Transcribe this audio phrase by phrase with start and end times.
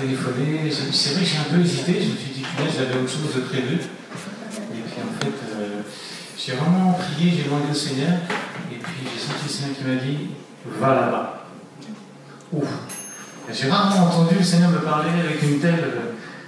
[0.00, 1.94] téléphoné, c'est vrai que j'ai un peu hésité.
[1.94, 3.74] Je me suis dit que j'avais autre chose de prévu.
[3.74, 5.32] Et puis en fait,
[6.36, 8.12] j'ai vraiment prié, j'ai demandé au Seigneur.
[8.72, 10.30] Et puis j'ai senti le Seigneur qui m'a dit
[10.80, 11.44] Va là-bas.
[12.52, 12.68] Ouf
[13.52, 15.84] J'ai rarement entendu le Seigneur me parler avec une telle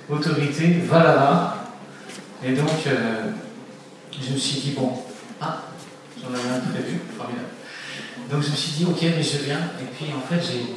[0.09, 1.57] autorité Va là-bas.
[2.45, 4.93] Et donc, je me suis dit Bon,
[5.41, 5.65] ah,
[6.21, 7.49] j'en avais un prévu, formidable.
[8.31, 9.59] Donc je me suis dit, ok, mais je viens.
[9.81, 10.75] Et puis en fait, j'ai,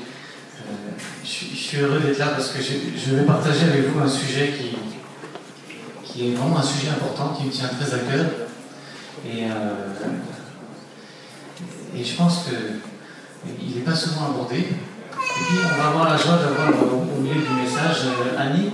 [0.69, 0.91] euh,
[1.23, 4.75] je, suis heureux d'être là parce que je, vais partager avec vous un sujet qui,
[6.03, 8.25] qui est vraiment un sujet important, qui me tient très à cœur.
[9.25, 10.09] Et, euh,
[11.95, 14.57] et je pense qu'il n'est pas souvent abordé.
[14.57, 18.71] Et puis on va avoir la joie d'avoir au milieu du message euh, Annie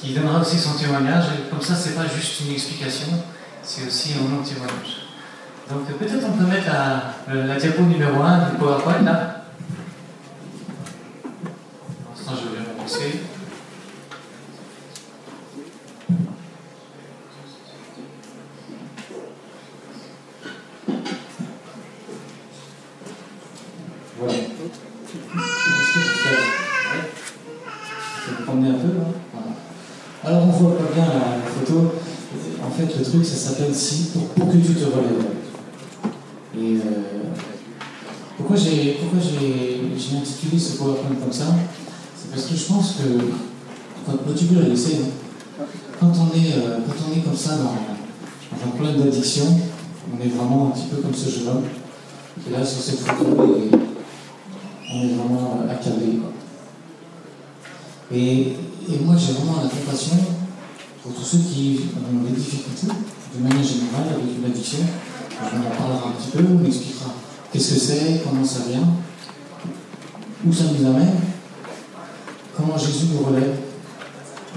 [0.00, 1.24] qui donnera aussi son témoignage.
[1.50, 3.08] Comme ça, c'est pas juste une explication,
[3.62, 5.02] c'est aussi un long témoignage.
[5.70, 9.44] Donc peut-être on peut mettre la, la, diapo numéro 1 du PowerPoint là.
[12.04, 12.22] Pour
[12.82, 13.20] relancer.
[24.18, 24.34] Voilà.
[30.24, 31.92] Alors on voit pas bien la, photo.
[32.64, 35.26] En fait, le truc, ça s'appelle si pour, que tu te relèves.
[36.56, 36.80] Et euh,
[38.36, 38.98] pourquoi j'ai
[40.16, 41.46] intitulé ce PowerPoint comme ça?
[42.32, 43.02] Parce que je pense que
[44.06, 45.00] quand laisser,
[46.00, 47.76] quand on est euh, quand on est comme ça dans,
[48.64, 49.44] un problème d'addiction,
[50.10, 51.64] on est vraiment un petit peu comme ce jeune homme
[52.42, 53.70] qui est là sur cette photo et
[54.94, 56.20] on est vraiment accablé.
[58.10, 60.16] Et, et moi j'ai vraiment la compassion
[61.02, 64.78] pour tous ceux qui ont des difficultés, de manière générale, avec une addiction.
[65.40, 67.14] On en parlera un petit peu, on expliquera
[67.52, 68.88] qu'est-ce que c'est, comment ça vient,
[70.46, 71.14] où ça nous amène,
[72.78, 73.56] Jésus nous relève.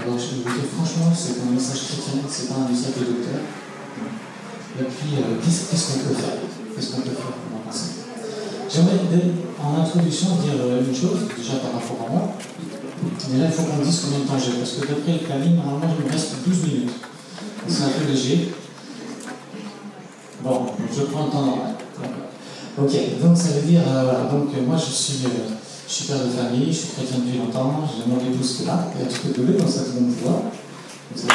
[0.00, 3.40] Alors je vous dire franchement, c'est un message chrétien, c'est pas un message de docteur.
[4.78, 6.36] Et puis, euh, qu'est-ce qu'on peut faire?
[6.74, 7.72] Qu'est-ce qu'on peut faire pour en
[8.68, 9.00] J'aimerais
[9.58, 12.36] en introduction dire euh, une chose, déjà par rapport à moi.
[13.30, 15.56] Mais là, il faut qu'on dise combien de temps j'ai, parce que d'après le planning,
[15.56, 16.90] normalement, il me reste 12 minutes.
[17.68, 18.52] C'est un peu léger.
[20.44, 21.74] Bon, je prends le temps normal.
[22.78, 25.54] Ok, donc ça veut dire, euh, donc moi je suis, euh,
[25.88, 28.88] je suis père de famille, je suis chrétien depuis longtemps, j'ai mon épouse qui là,
[28.90, 30.14] qui petit peu doublée, donc ça tout le monde.
[31.14, 31.26] C'est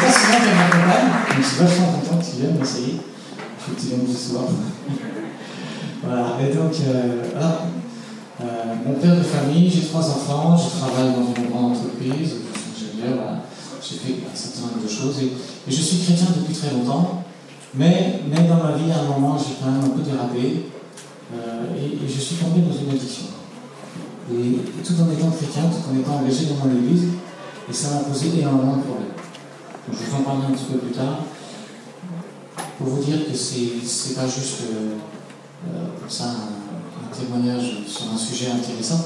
[0.00, 2.98] pas souvent qu'elle m'accompagne, donc je suis vachement content que tu viennes, est, il
[3.58, 4.44] faut que tu viennes plus soir.
[6.02, 6.72] voilà, et donc,
[7.32, 7.52] voilà.
[8.84, 12.30] mon père de famille, j'ai trois enfants, je travaille dans une grande entreprise,
[12.74, 13.42] je suis ingénieur, voilà
[13.82, 15.16] j'ai fait un certain nombre de choses.
[15.22, 15.32] Et,
[15.68, 17.24] je suis chrétien depuis très longtemps,
[17.74, 20.66] mais, mais dans ma vie, à un moment, j'ai quand même un peu dérapé
[21.34, 23.26] euh, et, je suis tombé dans une addiction.
[24.30, 27.08] Et, tout en étant chrétien, tout en étant engagé dans mon église,
[27.68, 29.14] et ça m'a posé énormément de problèmes.
[29.88, 31.18] Donc, je vous en parlerai un petit peu plus tard
[32.78, 34.96] pour vous dire que c'est pas juste euh,
[35.68, 39.04] euh, comme ça un, un témoignage sur un sujet intéressant,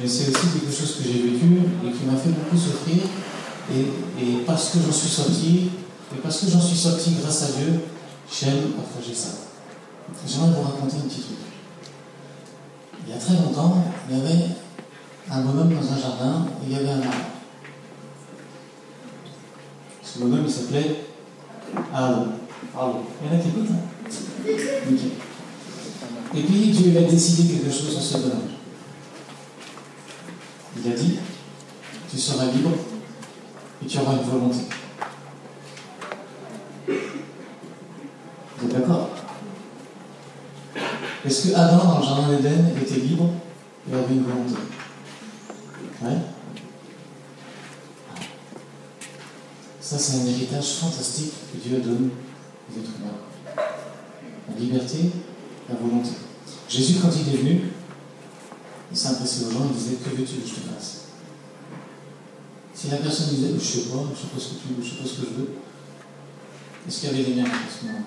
[0.00, 3.02] mais c'est aussi quelque chose que j'ai vécu et qui m'a fait beaucoup souffrir
[3.72, 5.70] et, parce que j'en suis sorti,
[6.14, 7.80] et parce que j'en suis sorti grâce à Dieu,
[8.30, 9.28] j'aime partager ça.
[10.26, 11.38] J'aimerais vous raconter un petit truc.
[13.10, 14.44] Il y a très longtemps, il y avait
[15.28, 17.26] un bonhomme dans un jardin et il y avait un arbre.
[20.00, 21.06] Ce bonhomme, il s'appelait
[21.92, 22.26] Arlo.
[22.72, 23.00] Arlo.
[23.20, 24.46] Il y en a qui écoutent hein
[26.36, 28.48] Et puis Dieu a décidé quelque chose sur ce bonhomme.
[30.76, 31.18] Il a dit,
[32.08, 32.70] tu seras libre
[33.82, 34.60] et tu auras une volonté.
[36.86, 39.10] Vous êtes d'accord?
[41.24, 43.30] Est-ce que Adam, dans le jardin d'Éden, était libre
[43.90, 44.54] et avait une volonté
[46.02, 46.16] Ouais
[49.80, 52.10] Ça, c'est un héritage fantastique que Dieu donne
[52.70, 53.64] aux êtres humains.
[54.48, 55.10] La liberté,
[55.68, 56.10] la volonté.
[56.68, 57.60] Jésus, quand il est venu,
[58.90, 61.00] il s'adressait aux gens, il disait Que veux-tu que je te fasse?
[62.72, 64.88] Si la personne disait, je sais pas, je sais pas ce que tu veux, je
[64.88, 65.48] sais pas ce que je veux,
[66.88, 68.04] est-ce qu'il y avait des miracles à ce moment?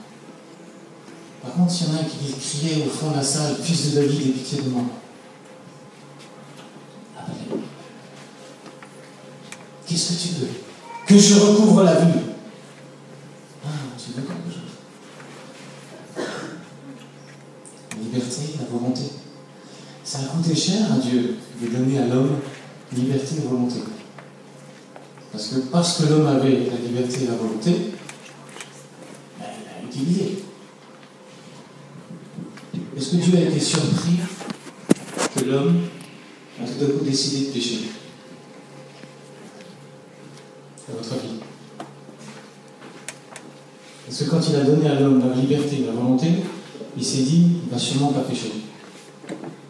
[1.44, 3.92] Par contre, s'il y en a un qui criait au fond de la salle, fils
[3.92, 4.84] de David, aie pitié de moi.
[7.20, 7.62] Appelez.
[9.86, 10.48] Qu'est-ce que tu veux?
[11.06, 12.20] Que je recouvre la vue.
[13.66, 13.68] Ah,
[13.98, 14.72] tu veux quelque chose?
[17.92, 19.02] La liberté, la volonté.
[20.06, 22.40] Ça a coûté cher à Dieu de donner à l'homme
[22.94, 23.82] liberté et volonté.
[25.32, 27.92] Parce que parce que l'homme avait la liberté et la volonté,
[29.84, 30.44] utilisé.
[33.14, 34.18] Est-ce que Dieu a été surpris
[35.36, 35.82] que l'homme
[36.60, 37.92] a tout à coup décidé de pécher
[40.90, 41.36] À votre avis
[44.10, 46.28] Est-ce que quand il a donné à l'homme la liberté la volonté,
[46.98, 48.52] il s'est dit, il ne va sûrement pas pécher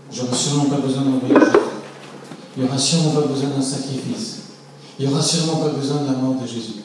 [0.09, 1.53] J'aurai sûrement pas besoin d'un voyage.
[2.55, 4.43] Il n'y aura sûrement pas besoin d'un sacrifice.
[4.97, 6.83] Il n'y aura sûrement pas besoin de la mort de Jésus.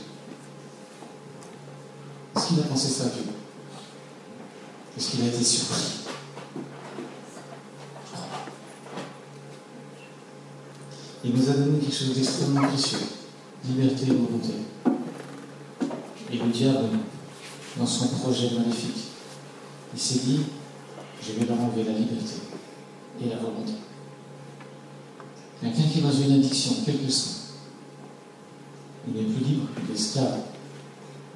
[2.34, 3.32] Est-ce qu'il a pensé ça, Dieu?
[4.96, 6.08] Est-ce qu'il a été surpris?
[11.24, 12.98] Il nous a donné quelque chose d'extrêmement précieux,
[13.68, 14.52] liberté et volonté.
[16.30, 16.90] Et le diable,
[17.76, 19.08] dans son projet maléfique,
[19.92, 20.40] il s'est dit,
[21.20, 22.36] je vais leur enlever la liberté
[23.20, 23.72] et la volonté.
[25.60, 27.32] Quelqu'un qui est dans une addiction, quel que soit,
[29.08, 30.38] il n'est plus libre, il est esclave.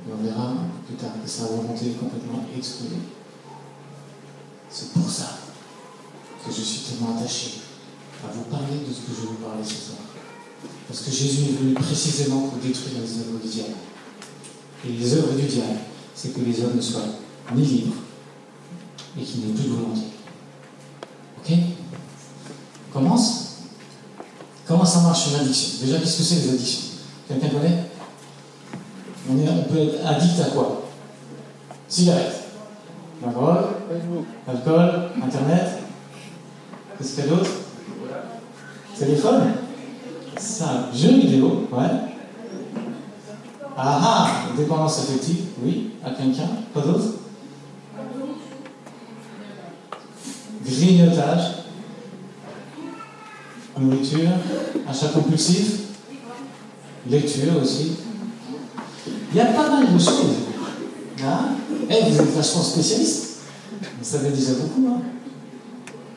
[0.07, 0.55] Et on verra
[0.87, 2.97] plus tard que sa volonté est complètement explosée.
[4.71, 5.39] C'est pour ça
[6.45, 7.62] que je suis tellement attaché
[8.25, 9.99] à vous parler de ce que je vais vous parler ce soir.
[10.89, 13.75] Parce que Jésus est venu précisément pour détruire les œuvres du diable.
[14.87, 15.79] Et les œuvres du diable,
[16.15, 17.01] c'est que les hommes ne soient
[17.55, 17.95] ni libres
[19.19, 20.01] et qu'il n'ait plus de volonté.
[21.39, 21.53] Ok?
[22.93, 23.57] Commence.
[24.67, 25.85] Comment ça marche une addiction?
[25.85, 26.89] Déjà, qu'est-ce que c'est les addictions?
[27.29, 27.85] Quelqu'un connaît?
[29.31, 30.83] On, est, on peut être addict à quoi?
[31.89, 32.45] Cigarette,
[33.25, 33.65] la drogue,
[34.49, 35.83] alcool, internet,
[36.99, 37.51] qu'est-ce qu'il y a d'autre?
[38.99, 39.55] Téléphone
[40.37, 42.13] Ça, jeu vidéo, ouais.
[43.77, 47.05] Ah ah Dépendance affective, oui, à quelqu'un, pas d'autre
[50.65, 51.43] Grignotage,
[53.79, 54.31] nourriture,
[54.89, 55.81] achat compulsif,
[57.09, 57.93] lecture aussi.
[59.33, 60.37] Il y a pas mal de choses.
[61.25, 61.49] Hein
[61.91, 63.39] eh, vous êtes vachement spécialiste.
[63.81, 64.89] Vous savez déjà beaucoup.
[64.89, 65.01] Hein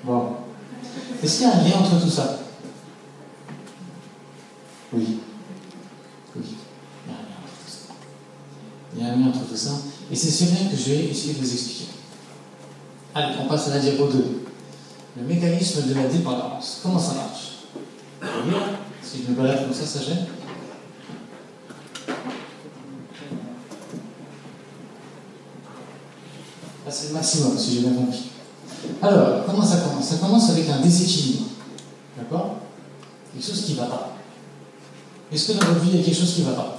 [0.04, 0.24] bon.
[1.24, 2.45] Est-ce qu'il y a un lien entre tout ça?
[4.96, 5.20] Oui.
[6.36, 6.44] Oui.
[8.96, 9.72] Il y a un lien entre tout ça.
[10.12, 11.86] Et c'est ce lien que je vais essayer de vous expliquer.
[13.14, 14.44] Allez, on passe à la diapo 2.
[15.18, 16.80] Le mécanisme de la dépendance.
[16.82, 17.52] Comment ça marche?
[19.02, 20.26] Si je me balade comme ça, ça gêne
[26.96, 28.30] c'est le maximum, si j'ai bien compris.
[29.02, 30.06] Alors, comment ça commence?
[30.06, 31.48] Ça commence avec un déséquilibre.
[32.18, 32.56] D'accord
[33.34, 34.16] Quelque chose qui ne va pas.
[35.36, 36.78] Est-ce que dans votre vie, il y a quelque chose qui ne va pas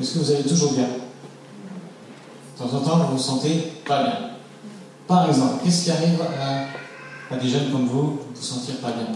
[0.00, 4.18] Est-ce que vous allez toujours bien De temps en temps, vous vous sentez pas bien.
[5.06, 9.08] Par exemple, qu'est-ce qui arrive à, des jeunes comme vous, vous sentir pas bien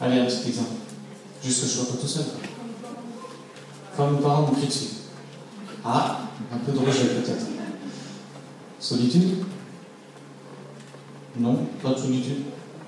[0.00, 0.70] Allez, un petit exemple.
[1.42, 2.26] Juste que je sois pas tout seul.
[3.96, 4.86] Quand mes parents m'ont crié dessus.
[5.84, 6.20] Ah,
[6.54, 7.46] un peu de rejet peut-être.
[8.78, 9.44] Solitude
[11.40, 12.44] Non, pas de solitude.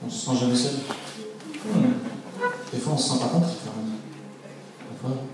[0.07, 0.75] On se sent jamais seul.
[2.95, 3.99] On ne se sent pas compris quand même.
[5.03, 5.25] D'accord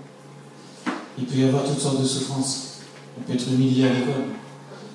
[1.15, 2.79] Il peut y avoir toutes sortes de souffrances.
[3.15, 4.33] On peut être humilié à l'école.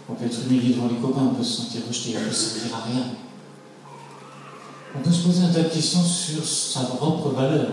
[0.08, 1.30] On peut être humilié devant les copains.
[1.30, 2.16] On peut se sentir rejeté.
[2.18, 3.04] On peut se servir à rien.
[4.96, 7.68] On peut se poser un tas de questions sur sa propre valeur.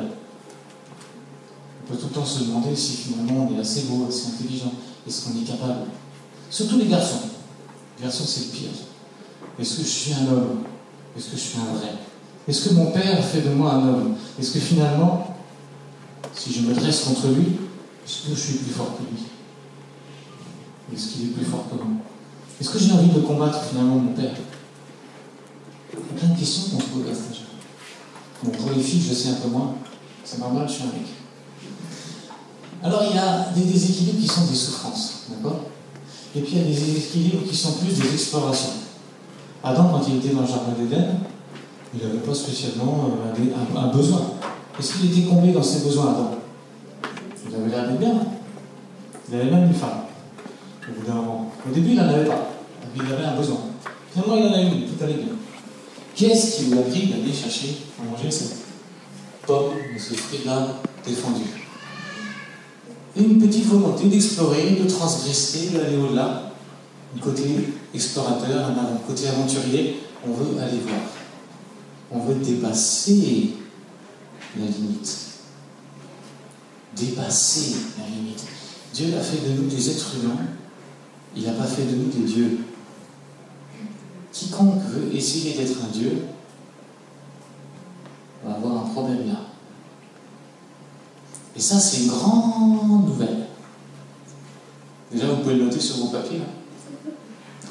[1.81, 4.73] On peut tout le temps se demander si finalement on est assez beau, assez intelligent,
[5.07, 5.87] est-ce qu'on est capable?
[6.51, 7.29] Surtout les garçons.
[7.97, 8.69] Les garçons, c'est le pire.
[9.57, 10.63] Est-ce que je suis un homme?
[11.17, 11.93] Est-ce que je suis un vrai?
[12.47, 14.15] Est-ce que mon père fait de moi un homme?
[14.39, 15.37] Est-ce que finalement,
[16.33, 17.57] si je me dresse contre lui,
[18.05, 19.23] est-ce que je suis plus fort que lui?
[20.93, 21.85] Est-ce qu'il est plus fort que moi?
[22.59, 24.35] Est-ce que j'ai envie de combattre finalement mon père?
[25.93, 27.37] Il y a plein de questions qu'on se pose à cet.
[28.43, 29.75] Bon, pour les filles, je sais un peu moins.
[30.25, 31.07] C'est normal, je suis un mec.
[32.83, 35.61] Alors il y a des déséquilibres qui sont des souffrances, d'accord?
[36.35, 38.73] Et puis il y a des déséquilibres qui sont plus des explorations.
[39.63, 41.19] Adam, quand il était dans le jardin d'Éden,
[41.93, 43.09] il n'avait pas spécialement
[43.75, 44.21] un, un besoin.
[44.79, 46.31] Est-ce qu'il était comblé dans ses besoins, Adam
[47.47, 48.13] Il avait l'air d'être bien.
[49.29, 50.01] Il avait même une femme,
[50.89, 51.51] au bout d'un moment.
[51.69, 52.49] Au début, il n'en avait pas.
[52.95, 53.57] Il avait un besoin.
[54.11, 55.33] Finalement, il en a eu, tout allait bien.
[56.15, 58.57] Qu'est-ce qui lui a pris d'aller chercher à manger cette
[59.45, 60.67] pomme de ce fruit-là
[61.05, 61.43] défendu
[63.15, 66.51] une petite volonté d'explorer, de transgresser, d'aller au-delà.
[67.15, 67.43] Un côté
[67.93, 71.22] explorateur, un côté aventurier, on veut aller voir.
[72.13, 73.55] On veut dépasser
[74.57, 75.17] la limite.
[76.95, 78.43] Dépasser la limite.
[78.93, 80.45] Dieu a fait de nous des êtres humains,
[81.35, 82.59] il n'a pas fait de nous des dieux.
[84.31, 86.23] Quiconque veut essayer d'être un dieu
[88.45, 89.39] va avoir un problème là.
[91.55, 93.47] Et ça, c'est une grande nouvelle.
[95.11, 96.41] Déjà, vous pouvez le noter sur vos papiers.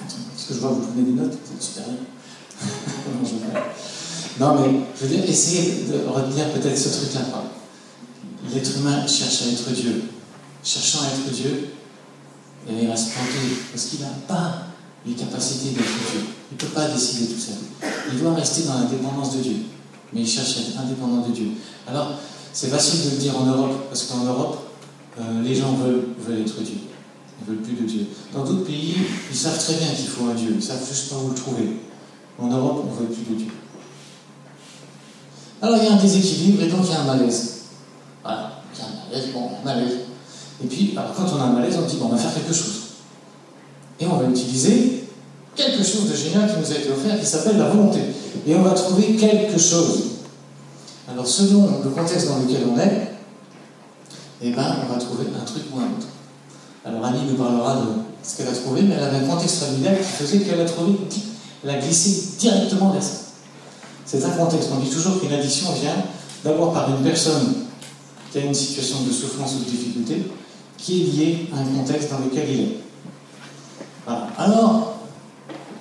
[0.00, 1.98] Parce que je vois, vous prenez des notes, c'est super bien.
[4.40, 7.20] non, mais je veux dire, essayez de retenir peut-être ce truc-là.
[8.52, 10.04] L'être humain cherche à être Dieu.
[10.64, 11.70] Cherchant à être Dieu,
[12.68, 14.66] il va se planter parce qu'il n'a pas
[15.06, 16.20] les capacités d'être Dieu.
[16.50, 17.90] Il ne peut pas décider tout seul.
[18.12, 19.56] Il doit rester dans l'indépendance de Dieu.
[20.12, 21.48] Mais il cherche à être indépendant de Dieu.
[21.88, 22.12] Alors,
[22.52, 24.58] c'est facile de le dire en Europe, parce qu'en Europe,
[25.18, 26.76] euh, les gens veulent, être Dieu.
[27.40, 28.06] Ils ne veulent plus de Dieu.
[28.32, 28.96] Dans d'autres pays,
[29.30, 30.52] ils savent très bien qu'il faut un Dieu.
[30.54, 31.80] Ils savent juste pas où le trouver.
[32.38, 33.52] En Europe, on ne veut plus de Dieu.
[35.62, 37.52] Alors, il y a un déséquilibre et donc il y a un malaise.
[38.24, 38.62] Voilà.
[38.74, 39.92] Il y a un malaise, bon, un malaise.
[40.62, 42.82] Et puis, quand on a un malaise, on dit, bon, on va faire quelque chose.
[44.00, 45.04] Et on va utiliser
[45.54, 48.00] quelque chose de génial qui nous a été offert qui s'appelle la volonté.
[48.44, 50.02] Et on va trouver quelque chose.
[51.08, 53.12] Alors, selon le contexte dans lequel on est,
[54.42, 56.08] eh ben, on va trouver un truc ou un autre.
[56.84, 57.86] Alors, Annie nous parlera de
[58.24, 60.94] ce qu'elle a trouvé, mais elle avait un contexte familial qui faisait qu'elle a trouvé,
[61.62, 63.21] elle a glissé directement vers ça.
[64.12, 64.68] C'est un contexte.
[64.76, 65.96] On dit toujours qu'une addiction vient
[66.44, 67.54] d'abord par une personne
[68.30, 70.30] qui a une situation de souffrance ou de difficulté,
[70.76, 72.76] qui est liée à un contexte dans lequel il est.
[74.36, 74.96] Alors,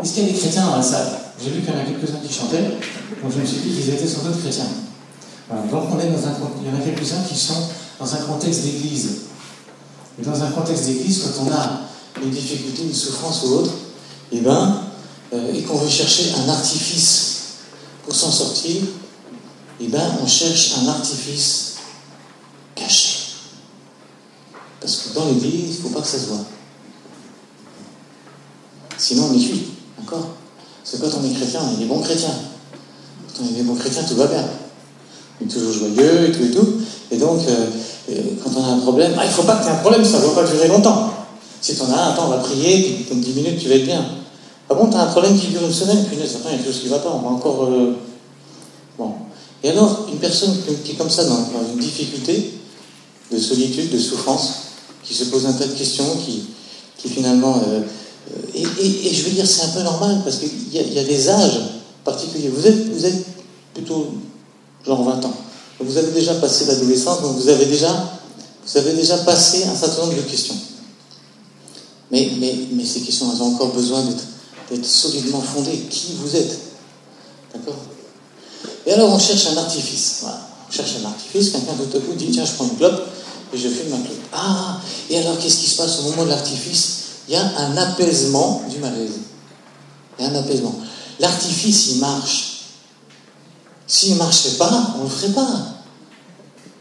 [0.01, 1.19] est-ce qu'il y a des chrétiens dans la salle?
[1.43, 2.77] J'ai vu qu'il y en a quelques-uns qui chantaient,
[3.21, 4.69] donc je me suis dit qu'ils étaient sans doute chrétiens.
[5.69, 7.67] Donc on est dans un, il y en a quelques-uns qui sont
[7.99, 9.09] dans un contexte d'église.
[10.21, 11.81] Et dans un contexte d'église, quand on a
[12.23, 13.71] une difficulté, une souffrance ou autre,
[14.31, 14.83] et eh ben,
[15.33, 17.30] euh, et qu'on veut chercher un artifice
[18.03, 18.81] pour s'en sortir,
[19.79, 21.75] eh ben, on cherche un artifice
[22.75, 23.17] caché.
[24.79, 26.45] Parce que dans l'église, il ne faut pas que ça se voit.
[28.97, 29.67] Sinon, on est cuit.
[29.99, 30.27] D'accord?
[30.83, 32.33] Parce que quand on est chrétien, on est des bons chrétiens.
[33.35, 34.43] Quand on est des bons chrétiens, tout va bien.
[35.39, 36.81] On est toujours joyeux et tout et tout.
[37.11, 37.67] Et donc, euh,
[38.43, 40.03] quand on a un problème, ah, il ne faut pas que tu aies un problème,
[40.05, 41.13] ça ne doit pas durer longtemps.
[41.61, 43.85] Si tu en as un, on va prier, puis comme 10 minutes, tu vas être
[43.85, 44.03] bien.
[44.71, 46.65] Ah bon, tu as un problème qui dure une semaine, puis il y a quelque
[46.65, 47.65] chose qui ne va pas, on va encore.
[47.65, 47.97] Euh,
[48.97, 49.11] bon.
[49.61, 52.53] Et alors, une personne qui est comme ça, dans, une difficulté
[53.29, 54.53] de solitude, de souffrance,
[55.03, 56.45] qui se pose un tas de questions, qui,
[56.97, 57.61] qui finalement.
[58.55, 58.63] et,
[59.13, 61.59] je veux dire, c'est un peu normal, parce qu'il y, y, a des âges
[62.05, 62.47] particuliers.
[62.47, 63.25] Vous êtes, vous êtes
[63.73, 64.07] plutôt
[64.85, 65.33] genre 20 ans.
[65.81, 67.89] Vous avez déjà passé l'adolescence, donc vous avez déjà,
[68.65, 70.55] vous avez déjà passé un certain nombre de questions.
[72.09, 74.30] Mais, mais, mais ces questions, elles ont encore besoin d'être
[74.83, 75.85] solidement fondées.
[75.89, 76.59] Qui vous êtes
[77.53, 77.75] D'accord?
[78.85, 80.19] Et alors on cherche un artifice.
[80.21, 80.39] Voilà.
[80.69, 83.07] On cherche un artifice, quelqu'un à coup dit tiens, je prends une clope
[83.53, 84.17] et je fume ma clope.
[84.33, 86.97] Ah Et alors qu'est-ce qui se passe au moment de l'artifice?
[87.27, 89.19] Il y a un apaisement du malaise.
[90.17, 90.75] Il y a un apaisement.
[91.19, 92.61] L'artifice, il marche.
[93.87, 95.71] S'il ne marchait pas, on ne le ferait pas.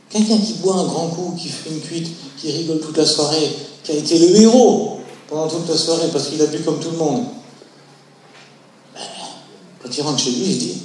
[0.08, 2.08] Quelqu'un qui boit un grand coup, qui fait une cuite,
[2.40, 6.28] qui rigole toute la soirée, qui a été le héros pendant toute la soirée parce
[6.28, 7.24] qu'il a bu comme tout le monde.
[9.90, 10.82] Quand il rentre chez lui, il dit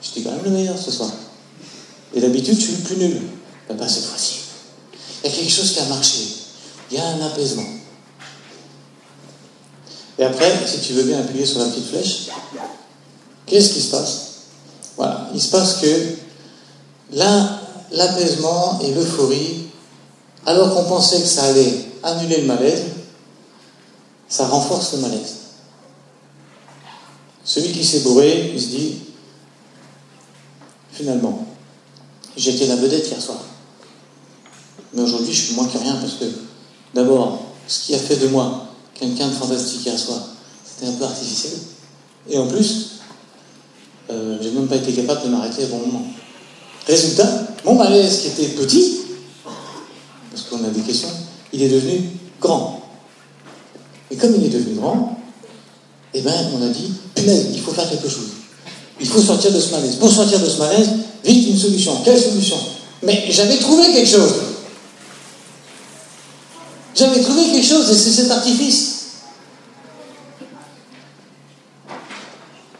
[0.00, 1.10] J'étais quand même le meilleur ce soir.
[2.14, 3.22] Et d'habitude, je suis le plus nul.
[3.68, 4.36] Ben, cette fois-ci.
[5.24, 6.20] Il y a quelque chose qui a marché.
[6.92, 7.66] Il y a un apaisement.
[10.20, 12.28] Et après, si tu veux bien appuyer sur la petite flèche,
[13.46, 14.26] qu'est-ce qui se passe?
[14.96, 16.14] Voilà, il se passe que
[17.12, 17.60] là,
[17.90, 19.66] l'apaisement et l'euphorie,
[20.46, 22.84] alors qu'on pensait que ça allait annuler le malaise,
[24.28, 25.34] ça renforce le malaise.
[27.46, 28.94] Celui qui s'est bourré, il se dit,
[30.92, 31.46] finalement,
[32.36, 33.38] j'étais la vedette hier soir.
[34.92, 36.24] Mais aujourd'hui, je suis moins que rien parce que,
[36.92, 40.20] d'abord, ce qui a fait de moi quelqu'un de fantastique hier soir,
[40.64, 41.52] c'était un peu artificiel.
[42.28, 42.96] Et en plus,
[44.10, 46.06] euh, j'ai même pas été capable de m'arrêter à bon moment.
[46.84, 49.02] Résultat, mon malaise qui était petit,
[50.32, 51.10] parce qu'on a des questions,
[51.52, 52.10] il est devenu
[52.40, 52.82] grand.
[54.10, 55.15] Et comme il est devenu grand,
[56.14, 56.92] eh ben, on a dit,
[57.54, 58.28] il faut faire quelque chose.
[59.00, 59.96] Il faut sortir de ce malaise.
[59.96, 60.88] Pour sortir de ce malaise,
[61.24, 62.00] vite une solution.
[62.04, 62.56] Quelle solution?
[63.02, 64.32] Mais j'avais trouvé quelque chose.
[66.94, 68.96] J'avais trouvé quelque chose et c'est cet artifice.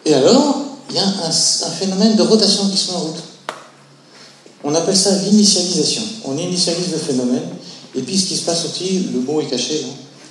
[0.06, 3.22] Et alors, il y a un, phénomène de rotation qui se met en route.
[4.64, 6.02] On appelle ça l'initialisation.
[6.24, 7.48] On initialise le phénomène,
[7.94, 9.84] et puis ce qui se passe aussi, le mot est caché,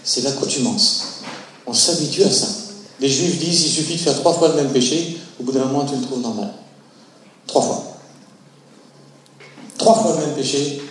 [0.04, 1.04] c'est l'accoutumance.
[1.68, 2.48] On s'habitue à ça.
[3.00, 5.66] Les juifs disent il suffit de faire trois fois le même péché, au bout d'un
[5.66, 6.54] moment tu le trouves normal.
[7.48, 7.84] Trois fois.
[9.78, 10.82] Trois fois le même péché,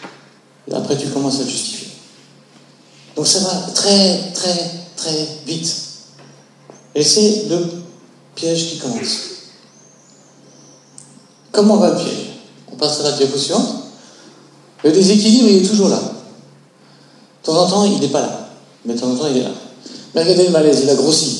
[0.68, 1.88] et après tu commences à justifier.
[3.16, 5.75] Donc ça va très, très, très vite.
[6.94, 7.58] Et c'est le
[8.34, 9.18] piège qui commence.
[11.52, 12.30] Comment va le piège?
[12.73, 13.76] On passe à la diapo suivante.
[14.82, 15.99] Le déséquilibre, il est toujours là.
[16.00, 18.50] De temps en temps, il n'est pas là.
[18.84, 19.50] Mais de temps en temps, il est là.
[20.14, 21.33] Mais regardez le malaise, il a grossi.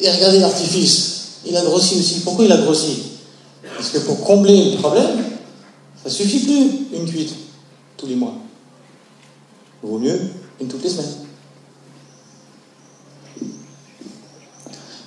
[0.00, 2.20] Et regardez l'artifice, il a grossi aussi.
[2.20, 3.02] Pourquoi il a grossi?
[3.76, 5.24] Parce que pour combler le problème,
[6.02, 7.34] ça suffit plus une cuite
[7.96, 8.34] tous les mois.
[9.82, 10.20] Vaut mieux
[10.60, 11.14] une toutes les semaines.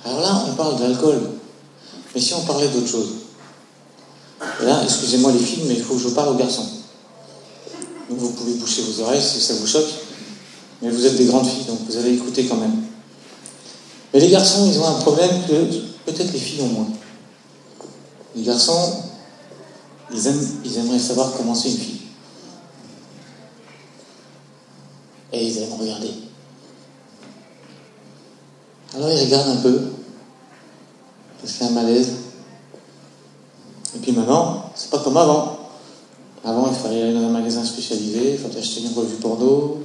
[0.04, 1.20] Alors là, on parle d'alcool.
[2.14, 3.08] Mais si on parlait d'autre chose?
[4.62, 6.66] Là, excusez-moi les filles, mais il faut que je parle aux garçons.
[8.10, 9.88] Donc vous pouvez boucher vos oreilles si ça vous choque.
[10.82, 12.91] Mais vous êtes des grandes filles, donc vous allez écouter quand même.
[14.12, 15.64] Mais les garçons, ils ont un problème que
[16.04, 16.88] peut-être les filles ont moins.
[18.36, 19.04] Les garçons,
[20.12, 22.00] ils, aiment, ils aimeraient savoir comment c'est une fille.
[25.32, 26.10] Et ils aiment regarder.
[28.94, 29.80] Alors ils regardent un peu,
[31.40, 32.12] parce qu'il y a un malaise.
[33.96, 35.58] Et puis maintenant, c'est pas comme avant.
[36.44, 39.82] Avant, il fallait aller dans un magasin spécialisé, il fallait acheter une revue porno,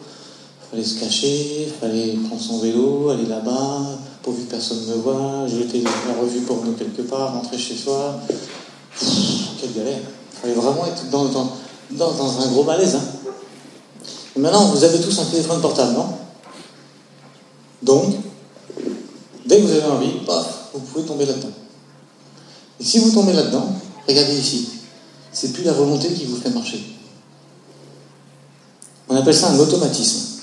[0.70, 5.48] fallait se cacher, fallait prendre son vélo, aller là-bas, pourvu que personne ne me voit,
[5.48, 8.20] jeter la revue porno quelque part, rentrer chez soi.
[9.60, 10.00] quelle galère.
[10.42, 11.52] Fallait vraiment être dans, dans,
[11.92, 12.96] dans, un gros malaise.
[12.96, 13.04] Hein.
[14.36, 16.08] Et maintenant, vous avez tous un téléphone portable, non?
[17.82, 18.16] Donc,
[19.46, 21.54] dès que vous avez envie, paf, vous pouvez tomber là-dedans.
[22.80, 23.68] Et si vous tombez là-dedans,
[24.08, 24.70] regardez ici,
[25.32, 26.84] c'est plus la volonté qui vous fait marcher.
[29.10, 30.37] On appelle ça un automatisme.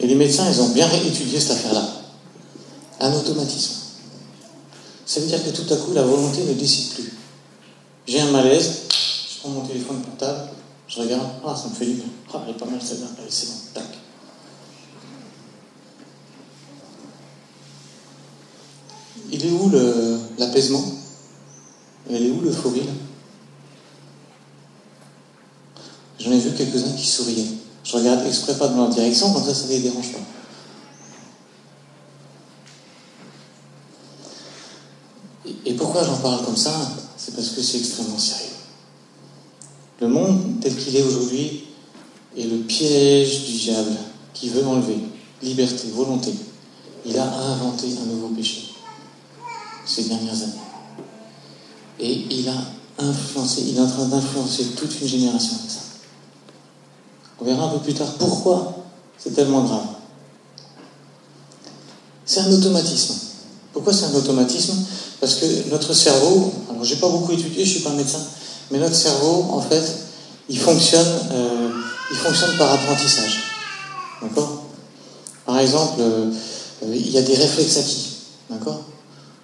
[0.00, 1.88] Et les médecins, ils ont bien étudié cette affaire-là.
[3.00, 3.74] Un automatisme.
[5.06, 7.12] Ça veut dire que tout à coup, la volonté ne décide plus.
[8.06, 10.50] J'ai un malaise, je prends mon téléphone portable,
[10.88, 12.04] je regarde, ah, ça me fait du bien.
[12.32, 13.84] Ah, elle est pas mal celle-là, allez, c'est bon, tac.
[19.30, 19.70] Il est où
[20.38, 20.84] l'apaisement?
[22.10, 22.82] Elle est où le l'euphorie
[26.20, 27.63] J'en ai vu quelques-uns qui souriaient.
[27.84, 30.18] Je regarde exprès pas dans leur direction, comme ça, ça ne les dérange pas.
[35.66, 36.72] Et pourquoi j'en parle comme ça?
[37.16, 38.50] C'est parce que c'est extrêmement sérieux.
[40.00, 41.64] Le monde tel qu'il est aujourd'hui
[42.36, 43.96] est le piège du diable
[44.32, 44.98] qui veut enlever
[45.42, 46.34] liberté, volonté.
[47.06, 48.70] Il a inventé un nouveau péché
[49.86, 50.52] ces dernières années.
[52.00, 52.56] Et il a
[52.98, 55.83] influencé, il est en train d'influencer toute une génération avec ça.
[57.44, 58.72] On verra un peu plus tard pourquoi
[59.18, 59.84] c'est tellement grave.
[62.24, 63.14] C'est un automatisme.
[63.74, 64.72] Pourquoi c'est un automatisme?
[65.20, 68.20] Parce que notre cerveau, alors j'ai pas beaucoup étudié, je suis pas médecin,
[68.70, 69.82] mais notre cerveau, en fait,
[70.48, 71.70] il fonctionne, euh,
[72.10, 73.42] il fonctionne par apprentissage.
[74.22, 74.62] D'accord?
[75.44, 76.30] Par exemple, euh,
[76.82, 78.08] il y a des réflexes acquis.
[78.48, 78.84] D'accord?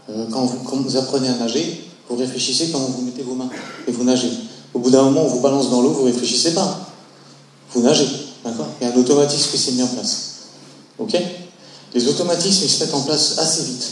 [0.08, 3.50] Euh, quand, vous, apprenez à nager, vous réfléchissez quand vous mettez vos mains
[3.86, 4.30] et vous nagez.
[4.72, 6.89] Au bout d'un moment, on vous balance dans l'eau, vous réfléchissez pas.
[7.74, 8.08] Vous nagez.
[8.44, 8.68] D'accord?
[8.80, 10.30] Il y a un automatisme qui s'est mis en place.
[10.98, 11.16] Ok?
[11.94, 13.90] Les automatismes, ils se mettent en place assez vite.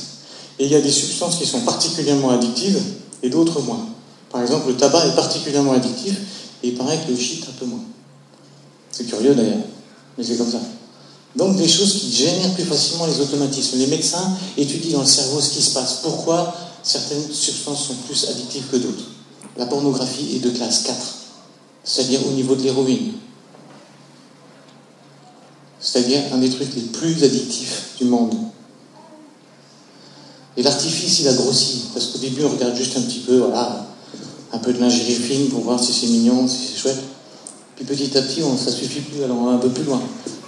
[0.59, 2.81] Et il y a des substances qui sont particulièrement addictives
[3.23, 3.87] et d'autres moins.
[4.31, 6.15] Par exemple, le tabac est particulièrement addictif
[6.63, 7.83] et il paraît que le shit un peu moins.
[8.91, 9.65] C'est curieux d'ailleurs,
[10.17, 10.61] mais c'est comme ça.
[11.37, 13.79] Donc des choses qui génèrent plus facilement les automatismes.
[13.79, 16.01] Les médecins étudient dans le cerveau ce qui se passe.
[16.03, 19.05] Pourquoi certaines substances sont plus addictives que d'autres
[19.57, 20.97] La pornographie est de classe 4,
[21.85, 23.13] c'est-à-dire au niveau de l'héroïne.
[25.91, 28.35] C'est-à-dire un des trucs les plus addictifs du monde.
[30.57, 33.87] Et l'artifice, il a grossi, parce qu'au début, on regarde juste un petit peu, voilà,
[34.53, 36.99] un peu de lingerie fine pour voir si c'est mignon, si c'est chouette.
[37.77, 40.03] Puis petit à petit, on, ça suffit plus, alors on va un peu plus loin.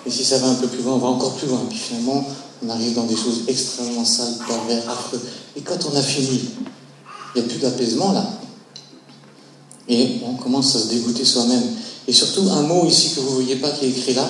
[0.05, 1.61] Et si ça va un peu plus loin, on va encore plus loin.
[1.71, 2.27] Puis finalement,
[2.63, 5.21] on arrive dans des choses extrêmement sales, pervers, affreux.
[5.57, 6.41] Et quand on a fini,
[7.35, 8.29] il n'y a plus d'apaisement là.
[9.89, 11.63] Et on commence à se dégoûter soi-même.
[12.07, 14.29] Et surtout, un mot ici que vous ne voyez pas qui est écrit là,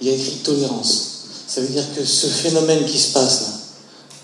[0.00, 1.24] il y a écrit tolérance.
[1.46, 3.48] Ça veut dire que ce phénomène qui se passe là,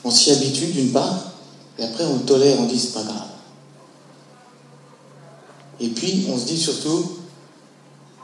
[0.05, 1.33] on s'y habitue d'une part,
[1.79, 3.29] et après on le tolère, on dit c'est pas grave.
[5.81, 7.19] Et puis on se dit surtout,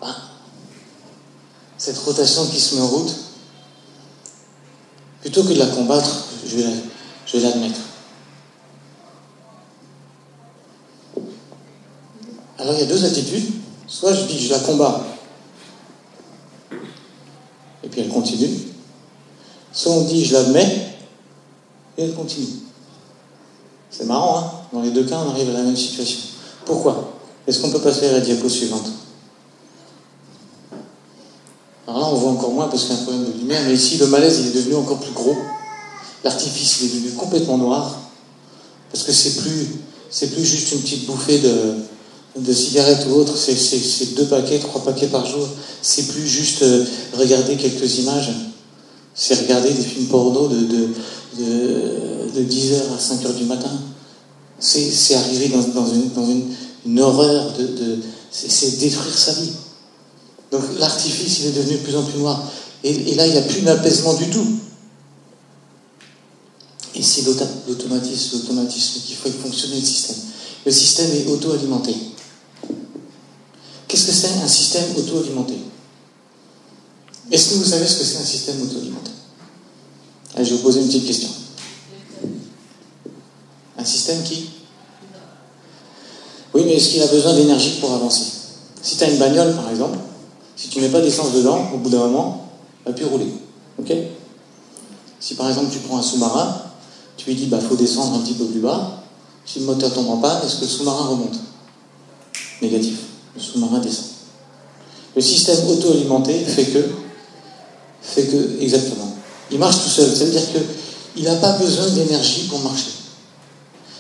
[0.01, 0.15] bah,
[1.79, 3.15] cette rotation qui se met en route,
[5.21, 7.81] plutôt que de la combattre, je vais l'admettre.
[12.59, 13.53] Alors il y a deux attitudes.
[13.87, 15.05] Soit je dis je la combats,
[18.01, 18.51] elle continue.
[19.73, 20.95] Soit on dit je l'admets,
[21.97, 22.47] et elle continue.
[23.91, 26.21] C'est marrant, hein Dans les deux cas, on arrive à la même situation.
[26.65, 27.13] Pourquoi?
[27.47, 28.91] Est-ce qu'on peut passer à la diapo suivante?
[31.87, 33.75] Alors là, on voit encore moins parce qu'il y a un problème de lumière, mais
[33.75, 35.37] ici, le malaise, il est devenu encore plus gros.
[36.23, 37.99] L'artifice, est devenu complètement noir,
[38.93, 39.69] parce que c'est plus,
[40.11, 41.77] c'est plus juste une petite bouffée de,
[42.39, 45.49] de cigarettes ou autre, c'est deux paquets, trois paquets par jour.
[45.83, 48.31] C'est plus juste euh, regarder quelques images.
[49.15, 50.89] C'est regarder des films porno de, de,
[52.35, 53.71] de, 10h à 5h du matin.
[54.59, 55.87] C'est arriver dans,
[56.87, 57.99] une, horreur de.
[58.31, 59.53] c'est détruire sa vie.
[60.53, 62.51] Donc l'artifice, il est devenu de plus en plus noir.
[62.85, 64.47] Et, et là, il n'y a plus d'apaisement du tout.
[66.95, 70.17] Et c'est l'automatisme, l'automatisme qui fait fonctionner le système.
[70.67, 71.95] Le système est auto-alimenté.
[73.91, 75.55] Qu'est-ce que c'est un système auto-alimenté?
[77.29, 79.11] Est-ce que vous savez ce que c'est un système auto-alimenté?
[80.37, 81.29] Je vais vous poser une petite question.
[83.77, 84.51] Un système qui?
[86.55, 88.27] Oui, mais est-ce qu'il a besoin d'énergie pour avancer?
[88.81, 89.99] Si tu as une bagnole, par exemple,
[90.57, 92.49] si tu ne mets pas d'essence dedans, au bout d'un moment,
[92.85, 93.27] elle va plus rouler.
[93.77, 93.93] Ok?
[95.19, 96.63] Si par exemple tu prends un sous-marin,
[97.17, 99.03] tu lui dis, bah, faut descendre un petit peu plus bas.
[99.45, 101.41] Si le moteur tombe en panne, est-ce que le sous-marin remonte?
[102.63, 103.10] Négatif.
[103.41, 104.05] Le sous-marin descend.
[105.17, 106.85] Le système auto-alimenté fait que,
[108.03, 109.17] fait que, exactement,
[109.51, 110.15] il marche tout seul.
[110.15, 110.43] Ça veut dire
[111.15, 112.91] qu'il n'a pas besoin d'énergie pour marcher.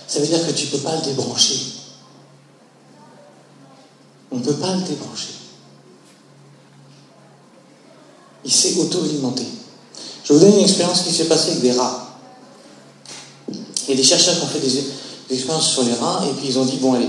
[0.06, 1.58] Ça veut dire que tu ne peux pas le débrancher.
[4.30, 5.34] On ne peut pas le débrancher.
[8.44, 9.44] Il s'est auto-alimenté.
[10.24, 12.18] Je vous donne une expérience qui s'est passée avec des rats.
[13.48, 14.84] Il y a des chercheurs qui ont fait des,
[15.30, 17.08] expériences sur les rats et puis ils ont dit bon allez,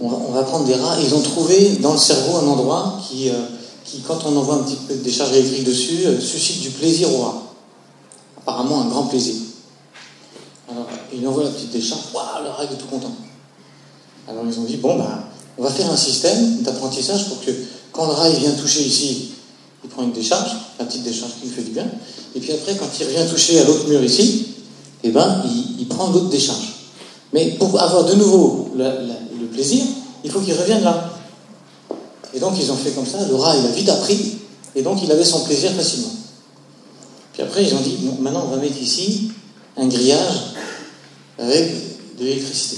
[0.00, 3.34] on, va, prendre des rats ils ont trouvé dans le cerveau un endroit qui, euh,
[3.84, 7.12] qui quand on envoie un petit peu des charges électriques dessus, euh, suscite du plaisir
[7.14, 7.42] au rat.
[8.38, 9.34] Apparemment un grand plaisir.
[10.70, 13.14] Alors ils envoient la petite décharge, waouh, le rat est tout content.
[14.28, 15.24] Alors ils ont dit bon ben
[15.58, 17.50] on va faire un système d'apprentissage pour que
[17.92, 19.30] quand le rat il vient toucher ici,
[19.82, 21.86] il prend une décharge, la petite décharge qui lui fait du bien,
[22.34, 24.46] et puis après quand il revient toucher à l'autre mur ici,
[25.02, 25.42] eh ben,
[25.78, 26.74] il, prend l'autre décharge.
[27.32, 28.84] Mais pour avoir de nouveau le,
[29.56, 29.84] plaisir,
[30.22, 31.12] il faut qu'il revienne là.
[32.34, 34.38] Et donc ils ont fait comme ça, le rat il a vite appris,
[34.74, 36.12] et donc il avait son plaisir facilement.
[37.32, 39.32] Puis après ils ont dit, maintenant on va mettre ici
[39.76, 40.36] un grillage
[41.38, 41.72] avec
[42.18, 42.76] de l'électricité.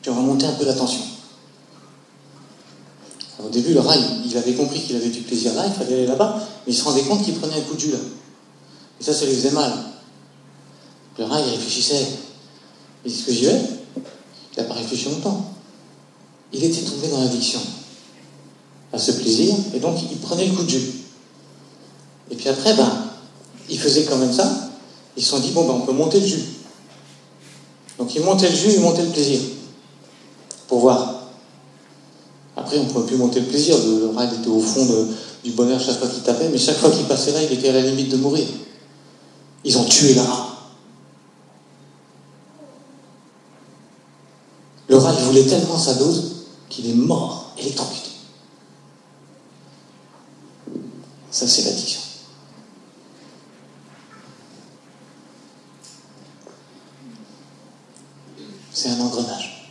[0.00, 1.02] Puis on va monter un peu la tension.
[3.44, 6.06] au début, le rat, il, avait compris qu'il avait du plaisir là, il fallait aller
[6.06, 7.98] là-bas, mais il se rendait compte qu'il prenait un coup de jus là.
[8.98, 9.72] Et ça, ça lui faisait mal.
[11.18, 12.06] Le rat, il réfléchissait.
[13.04, 13.75] Il dit ce que j'y vais?
[14.56, 15.52] Il n'a pas réfléchi longtemps.
[16.52, 17.60] Il était tombé dans l'addiction
[18.92, 20.92] à ce plaisir, et donc il prenait le coup de jus.
[22.30, 22.90] Et puis après, ben,
[23.68, 24.70] il faisait quand même ça.
[25.16, 26.44] Ils se sont dit, bon, ben, on peut monter le jus.
[27.98, 29.40] Donc il montait le jus, il montait le plaisir.
[30.68, 31.14] Pour voir.
[32.56, 33.76] Après, on ne pouvait plus monter le plaisir.
[33.76, 34.86] Le rat était au fond
[35.44, 37.72] du bonheur chaque fois qu'il tapait, mais chaque fois qu'il passait là, il était à
[37.72, 38.46] la limite de mourir.
[39.64, 40.46] Ils ont tué le rat.
[44.88, 46.32] Le rat, il voulait tellement sa dose
[46.68, 48.10] qu'il est mort, électrocuté.
[51.30, 52.00] Ça, c'est l'addiction.
[58.72, 59.70] C'est un engrenage.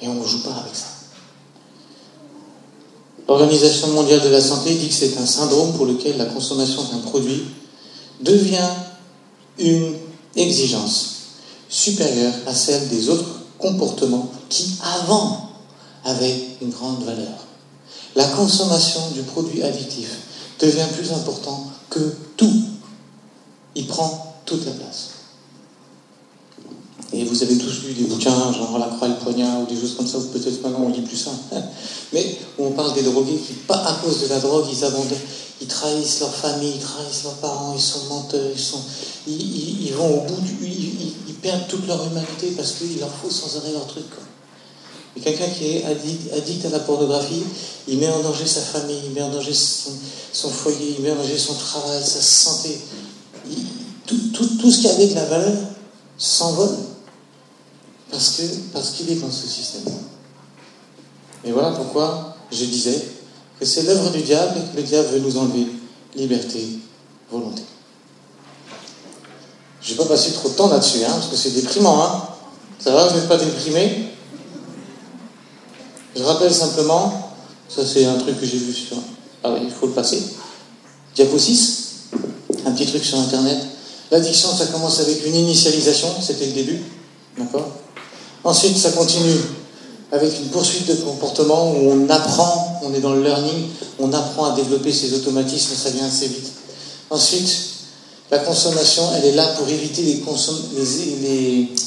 [0.00, 0.86] Et on ne joue pas avec ça.
[3.28, 6.98] L'Organisation mondiale de la santé dit que c'est un syndrome pour lequel la consommation d'un
[6.98, 7.44] produit
[8.20, 8.70] devient
[9.58, 9.96] une
[10.36, 11.15] exigence
[11.68, 15.50] supérieure à celle des autres comportements qui, avant,
[16.04, 17.46] avaient une grande valeur.
[18.14, 20.08] La consommation du produit additif
[20.58, 22.62] devient plus important que tout.
[23.74, 25.10] Il prend toute la place.
[27.12, 29.80] Et vous avez tous lu des bouquins, genre La Croix et le Poignard, ou des
[29.80, 31.30] choses comme ça, ou peut-être maintenant on lit plus ça.
[32.12, 35.18] Mais on parle des drogués qui, pas à cause de la drogue, ils abandonnent,
[35.60, 38.80] ils trahissent leur famille, ils trahissent leurs parents, ils sont menteurs, ils, sont,
[39.26, 40.66] ils, vont au bout du.
[40.66, 44.04] Ils, perdent toute leur humanité parce qu'il leur faut sans arrêt leur truc.
[45.16, 47.42] Et quelqu'un qui est addict, à la pornographie,
[47.86, 51.16] il met en danger sa famille, il met en danger son, foyer, il met en
[51.16, 52.78] danger son travail, sa santé.
[54.06, 55.56] tout, ce qui avait de la valeur
[56.18, 56.76] s'envole.
[58.10, 59.92] Parce que parce qu'il est dans ce système.
[61.44, 63.08] Et voilà pourquoi je disais
[63.58, 65.66] que c'est l'œuvre du diable et que le diable veut nous enlever
[66.14, 66.78] liberté,
[67.30, 67.62] volonté.
[69.86, 72.02] Je ne vais pas passer trop de temps là-dessus, hein, parce que c'est déprimant.
[72.02, 72.22] Hein.
[72.80, 74.08] Ça va, vous n'êtes pas déprimé
[76.16, 77.30] Je rappelle simplement,
[77.68, 78.96] ça c'est un truc que j'ai vu sur...
[79.44, 80.20] Ah oui, il faut le passer.
[81.14, 81.84] Diapo 6,
[82.66, 83.58] un petit truc sur Internet.
[84.10, 86.82] L'addiction, ça commence avec une initialisation, c'était le début.
[87.38, 87.68] D'accord
[88.42, 89.38] Ensuite, ça continue
[90.10, 93.68] avec une poursuite de comportement où on apprend, on est dans le learning,
[94.00, 96.50] on apprend à développer ses automatismes, ça vient assez vite.
[97.08, 97.75] Ensuite,
[98.30, 100.20] La consommation, elle est là pour éviter les,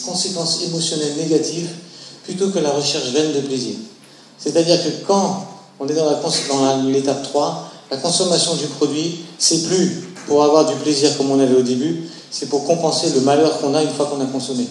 [0.06, 1.69] conséquences émotionnelles négatives
[2.23, 3.75] plutôt que la recherche vaine de plaisir.
[4.38, 5.45] C'est-à-dire que quand
[5.80, 6.10] on est dans
[6.86, 11.56] l'étape 3, la consommation du produit, c'est plus pour avoir du plaisir comme on avait
[11.56, 14.65] au début, c'est pour compenser le malheur qu'on a une fois qu'on a consommé.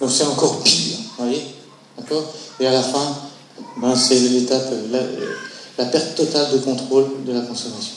[0.00, 1.42] Donc c'est encore pire, voyez
[2.60, 3.16] Et à la fin,
[3.80, 5.00] ben, c'est l'étape, la,
[5.78, 7.94] la, perte totale de contrôle de la consommation.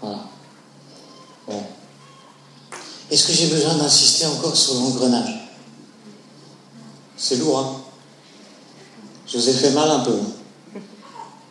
[0.00, 0.18] Voilà.
[3.14, 5.48] Est-ce que j'ai besoin d'insister encore sur l'engrenage?
[7.16, 7.80] C'est lourd, hein?
[9.28, 10.14] Je vous ai fait mal un peu.
[10.14, 10.80] Hein?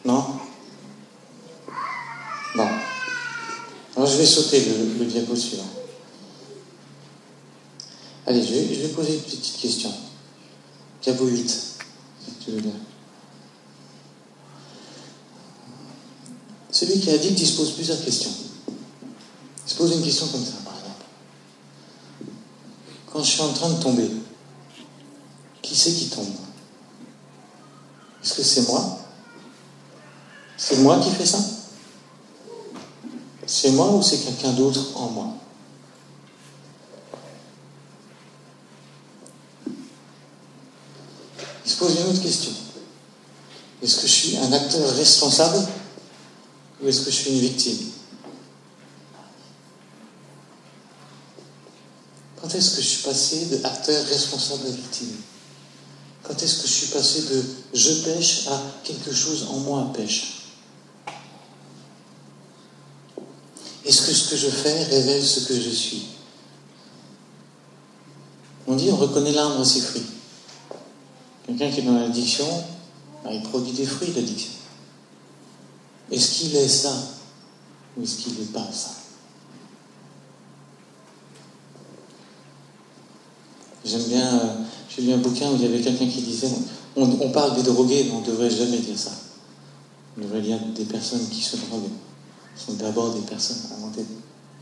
[0.03, 0.25] Non?
[2.57, 2.67] Bon.
[3.95, 4.65] Alors je vais sauter
[4.99, 5.69] le, diapo suivant.
[8.27, 9.93] Allez, je vais, poser une petite question.
[11.01, 12.75] Diapo 8, si tu veux bien.
[16.71, 18.31] Celui qui a dit qu'il se pose plusieurs questions.
[18.67, 20.62] Il se pose une question comme ça.
[23.13, 24.09] Quand je suis en train de tomber,
[25.61, 26.33] qui c'est qui tombe?
[28.23, 28.97] Est-ce que c'est moi?
[30.57, 31.37] C'est moi qui fais ça?
[33.45, 35.27] C'est moi ou c'est quelqu'un d'autre en moi?
[41.65, 42.51] Il se pose une autre question.
[43.83, 45.67] Est-ce que je suis un acteur responsable
[46.81, 47.92] ou est-ce que je suis une victime?
[52.43, 55.15] Quand est-ce que je suis passé de acteur responsable à victime
[56.23, 57.41] Quand est-ce que je suis passé de
[57.73, 60.49] je pêche à quelque chose en moi pêche
[63.85, 66.03] Est-ce que ce que je fais révèle ce que je suis
[68.67, 70.03] On dit on reconnaît l'arbre à ses fruits.
[71.47, 72.47] Quelqu'un qui est dans l'addiction,
[73.23, 74.51] bah, il produit des fruits d'addiction.
[76.11, 76.93] Est-ce qu'il est ça
[77.95, 79.02] ou est-ce qu'il n'est pas ça
[83.85, 84.53] J'aime bien, euh,
[84.89, 86.49] j'ai lu un bouquin où il y avait quelqu'un qui disait
[86.95, 89.11] on, parle des drogués, mais on ne devrait jamais dire ça.
[90.17, 91.89] On devrait dire des personnes qui se droguent.
[92.55, 94.07] Ce sont d'abord des personnes avant d'être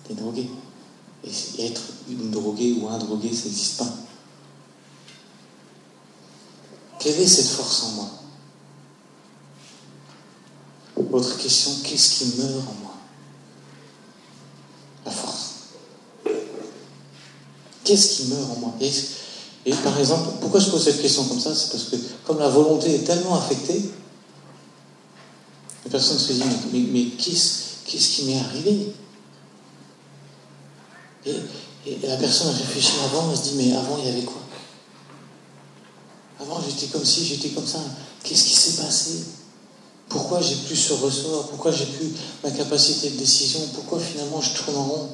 [0.07, 0.49] des drogués.
[1.23, 3.93] Et être une droguée ou un drogué, ça n'existe pas.
[6.99, 8.09] Quelle est cette force en moi?
[11.11, 12.93] Autre question, qu'est-ce qui meurt en moi
[15.05, 15.51] La force.
[17.91, 18.73] Qu'est-ce qui meurt en moi
[19.65, 21.53] et, par exemple, pourquoi je pose cette question comme ça?
[21.53, 23.81] C'est parce que comme la volonté est tellement affectée,
[25.83, 28.93] la personne se dit, mais, mais, qu'est-ce, qui m'est arrivé?
[31.25, 31.35] Et,
[31.85, 34.41] et, la personne réfléchit avant, elle se dit, mais avant il y avait quoi?
[36.39, 37.79] Avant j'étais comme ci, j'étais comme ça.
[38.23, 39.25] Qu'est-ce qui s'est passé?
[40.07, 41.49] Pourquoi j'ai plus ce ressort?
[41.49, 43.59] Pourquoi j'ai plus ma capacité de décision?
[43.73, 45.09] Pourquoi finalement je tourne en rond?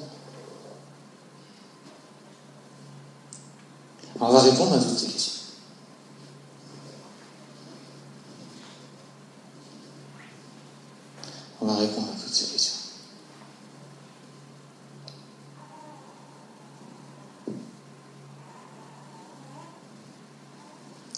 [4.20, 5.34] On va répondre à toutes ces questions.
[11.62, 12.74] On va répondre à toutes ces questions.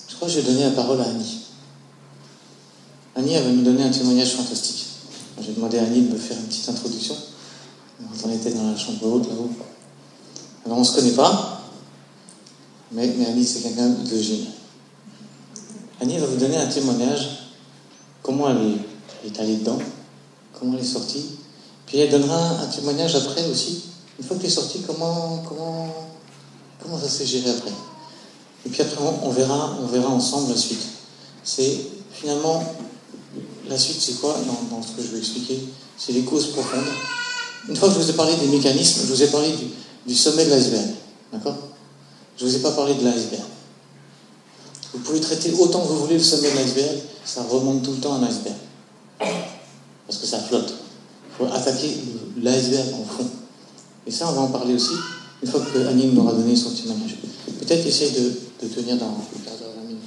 [0.10, 1.46] Je crois que je vais donner la parole à Annie.
[3.16, 4.88] Annie, elle va nous donner un témoignage fantastique.
[5.42, 7.16] J'ai demandé à Annie de me faire une petite introduction.
[8.26, 9.50] On était dans la chambre haute là-haut.
[10.66, 11.59] Alors on ne se connaît pas,
[12.92, 14.54] mais, Annie, c'est quelqu'un de génial.
[16.02, 17.52] Annie va vous donner un témoignage,
[18.24, 18.78] comment elle
[19.26, 19.80] est, allée dedans,
[20.58, 21.26] comment elle est sortie?
[21.86, 23.84] Puis elle donnera un témoignage après aussi,
[24.18, 25.94] une fois qu'elle est sortie, comment, comment,
[26.82, 27.72] comment ça s'est géré après?
[28.66, 30.82] Et puis après, on verra, on verra ensemble la suite.
[31.44, 31.80] C'est
[32.12, 32.64] finalement,
[33.68, 34.36] la suite, c'est quoi?
[34.46, 35.60] Dans, dans, ce que je vais expliquer
[35.98, 36.84] C'est les causes profondes.
[37.68, 39.66] Une fois que je vous ai parlé des mécanismes, je vous ai parlé du,
[40.08, 40.90] du sommet de l'iceberg.
[41.32, 41.69] D'accord?
[42.40, 43.44] Je ne vous ai pas parlé de l'iceberg.
[44.94, 47.98] Vous pouvez traiter autant que vous voulez le sommet de l'iceberg, ça remonte tout le
[47.98, 48.56] temps à un iceberg.
[50.08, 50.74] Parce que ça flotte.
[51.30, 51.98] Il faut attaquer
[52.42, 53.30] l'iceberg en fond.
[54.08, 54.94] Et ça, on va en parler aussi
[55.44, 57.18] une fois que Annie nous aura donné son témoignage.
[57.60, 60.04] Peut-être essayer de, tenir dans le quart d'heure, 20 minutes.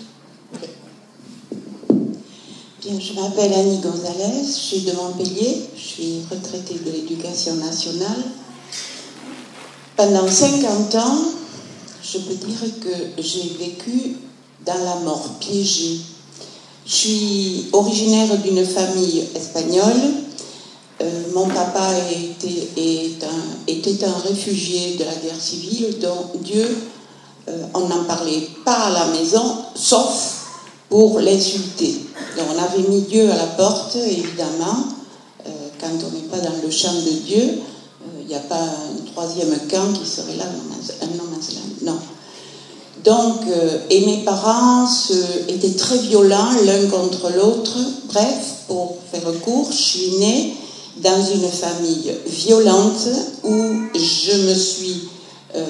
[2.81, 8.25] Bien, je m'appelle Annie Gonzalez, je suis de Montpellier, je suis retraitée de l'éducation nationale.
[9.97, 11.19] Pendant 50 ans,
[12.13, 14.17] je peux dire que j'ai vécu
[14.67, 16.01] dans la mort piégée.
[16.85, 20.03] Je suis originaire d'une famille espagnole.
[21.01, 26.77] Euh, mon papa était, un, réfugié de la guerre civile dont Dieu,
[27.49, 30.49] euh, on n'en parlait pas à la maison, sauf
[30.91, 31.97] pour l'insulter.
[32.37, 34.85] On avait mis Dieu à la porte, évidemment.
[35.47, 37.59] Euh, quand on n'est pas dans le champ de Dieu,
[38.33, 40.45] n'y a pas un troisième camp qui serait là,
[41.03, 41.25] un no
[41.83, 41.99] non.
[43.05, 44.87] Donc, euh, et mes parents
[45.49, 47.77] étaient très violents l'un contre l'autre.
[48.07, 50.55] Bref, pour faire court, je suis née
[50.99, 53.09] dans une famille violente
[53.43, 53.57] où
[53.95, 55.09] je me suis,
[55.57, 55.65] euh,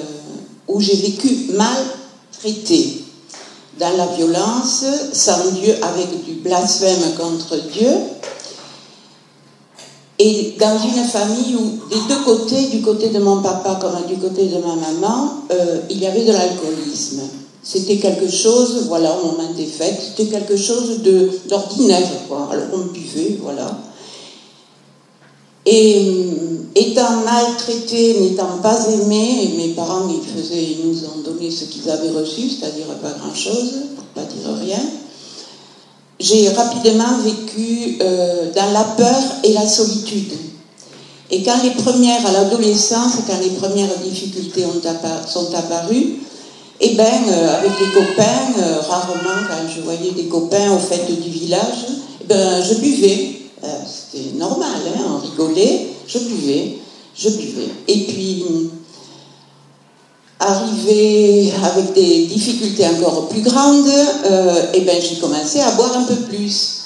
[0.67, 1.83] où j'ai vécu mal
[2.39, 3.03] traité
[3.79, 7.89] dans la violence, sans Dieu, avec du blasphème contre Dieu.
[10.25, 14.15] Et dans une famille où, des deux côtés, du côté de mon papa comme du
[14.15, 17.23] côté de ma maman, euh, il y avait de l'alcoolisme.
[17.61, 21.01] C'était quelque chose, voilà, au moment des fêtes, c'était quelque chose
[21.45, 22.47] d'ordinaire, quoi.
[22.49, 23.77] Alors on buvait, voilà.
[25.65, 31.51] Et euh, étant maltraité, n'étant pas aimé, mes parents ils, faisaient, ils nous ont donné
[31.51, 34.79] ce qu'ils avaient reçu, c'est-à-dire pas grand-chose, pour pas dire rien,
[36.23, 40.31] j'ai rapidement vécu euh, dans la peur et la solitude.
[41.29, 44.81] Et quand les premières, à l'adolescence, quand les premières difficultés ont
[45.27, 46.15] sont apparues,
[46.79, 51.29] eh bien, euh, avec des copains, rarement quand je voyais des copains aux fêtes du
[51.29, 51.87] village,
[52.21, 53.39] eh ben, je buvais.
[53.85, 56.77] C'était normal, hein, on rigolait, je buvais,
[57.15, 57.69] je buvais.
[57.87, 58.43] Et puis,
[60.45, 63.87] arrivé avec des difficultés encore plus grandes,
[64.25, 66.79] euh, eh ben, j'ai commencé à boire un peu plus.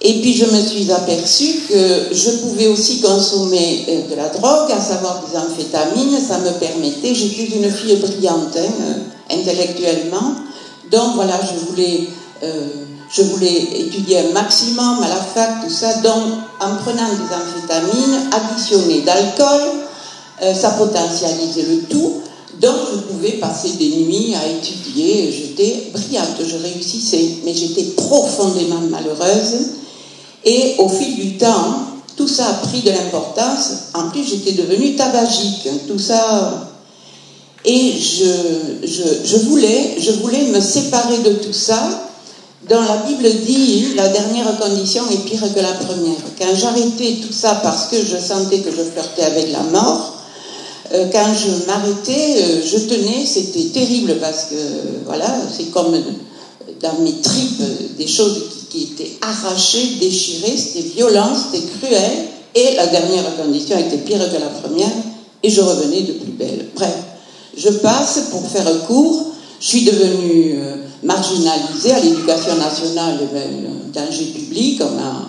[0.00, 4.70] Et puis je me suis aperçue que je pouvais aussi consommer euh, de la drogue,
[4.70, 10.34] à savoir des amphétamines, ça me permettait, j'étais une fille brillante hein, euh, intellectuellement,
[10.90, 12.08] donc voilà, je voulais
[13.10, 15.94] je voulais étudier un maximum à la fac, tout ça.
[15.94, 16.22] Donc,
[16.60, 19.62] en prenant des amphétamines additionnées d'alcool,
[20.54, 22.22] ça potentialisait le tout.
[22.60, 25.30] Donc, je pouvais passer des nuits à étudier.
[25.30, 29.70] J'étais brillante, je réussissais, mais j'étais profondément malheureuse.
[30.44, 31.82] Et au fil du temps,
[32.16, 33.72] tout ça a pris de l'importance.
[33.94, 35.68] En plus, j'étais devenue tabagique.
[35.86, 36.72] Tout ça.
[37.64, 38.86] Et je,
[39.24, 42.08] je, voulais, je voulais me séparer de tout ça
[42.68, 46.16] dans la Bible dit la dernière condition est pire que la première.
[46.38, 50.17] Quand j'arrêtais tout ça parce que je sentais que je flirtais avec la mort,
[51.12, 54.54] quand je m'arrêtais, euh, je tenais, c'était terrible parce que
[55.04, 55.92] voilà, c'est comme
[56.80, 57.62] dans mes tripes
[57.98, 62.12] des choses qui, étaient arrachées, déchirées, c'était violent, c'était cruel,
[62.54, 64.90] et la dernière condition était pire que la première,
[65.42, 66.66] et je revenais de plus belle.
[66.74, 66.94] Bref,
[67.56, 69.26] je passe pour faire court,
[69.60, 75.28] je suis devenue euh, marginalisée à l'éducation nationale, ben, danger public, on m'a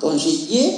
[0.00, 0.72] congédié.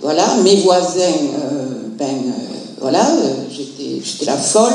[0.00, 3.06] Voilà, mes voisins, euh, ben, euh, voilà,
[3.50, 4.72] j'étais la folle.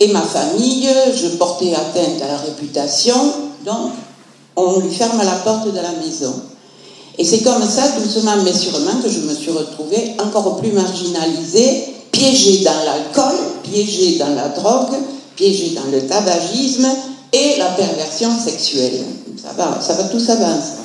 [0.00, 3.14] Et ma famille, je portais atteinte à la réputation,
[3.66, 3.92] donc
[4.56, 6.32] on lui ferme la porte de la maison.
[7.18, 11.84] Et c'est comme ça, doucement mais sûrement, que je me suis retrouvée encore plus marginalisée,
[12.10, 14.96] piégée dans l'alcool, piégée dans la drogue,
[15.36, 16.88] piégé dans le tabagisme
[17.32, 19.04] et la perversion sexuelle.
[19.36, 20.80] Ça va, ça va, tout ça va ensemble.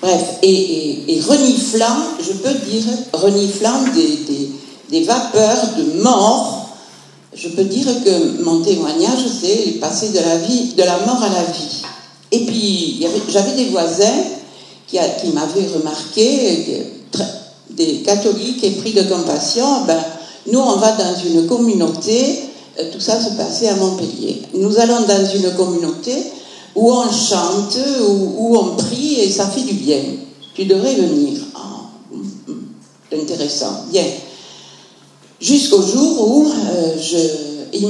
[0.00, 4.50] Bref, et, reniflant, je peux dire, reniflant des,
[5.04, 6.68] vapeurs de mort,
[7.34, 11.28] je peux dire que mon témoignage, c'est passer de la vie, de la mort à
[11.28, 11.82] la vie.
[12.32, 14.24] Et puis, j'avais des voisins
[14.86, 14.98] qui,
[15.32, 16.90] m'avaient remarqué,
[17.70, 19.98] des catholiques épris de compassion, ben,
[20.50, 24.42] nous, on va dans une communauté euh, tout ça se passait à Montpellier.
[24.54, 26.14] Nous allons dans une communauté
[26.74, 30.00] où on chante, où, on prie et ça fait du bien.
[30.54, 31.40] Tu devrais venir.
[31.54, 31.90] Ah,
[33.12, 33.84] intéressant.
[33.90, 34.04] Bien.
[35.40, 36.96] Jusqu'au jour où euh,
[37.72, 37.86] ils,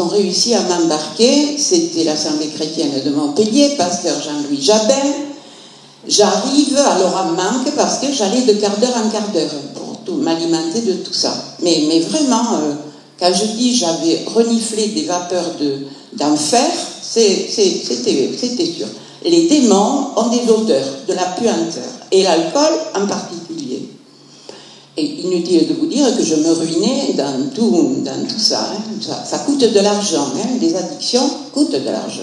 [0.00, 1.58] ont réussi à m'embarquer.
[1.58, 5.12] C'était l'Assemblée chrétienne de Montpellier, pasteur Jean-Louis Jabin.
[6.08, 10.94] J'arrive à manque parce que j'allais de quart d'heure en quart d'heure pour m'alimenter de
[10.94, 11.34] tout ça.
[11.62, 12.54] Mais, mais vraiment.
[12.54, 12.72] Euh,
[13.18, 15.52] quand je dis j'avais reniflé des vapeurs
[16.14, 16.66] d'enfer,
[17.00, 17.48] c'était
[18.66, 18.86] sûr.
[19.24, 23.43] Les démons ont des odeurs, de la puanteur, et l'alcool en particulier.
[24.96, 29.14] Et inutile de vous dire que je me ruinais dans tout, dans tout ça, hein.
[29.24, 30.28] ça, coûte de l'argent.
[30.36, 30.48] Hein.
[30.60, 32.22] Les addictions coûtent de l'argent.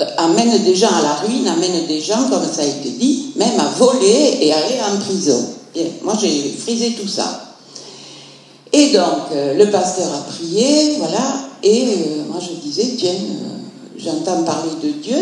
[0.00, 3.32] Euh, amènent des gens à la ruine, amènent des gens, comme ça a été dit,
[3.36, 5.46] même à voler et aller en prison.
[6.04, 7.44] moi, j'ai frisé tout ça.
[8.74, 13.96] Et donc, euh, le pasteur a prié, voilà, et euh, moi je disais, tiens, euh,
[13.96, 15.16] j'entends parler de Dieu,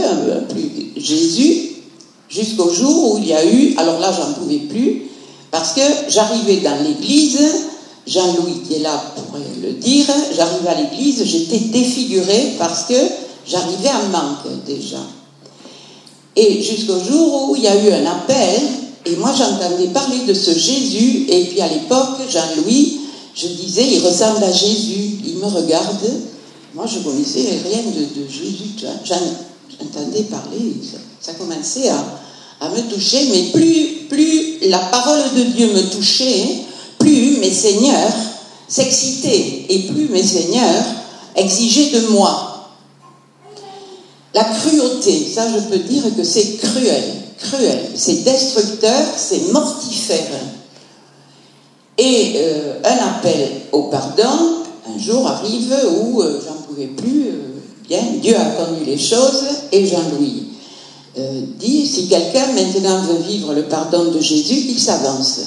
[0.49, 1.73] plus Jésus,
[2.31, 5.03] jusqu'au jour où il y a eu, alors là j'en pouvais plus,
[5.53, 7.39] parce que j'arrivais dans l'église,
[8.07, 12.95] Jean-Louis qui est là pourrait le dire, j'arrivais à l'église, j'étais défigurée parce que
[13.47, 14.99] j'arrivais à manque déjà.
[16.35, 18.61] Et jusqu'au jour où il y a eu un appel,
[19.05, 23.01] et moi, j'entendais parler de ce Jésus, et puis à l'époque, Jean-Louis,
[23.35, 26.11] je disais, il ressemble à Jésus, il me regarde.
[26.75, 30.77] Moi, je connaissais rien de, Jésus, j'entendais parler,
[31.21, 32.05] ça, commençait à,
[32.69, 36.63] me toucher, mais plus, plus la parole de Dieu me touchait,
[36.99, 38.13] plus mes seigneurs
[38.69, 40.85] s'excitaient, et plus mes seigneurs
[41.35, 42.71] exigeaient de moi.
[44.35, 47.05] La cruauté, ça je peux dire que c'est cruel,
[47.39, 50.41] cruel, c'est destructeur, c'est mortifère.
[51.99, 57.61] Et euh, un appel au pardon, un jour arrive où euh, j'en pouvais plus, euh,
[57.89, 60.52] bien, Dieu a connu les choses, et Jean-Louis
[61.17, 65.41] dit, si quelqu'un maintenant veut vivre le pardon de Jésus, qu'il s'avance.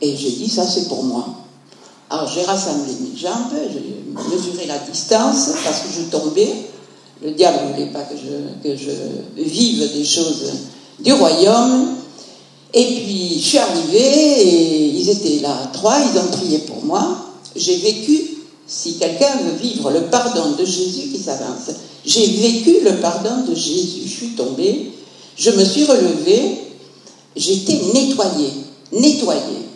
[0.00, 1.26] Et j'ai dit, ça c'est pour moi.
[2.08, 4.04] Alors j'ai rassemblé mes jambes, j'ai
[4.34, 6.52] mesuré la distance parce que je tombais.
[7.22, 10.52] Le diable ne voulait pas que je, que je vive des choses
[11.00, 11.96] du royaume.
[12.72, 17.16] Et puis, je suis arrivée et ils étaient là, trois, ils ont prié pour moi.
[17.56, 21.74] J'ai vécu, si quelqu'un veut vivre le pardon de Jésus qui s'avance,
[22.06, 24.02] j'ai vécu le pardon de Jésus.
[24.04, 24.92] Je suis tombée,
[25.36, 26.58] je me suis relevée,
[27.36, 28.52] j'étais nettoyée,
[28.92, 29.70] nettoyée.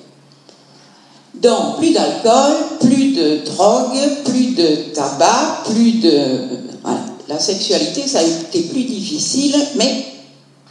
[1.35, 6.65] Donc, plus d'alcool, plus de drogue, plus de tabac, plus de...
[7.27, 10.05] La sexualité, ça a été plus difficile, mais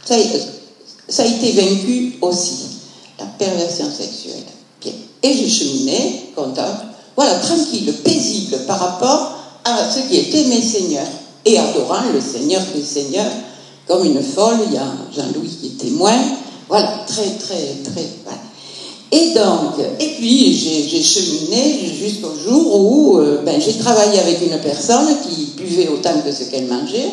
[0.04, 2.54] ça a, été vaincu aussi,
[3.18, 4.44] la perversion sexuelle.
[5.22, 6.84] Et je cheminais, contente,
[7.16, 9.32] voilà, tranquille, paisible par rapport
[9.64, 11.08] à ce qui était mes seigneurs,
[11.44, 13.30] et adorant le Seigneur des Seigneurs,
[13.86, 16.16] comme une folle, il y a Jean-Louis qui est témoin,
[16.68, 18.04] voilà, très, très, très...
[19.12, 24.58] Et donc, et puis j'ai cheminé jusqu'au jour où euh, ben, j'ai travaillé avec une
[24.58, 27.10] personne qui buvait autant que ce qu'elle mangeait,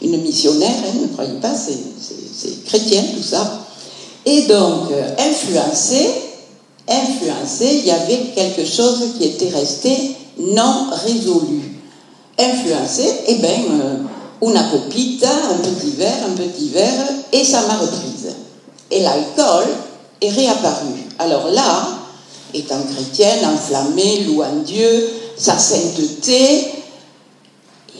[0.00, 3.66] une missionnaire, hein, ne croyez pas, c'est chrétien tout ça.
[4.24, 6.08] Et donc, euh, influencé,
[6.88, 9.92] influencé, il y avait quelque chose qui était resté
[10.38, 11.60] non résolu.
[12.38, 13.96] Influencé, eh bien, euh,
[14.42, 18.34] una copita, un petit verre, un petit verre, et ça m'a reprise.
[18.90, 19.66] Et l'alcool
[20.20, 21.06] est réapparu.
[21.18, 21.88] Alors là,
[22.52, 26.72] étant chrétienne, enflammée, louant Dieu, sa sainteté,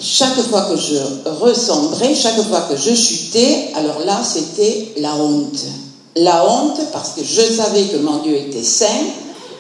[0.00, 5.64] chaque fois que je ressombrais, chaque fois que je chutais, alors là, c'était la honte.
[6.16, 8.86] La honte parce que je savais que mon Dieu était saint,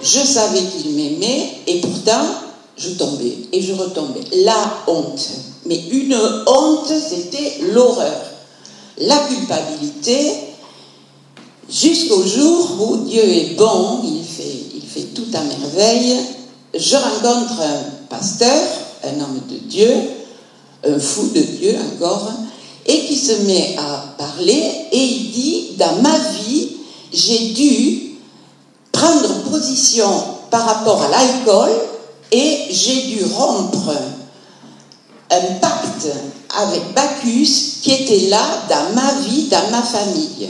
[0.02, 2.24] je savais qu'il m'aimait, et pourtant,
[2.76, 4.24] je tombais et je retombais.
[4.44, 5.28] La honte.
[5.66, 8.22] Mais une honte, c'était l'horreur.
[8.98, 10.32] La culpabilité,
[11.68, 16.16] jusqu'au jour où Dieu est bon, il fait, tout à merveille.
[16.74, 18.62] Je rencontre un pasteur,
[19.04, 19.92] un homme de Dieu,
[20.84, 22.30] un fou de Dieu encore,
[22.86, 26.70] et qui se met à parler et il dit, dans ma vie,
[27.12, 28.12] j'ai dû
[28.90, 30.08] prendre position
[30.50, 31.70] par rapport à l'alcool
[32.30, 33.92] et j'ai dû rompre
[35.32, 36.08] un pacte
[36.56, 40.48] avec Bacchus qui était là dans ma vie, dans ma famille.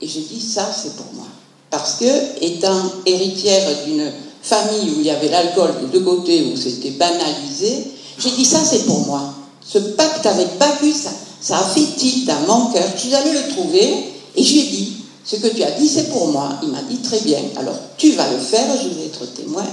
[0.00, 1.26] Et j'ai dit, ça c'est pour moi.
[1.70, 4.10] Parce que, étant héritière d'une
[4.42, 8.60] famille où il y avait l'alcool de deux côtés, où c'était banalisé, j'ai dit, ça
[8.64, 9.34] c'est pour moi.
[9.64, 10.94] Ce pacte avec Bacchus,
[11.40, 12.84] ça, a fait tilt dans mon cœur.
[12.94, 14.92] Je suis allée le trouver et je lui ai dit,
[15.24, 16.50] ce que tu as dit, c'est pour moi.
[16.62, 19.66] Il m'a dit, très bien, alors tu vas le faire, je vais être témoin.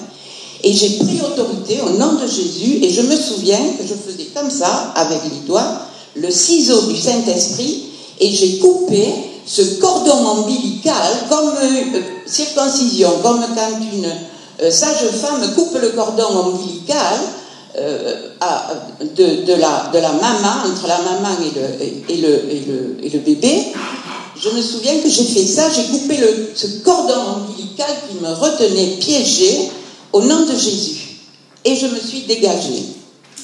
[0.64, 2.80] Et j'ai pris autorité au nom de Jésus.
[2.82, 5.80] Et je me souviens que je faisais comme ça, avec les doigts,
[6.16, 7.84] le ciseau du Saint-Esprit.
[8.20, 9.06] Et j'ai coupé
[9.46, 10.96] ce cordon ombilical
[11.30, 14.06] comme euh, circoncision, comme quand une
[14.62, 17.20] euh, sage femme coupe le cordon ombilical
[17.78, 18.14] euh,
[19.16, 21.36] de, la, maman, entre la maman
[22.08, 23.74] et le, bébé,
[24.40, 26.18] je me souviens que j'ai fait ça, j'ai coupé
[26.56, 29.72] ce cordon ombilical qui me retenait piégé
[30.14, 31.20] au nom de Jésus.
[31.66, 32.84] Et je me suis dégagée.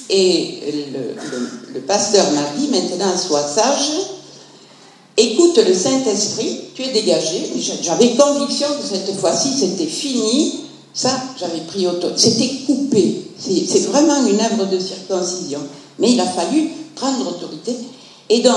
[0.09, 0.91] Et
[1.73, 3.91] le, pasteur m'a dit, maintenant sois sage,
[5.17, 7.51] écoute le Saint-Esprit, tu es dégagé.
[7.81, 10.61] J'avais conviction que cette fois-ci c'était fini,
[10.93, 12.07] ça, j'avais pris auto.
[12.15, 13.31] C'était coupé.
[13.39, 15.59] C'est vraiment une œuvre de circoncision.
[15.99, 17.75] Mais il a fallu prendre autorité.
[18.29, 18.53] Et donc,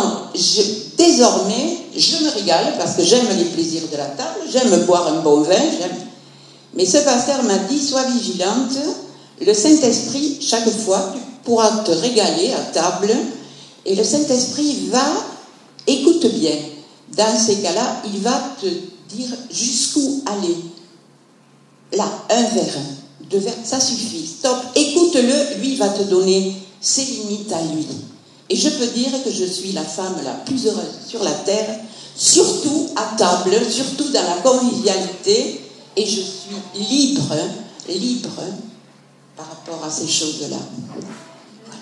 [0.99, 5.21] désormais, je me régale parce que j'aime les plaisirs de la table, j'aime boire un
[5.21, 5.55] bon vin,
[6.75, 8.79] Mais ce pasteur m'a dit, sois vigilante,
[9.41, 13.15] le Saint-Esprit, chaque fois, tu pourras te régaler à table,
[13.85, 15.05] et le Saint-Esprit va,
[15.87, 16.57] écoute bien,
[17.17, 18.67] dans ces cas-là, il va te
[19.15, 20.57] dire jusqu'où aller.
[21.93, 22.79] Là, un verre,
[23.31, 24.27] deux verres, ça suffit.
[24.27, 27.87] Stop, écoute-le, lui va te donner ses limites à lui.
[28.49, 31.81] Et je peux dire que je suis la femme la plus heureuse sur la terre,
[32.17, 35.62] surtout à table, surtout dans la convivialité,
[35.97, 37.35] et je suis libre,
[37.89, 38.31] libre
[39.37, 40.57] par rapport à ces choses-là.
[40.89, 41.79] Voilà.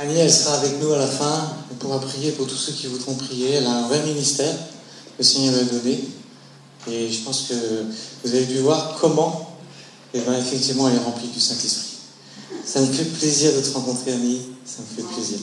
[0.00, 1.56] Annie, elle sera avec nous à la fin.
[1.70, 3.54] Elle pourra prier pour tous ceux qui voudront prier.
[3.54, 6.04] Elle a un vrai ministère que le Seigneur a donné.
[6.90, 7.54] Et je pense que
[8.24, 9.56] vous avez dû voir comment,
[10.12, 11.93] et ben, effectivement, elle est remplie du Saint-Esprit.
[12.66, 14.40] Ça me fait plaisir de te rencontrer, Annie.
[14.64, 15.38] Ça me fait plaisir.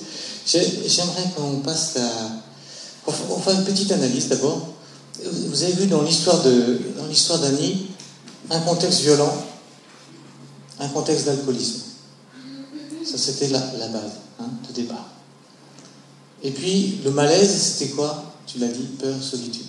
[0.45, 2.09] J'aimerais qu'on passe à.
[3.07, 4.67] On va une petite analyse d'abord.
[5.23, 7.87] Vous avez vu dans l'histoire dans l'histoire d'Annie
[8.49, 9.33] un contexte violent,
[10.79, 11.81] un contexte d'alcoolisme.
[13.05, 15.09] Ça, c'était la, la, base hein, de départ.
[16.43, 18.33] Et puis, le malaise, c'était quoi?
[18.45, 19.67] Tu l'as dit, peur, solitude.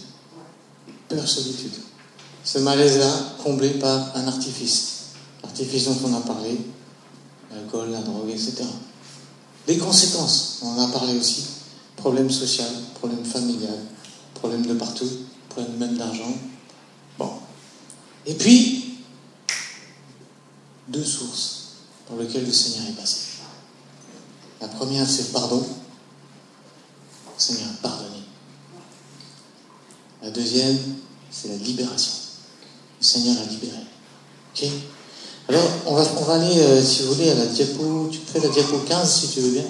[1.09, 1.72] Peur, solitude.
[2.44, 3.11] Ce malaise-là,
[3.42, 4.88] comblé par un artifice.
[5.42, 6.59] L'artifice dont on a parlé,
[7.53, 8.64] l'alcool, la drogue, etc.
[9.66, 11.44] Les conséquences, on en a parlé aussi.
[11.96, 13.78] Problème social, problème familial,
[14.34, 15.09] problème de partout,
[15.48, 16.36] problème même d'argent.
[17.18, 17.30] Bon.
[18.26, 18.98] Et puis,
[20.88, 21.62] deux sources
[22.09, 23.18] par lesquelles le Seigneur est passé.
[24.61, 25.59] La première, c'est le pardon.
[25.61, 28.22] Le Seigneur a pardonné.
[30.22, 30.78] La deuxième,
[31.30, 32.12] c'est la libération.
[33.00, 33.78] Le Seigneur a libéré.
[34.55, 34.68] Ok?
[35.49, 38.09] Alors, on va, on va aller, euh, si vous voulez, à la diapo.
[38.11, 39.64] Tu fais la diapo 15 si tu veux bien.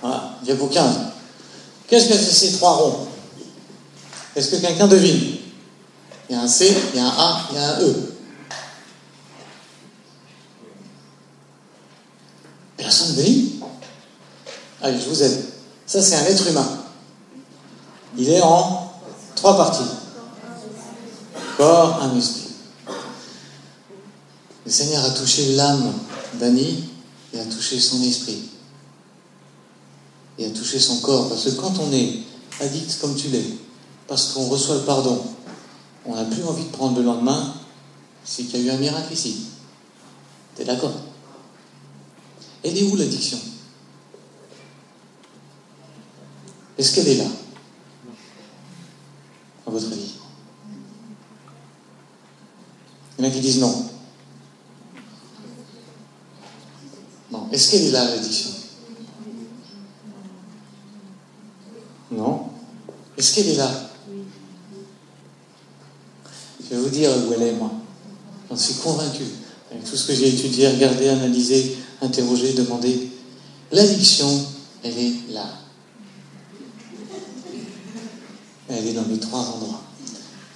[0.00, 0.94] Voilà, diapo 15.
[1.88, 3.08] Qu'est-ce que c'est ces trois ronds?
[4.36, 5.38] Est-ce que quelqu'un devine?
[6.28, 7.94] Il y a un C, il y a un A, il y a un E.
[12.76, 13.60] Personne devine?
[14.80, 15.44] Allez, je vous aide.
[15.86, 16.68] Ça, c'est un être humain.
[18.16, 18.92] Il est en
[19.34, 19.90] trois parties.
[21.56, 22.49] Corps, un esprit.
[24.64, 25.92] Le Seigneur a touché l'âme
[26.34, 26.84] d'Annie
[27.32, 28.42] et a touché son esprit.
[30.38, 31.28] Et a touché son corps.
[31.28, 32.18] Parce que quand on est
[32.60, 33.44] addict comme tu l'es,
[34.06, 35.24] parce qu'on reçoit le pardon,
[36.04, 37.54] on n'a plus envie de prendre le lendemain,
[38.24, 39.46] c'est qu'il y a eu un miracle ici.
[40.54, 40.94] T'es d'accord?
[42.62, 43.38] Elle est où l'addiction?
[46.76, 47.28] Est-ce qu'elle est là?
[49.66, 50.14] À votre avis?
[53.18, 53.86] Il y en a qui disent non.
[57.30, 57.39] Non.
[57.52, 58.50] Est-ce qu'elle est là, l'addiction
[62.12, 62.42] Non.
[63.16, 63.70] Est-ce qu'elle est là
[66.62, 67.72] Je vais vous dire où elle est, moi.
[68.48, 69.24] J'en suis convaincu.
[69.70, 73.10] Avec tout ce que j'ai étudié, regardé, analysé, interrogé, demandé.
[73.72, 74.28] L'addiction,
[74.82, 75.46] elle est là.
[78.68, 79.82] Elle est dans les trois endroits.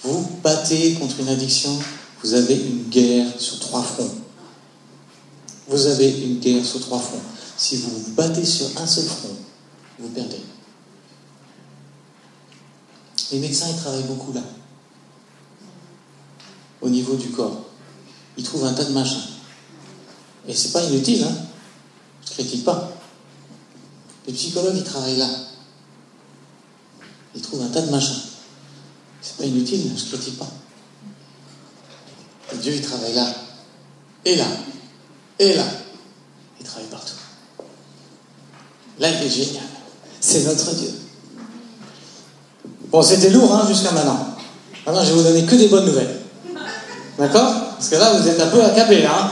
[0.02, 1.78] Vous battez contre une addiction,
[2.22, 4.23] vous avez une guerre sur trois fronts.
[5.66, 7.22] Vous avez une guerre sur trois fronts.
[7.56, 9.36] Si vous vous battez sur un seul front,
[9.98, 10.40] vous perdez.
[13.32, 14.42] Les médecins, ils travaillent beaucoup là,
[16.80, 17.64] au niveau du corps.
[18.36, 19.22] Ils trouvent un tas de machins.
[20.46, 21.34] Et c'est pas inutile, hein
[22.24, 22.92] Je ne critique pas.
[24.26, 25.28] Les psychologues, ils travaillent là.
[27.34, 28.22] Ils trouvent un tas de machins.
[29.22, 30.50] C'est pas inutile, je ne critique pas.
[32.60, 33.34] Dieu, il travaille là.
[34.24, 34.46] Et là.
[35.38, 35.64] Et là.
[36.60, 37.14] Il travaille partout.
[38.98, 39.64] Là, il est génial.
[40.20, 40.90] C'est notre Dieu.
[42.90, 44.36] Bon, c'était lourd hein, jusqu'à maintenant.
[44.86, 46.20] Maintenant, je vais vous donner que des bonnes nouvelles.
[47.18, 47.52] D'accord?
[47.76, 49.18] Parce que là, vous êtes un peu accablés, là.
[49.18, 49.30] Hein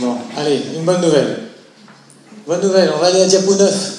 [0.00, 1.48] bon, allez, une bonne nouvelle.
[2.46, 3.98] Bonne nouvelle, on va aller à Diapo 9.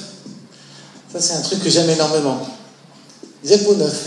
[1.13, 2.47] Ça, c'est un truc que j'aime énormément.
[3.43, 4.05] Diapo 9.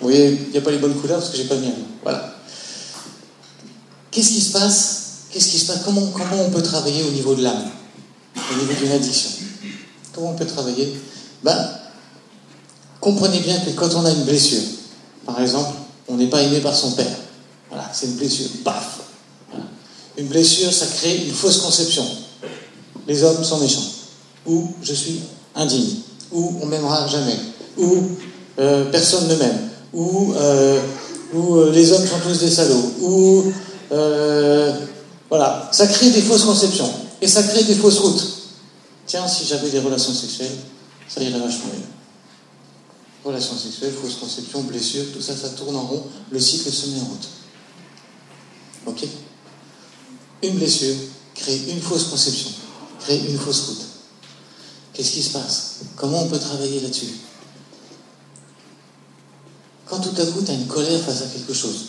[0.00, 1.72] Vous voyez, il n'y a pas les bonnes couleurs parce que j'ai pas mis.
[2.02, 2.34] Voilà.
[4.10, 4.97] Qu'est-ce qui se passe?
[5.30, 5.80] Qu'est-ce qui se passe?
[5.84, 7.70] Comment, comment on peut travailler au niveau de l'âme?
[8.36, 9.30] Au niveau d'une addiction
[10.14, 10.94] Comment on peut travailler?
[11.42, 11.56] Ben,
[13.00, 14.62] comprenez bien que quand on a une blessure,
[15.24, 15.76] par exemple,
[16.08, 17.16] on n'est pas aimé par son père.
[17.68, 18.48] Voilà, c'est une blessure.
[18.64, 19.00] Paf.
[20.16, 22.04] Une blessure, ça crée une fausse conception.
[23.06, 23.84] Les hommes sont méchants.
[24.46, 25.20] Ou je suis
[25.54, 25.96] indigne.
[26.32, 27.36] Ou on m'aimera jamais.
[27.76, 28.08] Ou
[28.58, 29.68] euh, personne ne m'aime.
[29.92, 30.80] Ou, euh,
[31.34, 32.92] euh, les hommes sont tous des salauds.
[33.00, 33.52] Ou
[35.28, 36.90] voilà, ça crée des fausses conceptions.
[37.20, 38.24] Et ça crée des fausses routes.
[39.06, 40.56] Tiens, si j'avais des relations sexuelles,
[41.08, 41.82] ça irait vachement mieux.
[43.24, 46.04] Relations sexuelles, fausses conceptions, blessures, tout ça, ça tourne en rond.
[46.30, 47.28] Le cycle se met en route.
[48.86, 49.08] Ok?
[50.42, 50.94] Une blessure
[51.34, 52.50] crée une fausse conception,
[53.00, 53.84] crée une fausse route.
[54.92, 55.76] Qu'est-ce qui se passe?
[55.96, 57.08] Comment on peut travailler là-dessus?
[59.86, 61.86] Quand tout à coup tu as une colère face à quelque chose.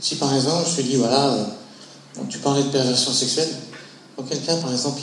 [0.00, 1.46] Si par exemple je te dis, voilà,
[2.28, 3.48] tu parlais de perversion sexuelle,
[4.16, 5.00] quand quelqu'un par exemple,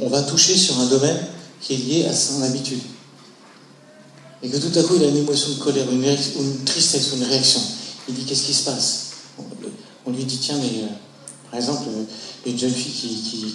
[0.00, 1.18] on, va toucher sur un domaine
[1.60, 2.80] qui est lié à son habitude,
[4.42, 7.16] et que tout à coup il a une émotion de colère, une, une tristesse ou
[7.16, 7.60] une réaction,
[8.08, 9.00] il dit qu'est-ce qui se passe?
[10.06, 10.86] On, lui dit, tiens, mais euh,
[11.50, 12.04] par exemple, euh,
[12.46, 13.54] une jeune fille qui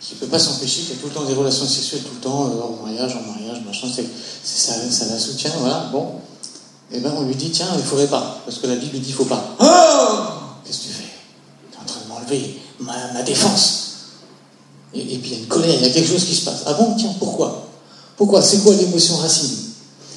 [0.00, 2.20] qui ne peut pas s'empêcher, qui a tout le temps des relations sexuelles, tout le
[2.20, 4.06] temps, euh, en mariage, en mariage, machin, c'est,
[4.44, 6.20] ça, ça la soutient, voilà, bon.
[6.92, 9.00] Et eh bien on lui dit, tiens, il ne faudrait pas, parce que la Bible
[9.00, 9.56] dit, il ne faut pas.
[9.58, 11.06] Oh Qu'est-ce que tu fais
[12.26, 13.82] M'enlever ma, défense.
[14.94, 16.62] Et, puis il y a une colère, il y a quelque chose qui se passe.
[16.66, 17.68] Ah bon, tiens, pourquoi?
[18.16, 18.42] Pourquoi?
[18.42, 19.56] C'est quoi l'émotion racine?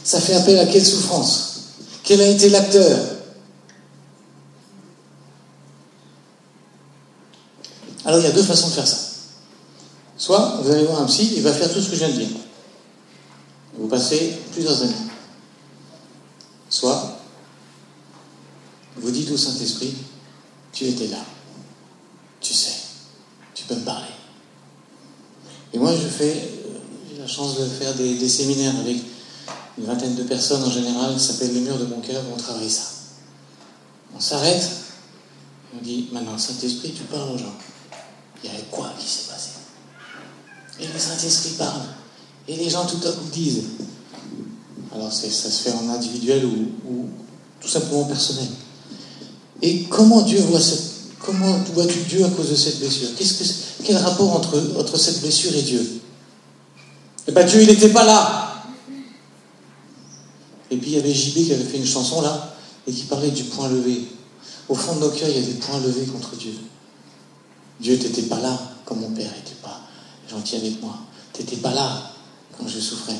[0.03, 1.62] Ça fait appel à quelle souffrance?
[2.03, 2.97] Quel a été l'acteur?
[8.05, 8.97] Alors il y a deux façons de faire ça.
[10.18, 12.20] Soit vous allez voir un psy, il va faire tout ce que je viens de
[12.20, 12.30] dire.
[13.78, 14.93] Vous passez plusieurs années.
[16.70, 17.18] Soit
[18.97, 19.93] vous dites au Saint-Esprit,
[20.74, 21.18] tu étais là,
[22.42, 22.74] tu sais,
[23.54, 24.08] tu peux me parler.
[25.74, 26.50] Et moi, je fais,
[27.10, 28.98] j'ai la chance de faire des, séminaires avec
[29.78, 32.70] une vingtaine de personnes en général, qui s'appelle Le mur de mon cœur, on travaille
[32.70, 32.84] ça.
[34.16, 34.70] On s'arrête,
[35.78, 37.54] on dit, maintenant, Saint-Esprit, tu parles aux gens.
[38.44, 39.50] Il y avait quoi qui s'est passé?
[40.80, 41.82] Et le Saint-Esprit parle.
[42.48, 43.64] Et les gens tout à coup disent.
[44.94, 47.10] Alors ça se fait en individuel ou,
[47.62, 48.48] tout simplement personnel.
[49.62, 50.89] Et comment Dieu voit cette...
[51.30, 53.10] Comment vois-tu Dieu à cause de cette blessure?
[53.84, 56.02] Quel rapport entre, cette blessure et Dieu?
[57.28, 58.64] Eh bien Dieu, il n'était pas là.
[60.72, 62.56] Et puis il y avait JB qui avait fait une chanson là,
[62.88, 64.08] et qui parlait du point levé.
[64.68, 66.54] Au fond de nos cœurs, il y a des points levés contre Dieu.
[67.80, 69.82] Dieu n'était pas là, comme mon père n'était pas
[70.28, 70.98] gentil avec moi.
[71.34, 72.12] Tu n'étais pas là
[72.58, 73.14] quand je souffrais.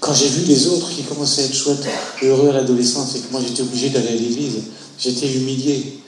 [0.00, 1.86] Quand j'ai vu les autres qui commençaient à être chouettes
[2.20, 4.56] et heureux à l'adolescence et que moi j'étais obligé d'aller à l'église,
[5.00, 6.00] j'étais humilié.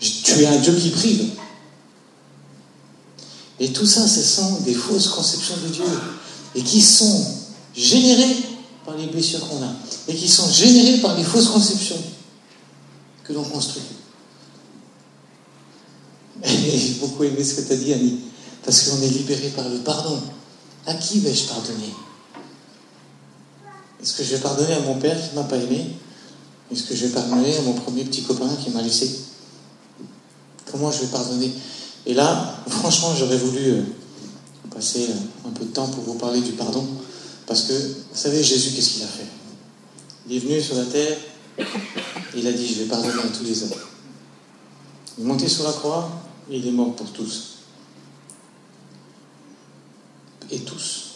[0.00, 1.30] Tu es un Dieu qui prive.
[3.58, 5.84] Et tout ça, ce sont des fausses conceptions de Dieu
[6.54, 7.26] et qui sont
[7.76, 8.36] générées
[8.84, 9.72] par les blessures qu'on a
[10.08, 12.02] et qui sont générées par les fausses conceptions
[13.24, 13.82] que l'on construit.
[16.42, 18.20] J'ai beaucoup aimé ce que tu as dit, Annie.
[18.64, 20.20] Parce qu'on est libéré par le pardon.
[20.86, 21.92] À qui vais-je pardonner?
[24.02, 25.96] Est-ce que je vais pardonner à mon père qui ne m'a pas aimé?
[26.72, 29.20] Est-ce que je vais pardonner à mon premier petit copain qui m'a laissé
[30.70, 31.50] Comment je vais pardonner
[32.06, 33.82] Et là, franchement, j'aurais voulu euh,
[34.72, 36.86] passer euh, un peu de temps pour vous parler du pardon.
[37.46, 39.26] Parce que, vous savez, Jésus, qu'est-ce qu'il a fait?
[40.28, 41.16] Il est venu sur la terre,
[42.36, 43.70] il a dit, je vais pardonner à tous les hommes.
[45.18, 46.08] Il est monté sur la croix,
[46.48, 47.50] il est mort pour tous
[50.50, 51.10] et tous.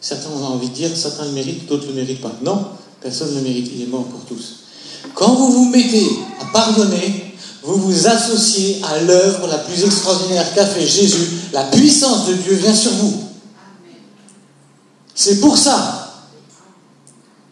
[0.00, 2.32] Certains ont envie de dire, certains le méritent, d'autres ne le méritent pas.
[2.42, 2.68] Non,
[3.00, 4.60] personne ne mérite, il est mort pour tous.
[5.14, 6.08] Quand vous vous mettez
[6.40, 11.28] à pardonner, vous vous associez à l'œuvre la plus extraordinaire qu'a fait Jésus.
[11.52, 13.24] La puissance de Dieu vient sur vous.
[15.14, 16.24] C'est pour ça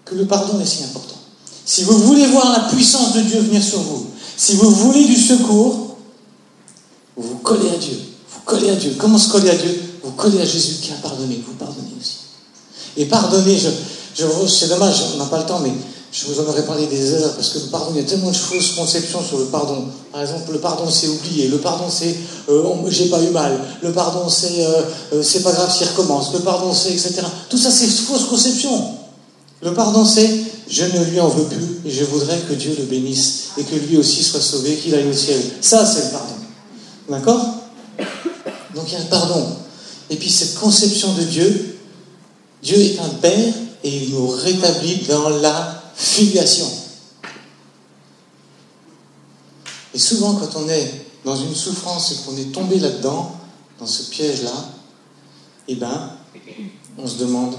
[0.04, 1.16] que le pardon est si important.
[1.64, 5.16] Si vous voulez voir la puissance de Dieu venir sur vous, si vous voulez du
[5.16, 5.96] secours,
[7.16, 7.98] vous vous collez à Dieu.
[8.30, 8.94] Vous collez à Dieu.
[8.98, 9.82] Comment se coller à Dieu?
[10.04, 12.18] Vous collez à Jésus qui a pardonné, vous pardonnez aussi.
[12.96, 13.74] Et pardonner, je, je,
[14.48, 15.72] c'est dommage, on n'a pas le temps, mais
[16.12, 18.30] je vous en aurais parlé des heures, parce que le pardon, il y a tellement
[18.30, 19.84] de fausses conceptions sur le pardon.
[20.12, 21.48] Par exemple, le pardon, c'est oublier.
[21.48, 22.16] Le pardon, c'est
[22.48, 23.58] euh, j'ai pas eu mal.
[23.82, 26.32] Le pardon, c'est euh, euh, c'est pas grave s'il recommence.
[26.32, 27.20] Le pardon, c'est etc.
[27.50, 28.94] Tout ça, c'est fausse conception.
[29.60, 30.30] Le pardon, c'est
[30.68, 33.74] je ne lui en veux plus et je voudrais que Dieu le bénisse et que
[33.74, 35.40] lui aussi soit sauvé, qu'il aille au ciel.
[35.60, 36.34] Ça, c'est le pardon.
[37.10, 37.46] D'accord?
[38.74, 39.46] Donc il y a le pardon.
[40.08, 41.78] Et puis cette conception de Dieu,
[42.62, 43.52] Dieu est un Père
[43.86, 46.68] et il nous rétablit dans la filiation.
[49.94, 53.36] Et souvent quand on est dans une souffrance et qu'on est tombé là-dedans,
[53.78, 54.50] dans ce piège-là,
[55.68, 56.18] eh bien,
[56.98, 57.56] on se demande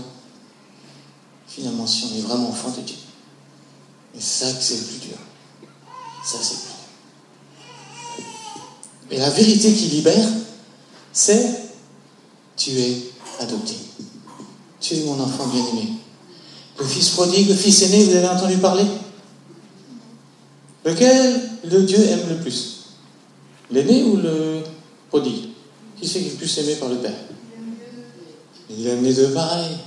[1.47, 2.97] finalement si on est vraiment enfant de Dieu.
[4.13, 5.17] Et ça, c'est le plus dur.
[6.25, 6.73] Ça, c'est le plus
[8.25, 9.11] dur.
[9.11, 10.27] Et la vérité qui libère,
[11.13, 11.71] c'est
[12.57, 13.75] tu es adopté.
[14.81, 15.96] Tu es mon enfant bien-aimé.
[16.79, 18.85] Le fils prodigue, le fils aîné, vous avez entendu parler?
[20.85, 22.85] Lequel le Dieu aime le plus?
[23.71, 24.61] L'aîné ou le
[25.09, 25.49] prodigue?
[25.99, 27.15] Qui c'est qui est le plus aimé par le Père?
[28.69, 29.77] Il aime les deux pareils,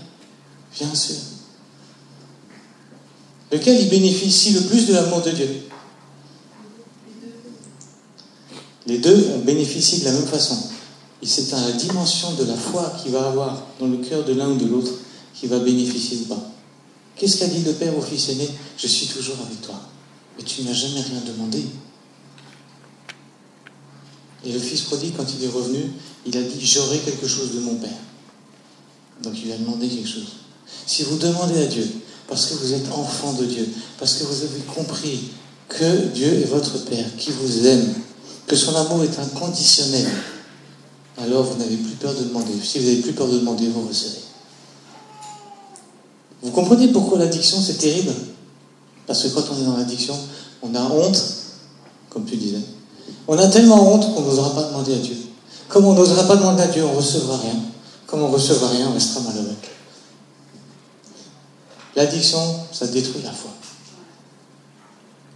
[0.76, 1.16] bien sûr.
[3.53, 5.49] Lequel il bénéficie le plus de l'amour de Dieu?
[8.86, 10.57] Les deux bénéficient de la même façon.
[11.22, 14.32] Et c'est à la dimension de la foi qu'il va avoir dans le cœur de
[14.32, 14.93] l'un ou de l'autre
[15.34, 16.50] qui va bénéficier ou pas.
[17.21, 18.49] Qu'est-ce qu'a dit le père au fils aîné?
[18.79, 19.79] Je suis toujours avec toi.
[20.39, 21.62] Mais tu n'as jamais rien demandé.
[24.43, 25.81] Et le fils prodigue, quand il est revenu,
[26.25, 27.91] il a dit J'aurai quelque chose de mon père.
[29.23, 30.29] Donc il lui a demandé quelque chose.
[30.87, 31.87] Si vous demandez à Dieu,
[32.27, 33.68] parce que vous êtes enfant de Dieu,
[33.99, 35.25] parce que vous avez compris
[35.68, 37.93] que Dieu est votre Père, qui vous aime,
[38.47, 40.09] que son amour est inconditionnel,
[41.18, 42.55] alors vous n'avez plus peur de demander.
[42.64, 44.30] Si vous n'avez plus peur de demander, vous recevez.
[46.43, 48.12] Vous comprenez pourquoi l'addiction c'est terrible?
[49.07, 50.16] Parce que quand on est dans l'addiction,
[50.62, 51.22] on a honte,
[52.09, 52.61] comme tu disais.
[53.26, 55.16] On a tellement honte qu'on n'osera pas demander à Dieu.
[55.68, 57.55] Comme on n'osera pas demander à Dieu, on ne recevra rien.
[58.07, 59.55] Comme on ne recevra rien, on restera malheureux.
[61.97, 62.38] L'addiction,
[62.72, 63.51] ça détruit la foi.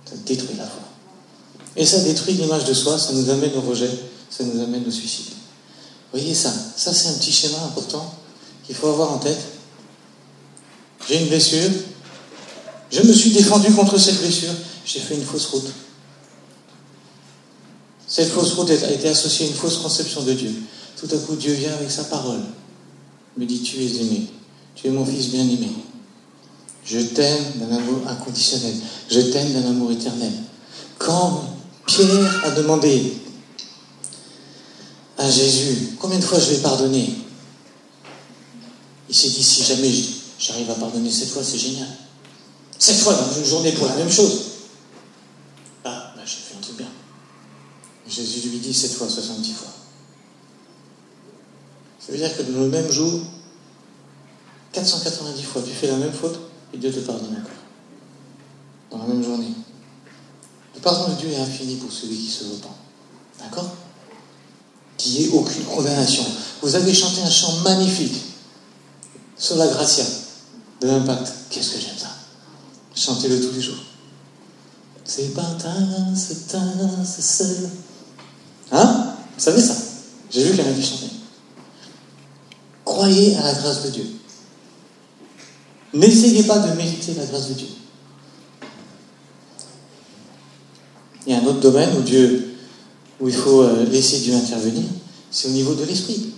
[0.04, 0.82] Ça détruit la foi.
[1.76, 3.90] Et ça détruit l'image de soi, ça nous amène au rejet,
[4.30, 5.32] ça nous amène au suicide.
[6.12, 8.14] Vous voyez ça Ça, c'est un petit schéma important
[8.64, 9.40] qu'il faut avoir en tête.
[11.08, 11.70] J'ai une blessure,
[12.90, 14.52] je me suis défendu contre cette blessure,
[14.86, 15.70] j'ai fait une fausse route.
[18.06, 20.54] Cette fausse route a été associée à une fausse conception de Dieu.
[20.96, 22.40] Tout à coup, Dieu vient avec sa parole,
[23.36, 24.28] me dit, tu es aimé,
[24.74, 25.70] tu es mon fils bien-aimé.
[26.84, 28.74] Je t'aime d'un amour inconditionnel,
[29.10, 30.32] je t'aime d'un amour éternel.
[30.98, 31.44] Quand
[31.86, 33.14] Pierre a demandé
[35.18, 37.14] à Jésus, combien de fois je vais pardonner?
[39.08, 39.90] Il s'est dit, si jamais
[40.38, 41.88] j'arrive à pardonner cette fois, c'est génial.
[42.78, 44.42] Cette fois dans une journée pour la même chose.
[45.84, 46.88] Ah, bah, j'ai fait un truc bien.
[48.06, 49.68] Jésus lui dit cette fois, 70 fois.
[51.98, 53.22] Ça veut dire que dans le même jour,
[54.72, 56.38] 490 fois, tu fais la même faute
[56.72, 57.50] et Dieu te pardonne encore.
[58.90, 59.52] Dans la même journée.
[60.74, 62.74] Le pardon de Dieu est infini pour celui qui se repent.
[63.38, 63.70] D'accord?
[64.98, 66.24] Qui n'y ait aucune condamnation.
[66.60, 68.22] Vous avez chanté un chant magnifique
[69.36, 70.04] sur la gratia
[70.84, 71.32] de l'impact.
[71.50, 72.10] Qu'est-ce que j'aime ça?
[72.94, 73.82] Chantez-le tous les jours.
[75.04, 75.56] C'est pas
[76.14, 76.34] c'est
[77.04, 77.70] c'est seul.
[78.72, 79.14] Hein?
[79.36, 79.74] Vous savez ça?
[80.30, 81.06] J'ai vu qu'elle avait chanté.
[82.84, 84.06] Croyez à la grâce de Dieu.
[85.92, 87.68] N'essayez pas de mériter la grâce de Dieu.
[91.26, 92.56] Il y a un autre domaine où Dieu,
[93.20, 94.84] où il faut euh, laisser Dieu intervenir,
[95.30, 96.32] c'est au niveau de l'esprit.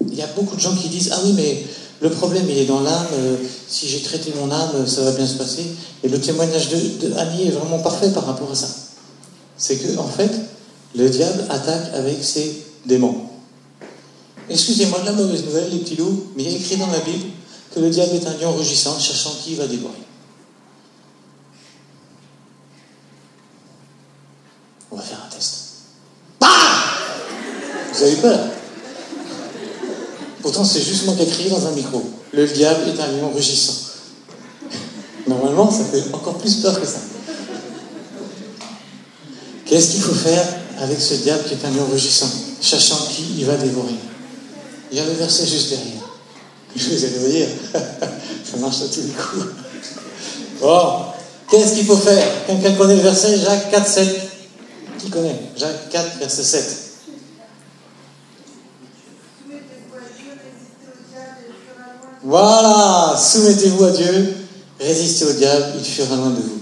[0.00, 1.66] Il y a beaucoup de gens qui disent Ah oui, mais
[2.00, 3.06] le problème, il est dans l'âme.
[3.12, 3.36] Euh,
[3.68, 5.66] si j'ai traité mon âme, ça va bien se passer.
[6.02, 8.68] Et le témoignage de, Annie est vraiment parfait par rapport à ça.
[9.58, 10.30] C'est que, en fait,
[10.94, 13.26] le diable attaque avec ses démons.
[14.48, 17.00] Excusez-moi de la mauvaise nouvelle, les petits loups, mais il y a écrit dans la
[17.00, 17.26] Bible
[17.74, 19.92] que le diable est un lion rugissant, cherchant qui va dévorer.
[24.90, 25.54] On va faire un test.
[26.40, 26.48] Bah
[27.92, 28.40] Vous avez peur?
[30.50, 32.02] Pourtant, c'est juste moi qui ai crié dans un micro.
[32.32, 33.72] Le diable est un lion rugissant.
[35.28, 36.98] Normalement, ça fait encore plus peur que ça.
[39.64, 40.44] Qu'est-ce qu'il faut faire
[40.80, 42.28] avec ce diable qui est un lion rugissant,
[42.60, 43.94] cherchant qui il va dévorer?
[44.90, 46.02] Il y a le verset juste derrière.
[46.74, 49.54] Je vous ai voyez, ça marche à tous les coups.
[50.60, 51.04] Bon,
[51.48, 52.26] qu'est-ce qu'il faut faire?
[52.48, 53.38] Quelqu'un connaît le verset?
[53.38, 54.20] Jacques 4, 7
[54.98, 55.42] Qui connaît?
[55.56, 56.79] Jacques 4, verset 7.
[62.22, 64.34] Voilà, soumettez-vous à Dieu,
[64.78, 66.60] résistez au diable, il fuira loin de vous.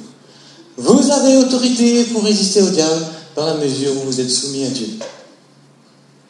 [0.77, 3.05] Vous avez autorité pour résister au diable
[3.35, 4.87] dans la mesure où vous êtes soumis à Dieu.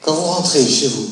[0.01, 1.11] Quand vous rentrez chez vous,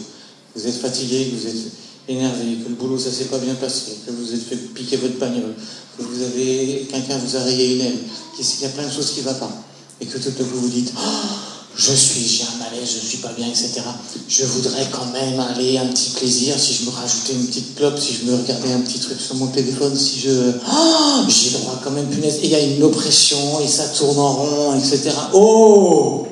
[0.55, 1.73] vous êtes fatigué, vous êtes
[2.09, 5.19] énervé, que le boulot ça s'est pas bien passé, que vous êtes fait piquer votre
[5.19, 5.55] bagnole,
[5.99, 7.99] que vous avez quelqu'un vous a rayé une aile,
[8.35, 9.53] qu'il y a plein de choses qui ne vont pas,
[10.01, 11.46] et que tout à coup vous dites oh,
[11.77, 13.83] je suis, j'ai un malaise, je ne suis pas bien, etc.
[14.29, 17.99] Je voudrais quand même aller un petit plaisir si je me rajoutais une petite clope,
[17.99, 20.53] si je me regardais un petit truc sur mon téléphone, si je.
[20.73, 22.37] Oh, j'ai droit quand même, punaise.
[22.37, 25.11] Et il y a une oppression, et ça tourne en rond, etc.
[25.35, 26.27] Oh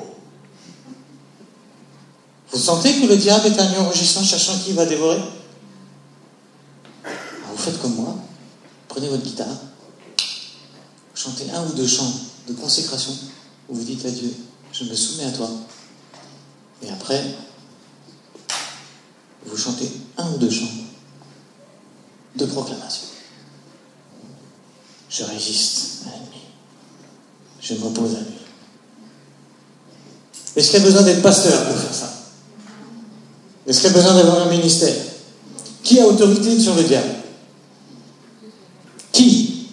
[2.51, 5.19] Vous sentez que le diable est un lion rugissant cherchant qui va dévorer?
[7.03, 8.15] Vous faites comme moi,
[8.87, 9.55] prenez votre guitare,
[11.13, 12.11] chantez un ou deux chants
[12.49, 13.13] de consécration
[13.69, 14.33] où vous dites à Dieu,
[14.77, 15.49] je me soumets à toi.
[16.83, 17.23] Et après,
[19.45, 20.65] vous chantez un ou deux chants
[22.35, 23.07] de proclamation.
[25.09, 26.41] Je résiste à l'ennemi.
[27.61, 28.35] Je me repose à lui.
[30.55, 32.09] Est-ce qu'il y a besoin d'être pasteur pour faire ça?
[33.65, 34.95] Est-ce qu'il y a besoin d'avoir un ministère?
[35.83, 37.15] Qui a autorité sur le diable?
[39.11, 39.69] Qui?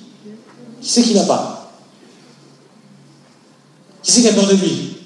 [0.81, 1.52] Qui c'est qui n'a pas?
[4.03, 4.97] Qui c'est qui a peur de lui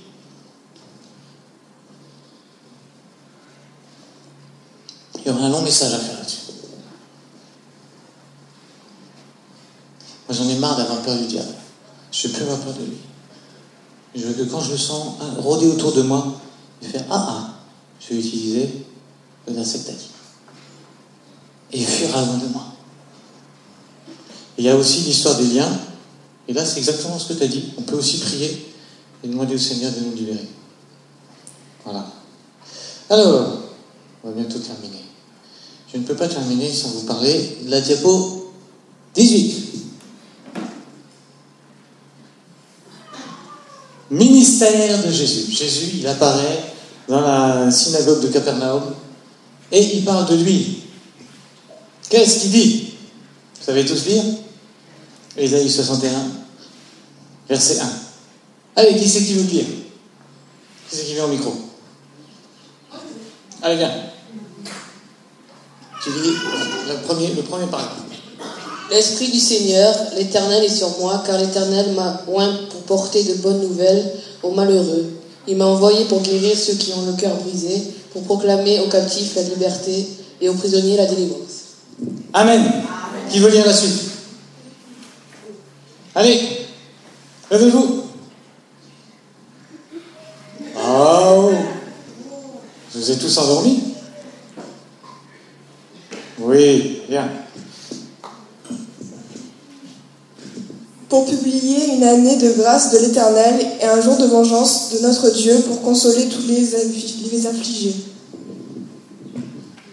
[5.15, 6.47] Il y aura un long message à faire là-dessus.
[11.07, 11.55] peur du diable.
[12.11, 12.99] Je ne veux plus avoir peur de lui.
[14.15, 16.41] Je veux que quand je le sens rôder autour de moi,
[16.83, 17.51] il fait Ah ah,
[18.01, 18.87] je vais utiliser
[19.47, 20.11] le dit.
[21.73, 22.65] Et il fuira loin de moi.
[24.59, 25.71] il y a aussi l'histoire des liens.
[26.49, 27.65] Et là, c'est exactement ce que tu as dit.
[27.77, 28.75] On peut aussi prier
[29.27, 30.47] et demander au Seigneur de nous libérer.
[31.85, 32.07] Voilà.
[33.11, 33.59] Alors,
[34.23, 35.05] on va bientôt terminer.
[35.93, 38.53] Je ne peux pas terminer sans vous parler de la diapo
[39.15, 39.65] 18.
[44.11, 45.51] Ministère de Jésus.
[45.51, 46.73] Jésus, il apparaît
[47.09, 48.95] dans la synagogue de Capernaum
[49.73, 50.83] et il parle de lui.
[52.09, 52.95] Qu'est-ce qu'il dit?
[53.59, 54.23] Vous savez tous lire?
[55.37, 56.11] Ésaïe 61,
[57.49, 58.06] verset 1.
[58.77, 59.65] Allez, qui c'est qui veut le lire
[60.89, 61.55] Qui c'est qui vient au micro
[63.63, 63.91] Allez, viens.
[66.03, 66.37] Tu lis
[66.89, 68.03] le premier, le premier paragraphe.
[68.91, 73.63] L'Esprit du Seigneur, l'Éternel est sur moi, car l'Éternel m'a oint pour porter de bonnes
[73.63, 74.13] nouvelles
[74.43, 75.07] aux malheureux.
[75.49, 79.35] Il m'a envoyé pour guérir ceux qui ont le cœur brisé, pour proclamer aux captifs
[79.35, 80.07] la liberté
[80.41, 81.41] et aux prisonniers la délivrance.
[82.33, 82.63] Amen.
[83.31, 84.03] Qui veut lire la suite
[86.15, 86.41] Allez,
[87.51, 88.06] levez-vous.
[92.95, 93.81] Vous êtes tous endormis
[96.41, 97.29] Oui, bien.
[101.09, 105.31] pour publier une année de grâce de l'Éternel et un jour de vengeance de notre
[105.31, 106.67] Dieu pour consoler tous les,
[107.33, 107.95] les affligés.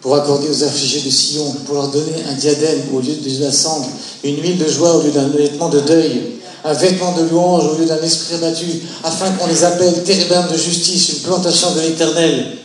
[0.02, 3.52] Pour accorder aux affligés de Sion, pour leur donner un diadème au lieu de la
[3.52, 3.88] cendre,
[4.24, 6.34] une huile de joie au lieu d'un vêtement de deuil,
[6.66, 8.66] un vêtement de louange au lieu d'un esprit abattu,
[9.04, 12.58] afin qu'on les appelle térébintes de justice, une plantation de l'Éternel.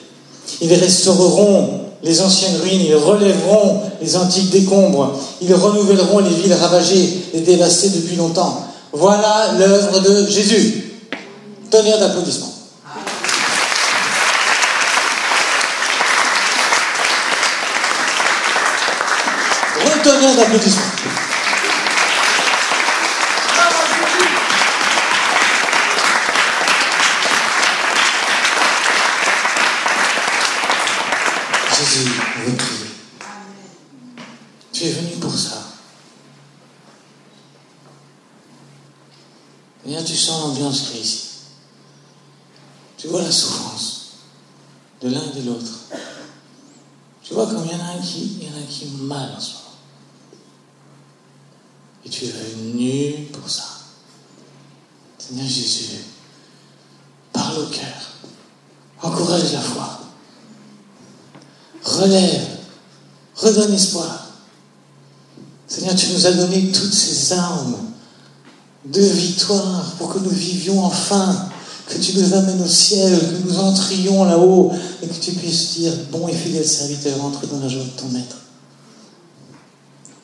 [0.61, 7.25] Ils restaureront les anciennes ruines, ils relèveront les antiques décombres, ils renouvelleront les villes ravagées
[7.35, 8.65] et dévastées depuis longtemps.
[8.93, 10.85] Voilà l'œuvre de Jésus.
[11.71, 12.55] Tonnerre d'applaudissements.
[19.85, 20.83] Retonnerre d'applaudissements.
[31.79, 32.11] Jésus
[32.45, 32.91] veut prier.
[34.73, 35.63] Tu es venu pour ça.
[39.85, 41.25] Viens, tu sens l'ambiance qui est ici.
[42.97, 44.13] Tu vois la souffrance
[45.01, 45.73] de l'un et de l'autre.
[47.23, 49.35] Tu vois comme il y en a un qui, il y en a qui mal
[49.37, 49.65] en ce moment.
[52.05, 53.65] Et tu es venu pour ça.
[55.19, 55.99] Seigneur Jésus,
[57.33, 57.85] parle au cœur.
[59.03, 60.01] Encourage la foi
[61.89, 62.47] relève,
[63.67, 64.27] espoir.
[65.67, 67.77] Seigneur, tu nous as donné toutes ces armes
[68.85, 71.49] de victoire pour que nous vivions enfin,
[71.87, 75.93] que tu nous amènes au ciel, que nous entrions là-haut et que tu puisses dire,
[76.11, 78.37] bon et fidèle serviteur, entre dans la joie de ton maître.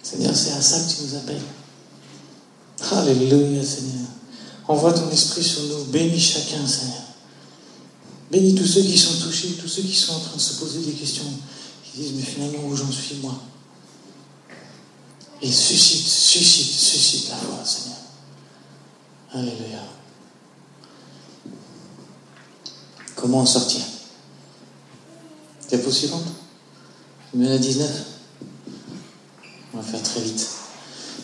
[0.02, 1.42] Seigneur, c'est à ça que tu nous appelles.
[2.92, 4.08] Alléluia, Seigneur.
[4.68, 5.84] Envoie ton esprit sur nous.
[5.84, 7.02] Bénis chacun, Seigneur.
[8.30, 10.80] Bénis tous ceux qui sont touchés, tous ceux qui sont en train de se poser
[10.80, 11.24] des questions
[11.96, 13.40] disent, mais finalement, où j'en suis, moi?
[15.42, 17.98] Et suscite, suscite, suscite la foi, Seigneur.
[19.32, 19.82] Alléluia.
[23.16, 23.80] Comment en sortir?
[25.68, 26.26] Diapo suivante
[27.34, 27.90] mets la 19
[29.72, 30.46] On va faire très vite.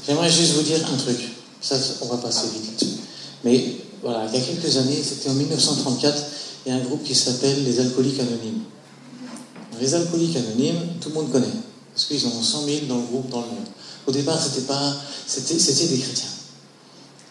[0.07, 1.19] J'aimerais juste vous dire un truc.
[1.61, 2.97] Ça, on va passer vite là-dessus.
[3.45, 6.25] Mais voilà, il y a quelques années, c'était en 1934,
[6.65, 8.63] il y a un groupe qui s'appelle les Alcooliques Anonymes.
[9.81, 11.47] Les alcooliques anonymes, tout le monde connaît,
[11.95, 13.67] parce qu'ils ont 100 000 dans le groupe, dans le monde.
[14.07, 14.95] Au départ, c'était pas,
[15.27, 16.29] c'était, des chrétiens.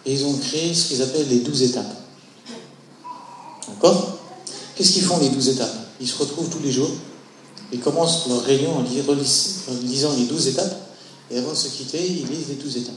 [0.06, 1.95] Et ils ont créé ce qu'ils appellent les 12 étapes.
[3.68, 4.18] D'accord?
[4.76, 5.76] Qu'est-ce qu'ils font les 12 étapes?
[6.02, 6.89] Ils se retrouvent tous les jours,
[7.72, 8.84] ils commencent leur réunion en
[9.84, 10.76] lisant les 12 étapes,
[11.30, 12.95] et avant de se quitter, ils lisent les 12 étapes.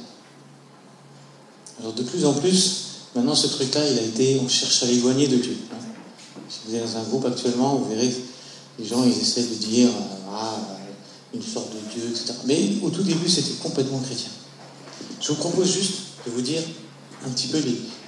[1.80, 2.84] Alors de plus en plus,
[3.14, 5.56] maintenant ce truc-là, il a été, on cherche à l'éloigner de Dieu.
[6.48, 8.14] Si vous êtes dans un groupe actuellement, vous verrez
[8.78, 12.34] les gens, ils essaient de dire euh, ah, euh, une sorte de Dieu, etc.
[12.46, 14.30] Mais au tout début, c'était complètement chrétien.
[15.20, 15.92] Je vous propose juste
[16.26, 16.62] de vous dire
[17.24, 17.58] un petit peu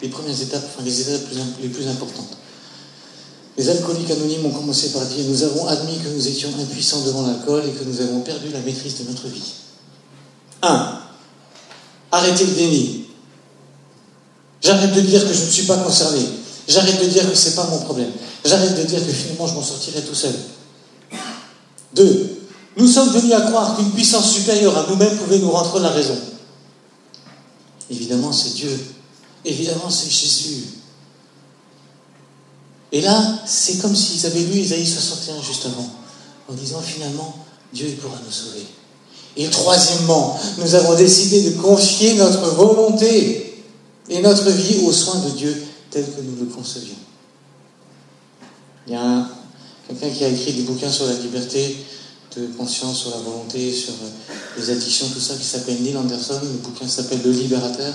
[0.02, 1.28] les, premières étapes, enfin les étapes
[1.62, 2.36] les plus importantes.
[3.56, 7.26] Les alcooliques anonymes ont commencé par dire Nous avons admis que nous étions impuissants devant
[7.26, 9.52] l'alcool et que nous avons perdu la maîtrise de notre vie.
[10.62, 11.00] 1.
[12.10, 13.04] Arrêtez le déni.
[14.60, 16.20] J'arrête de dire que je ne suis pas concerné.
[16.66, 18.10] J'arrête de dire que ce n'est pas mon problème.
[18.44, 20.34] J'arrête de dire que finalement je m'en sortirai tout seul.
[21.94, 22.38] Deux,
[22.76, 26.16] nous sommes venus à croire qu'une puissance supérieure à nous-mêmes pouvait nous rendre la raison.
[27.90, 28.78] Évidemment, c'est Dieu.
[29.44, 30.64] Évidemment, c'est Jésus.
[32.90, 35.88] Et là, c'est comme s'ils avaient lu Isaïe 61 juste avant,
[36.48, 37.36] en disant finalement,
[37.72, 38.64] Dieu pourra nous sauver.
[39.36, 43.64] Et troisièmement, nous avons décidé de confier notre volonté
[44.08, 46.94] et notre vie aux soins de Dieu tel que nous le concevions.
[48.86, 49.28] Il y a
[49.88, 51.76] quelqu'un qui a écrit des bouquins sur la liberté
[52.36, 56.40] de conscience, sur la volonté, sur euh, les addictions, tout ça, qui s'appelle Neil Anderson.
[56.42, 57.94] Le bouquin s'appelle Le Libérateur.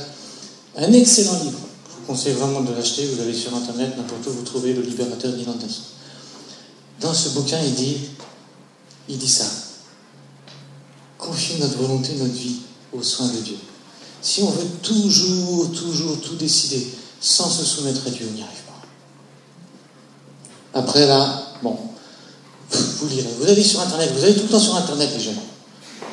[0.77, 1.59] Un excellent livre.
[1.89, 3.05] Je vous conseille vraiment de l'acheter.
[3.07, 5.81] Vous allez sur Internet, n'importe où, vous trouvez Le Libérateur Neil Anderson.
[7.01, 7.97] Dans ce bouquin, il dit,
[9.09, 9.45] il dit ça.
[11.17, 12.59] Confier notre volonté, notre vie
[12.93, 13.57] aux soins de Dieu.
[14.21, 16.87] Si on veut toujours, toujours tout décider
[17.21, 18.63] sans se soumettre à Dieu, on n'y arrive
[20.73, 20.79] pas.
[20.79, 21.77] Après là, bon,
[22.71, 23.29] vous lirez.
[23.39, 25.33] Vous allez sur Internet, vous allez tout le temps sur Internet les jeunes.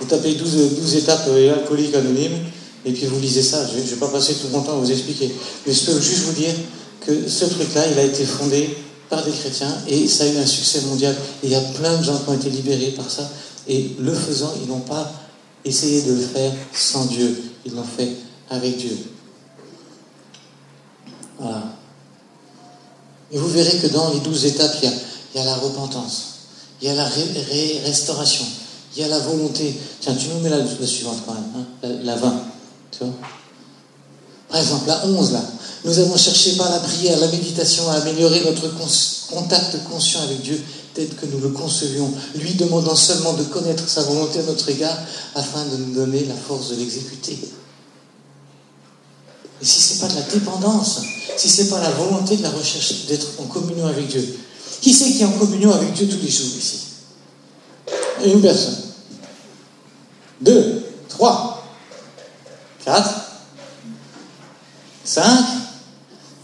[0.01, 2.39] Vous tapez 12, étapes euh, alcooliques anonymes,
[2.85, 3.67] et puis vous lisez ça.
[3.67, 5.35] Je ne vais pas passer tout mon temps à vous expliquer.
[5.67, 6.55] Mais je peux juste vous dire
[7.07, 8.77] que ce truc-là, il a été fondé
[9.09, 11.15] par des chrétiens, et ça a eu un succès mondial.
[11.43, 13.31] Et il y a plein de gens qui ont été libérés par ça.
[13.69, 15.13] Et le faisant, ils n'ont pas
[15.65, 17.43] essayé de le faire sans Dieu.
[17.65, 18.11] Ils l'ont fait
[18.51, 18.97] avec Dieu.
[21.39, 21.65] Voilà.
[23.33, 24.95] Et vous verrez que dans les douze étapes, il y a,
[25.45, 26.23] la repentance,
[26.81, 27.09] il y a la
[27.85, 28.45] restauration,
[28.95, 29.75] il y a la volonté.
[30.01, 32.43] Tiens, tu nous mets la, suivante quand même, hein, la, 20.
[32.93, 33.15] Tu vois
[34.49, 35.43] Par exemple, la 11, là.
[35.85, 38.69] Nous avons cherché par la prière, la méditation à améliorer notre
[39.31, 40.61] contact conscient avec Dieu
[40.95, 44.97] tel que nous le concevions, lui demandant seulement de connaître sa volonté à notre égard
[45.35, 47.39] afin de nous donner la force de l'exécuter.
[49.61, 51.03] Et si ce n'est pas de la dépendance,
[51.37, 54.39] si ce n'est pas la volonté de la recherche d'être en communion avec Dieu,
[54.87, 56.79] qui c'est qui est en communion avec Dieu tous les jours ici?
[58.25, 58.79] Une personne.
[60.41, 61.67] Deux, trois,
[62.85, 63.11] quatre,
[65.03, 65.45] cinq,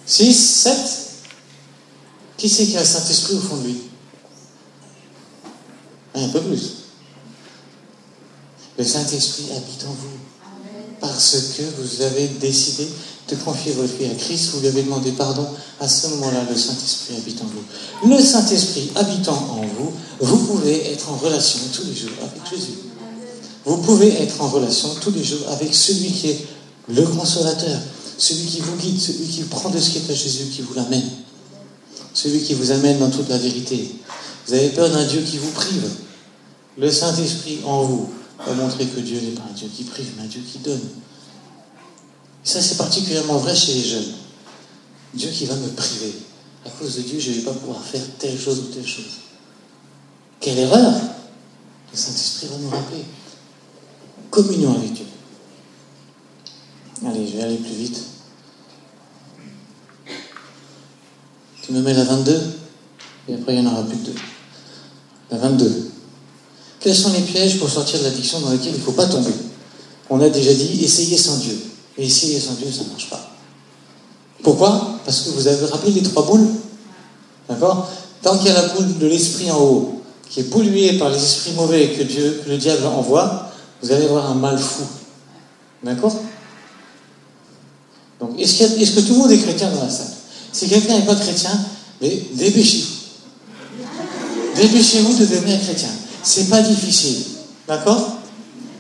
[0.05, 1.13] six, sept.
[2.37, 3.83] Qui c'est qui a le Saint-Esprit au fond de lui?
[6.17, 6.73] Un peu plus.
[8.77, 10.19] Le Saint-Esprit habite en vous
[11.01, 12.89] parce que vous avez décidé
[13.29, 15.47] de confier votre vie à Christ, vous lui avez demandé pardon,
[15.81, 18.09] à ce moment-là, le Saint-Esprit habite en vous.
[18.09, 22.79] Le Saint-Esprit habitant en vous, vous pouvez être en relation tous les jours avec Jésus.
[23.65, 26.47] Vous pouvez être en relation tous les jours avec celui qui est
[26.89, 27.79] le consolateur,
[28.19, 30.75] celui qui vous guide, celui qui prend de ce qui est à Jésus, qui vous
[30.75, 31.09] l'amène,
[32.13, 33.95] celui qui vous amène dans toute la vérité.
[34.47, 35.89] Vous avez peur d'un Dieu qui vous prive.
[36.77, 38.11] Le Saint-Esprit en vous
[38.45, 40.81] va montrer que Dieu n'est pas un Dieu qui prive, mais un Dieu qui donne.
[42.45, 44.13] Ça, c'est particulièrement vrai chez les jeunes.
[45.15, 46.13] Dieu qui va me priver.
[46.65, 49.21] À cause de Dieu, je ne vais pas pouvoir faire telle chose ou telle chose.
[50.41, 50.93] Quelle erreur
[51.93, 53.05] Le Saint-Esprit va nous rappeler.
[54.31, 55.05] Communion avec Dieu.
[57.07, 57.99] Allez, je vais aller plus vite.
[61.63, 62.41] Tu me mets la 22
[63.29, 64.15] et après il n'y en aura plus que deux.
[65.31, 65.91] La 22.
[66.81, 69.33] Quels sont les pièges pour sortir de l'addiction dans lesquels il ne faut pas tomber?
[70.11, 71.57] On a déjà dit essayer sans Dieu.
[71.99, 73.31] Et essayer sans Dieu, ça ne marche pas.
[74.43, 74.99] Pourquoi?
[75.05, 76.49] Parce que vous avez rappelé les trois boules.
[77.49, 77.89] D'accord?
[78.23, 81.23] Tant qu'il y a la boule de l'esprit en haut, qui est polluée par les
[81.23, 83.51] esprits mauvais que, Dieu, le diable envoie,
[83.83, 84.85] vous allez avoir un mal fou.
[85.83, 86.15] D'accord?
[88.21, 90.13] Donc, est-ce, que tout le monde est chrétien dans la salle?
[90.53, 91.51] Si quelqu'un n'est pas chrétien,
[92.01, 93.03] mais dépêchez-vous.
[94.57, 95.89] Dépêchez-vous de devenir chrétien.
[96.23, 97.25] C'est pas difficile.
[97.67, 98.19] D'accord?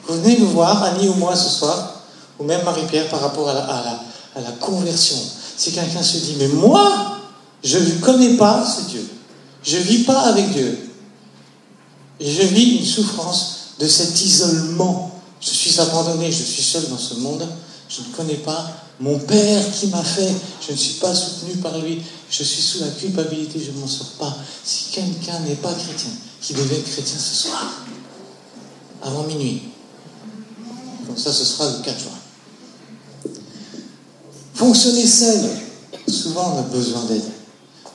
[0.06, 1.91] Vous venez nous voir, Annie ou moi, ce soir,
[2.38, 5.16] ou même Marie-Pierre, par rapport à la, conversion.
[5.56, 7.18] Si quelqu'un se dit, mais moi,
[7.62, 9.08] je ne connais pas ce Dieu.
[9.62, 10.90] Je ne vis pas avec Dieu.
[12.18, 15.20] Et je vis une souffrance de cet isolement.
[15.40, 17.46] Je suis abandonné, je suis seul dans ce monde.
[17.88, 18.66] Je ne connais pas
[19.00, 20.32] mon Père qui m'a fait.
[20.66, 22.02] Je ne suis pas soutenu par lui.
[22.30, 24.34] Je suis sous la culpabilité, je ne m'en sors pas.
[24.64, 26.10] Si quelqu'un n'est pas chrétien,
[26.40, 27.70] qui devait être chrétien ce soir,
[29.02, 29.62] avant minuit,
[31.06, 32.10] comme ça ce sera le 4 juin.
[34.54, 35.40] Fonctionner seul,
[36.08, 37.22] souvent on a besoin d'aide.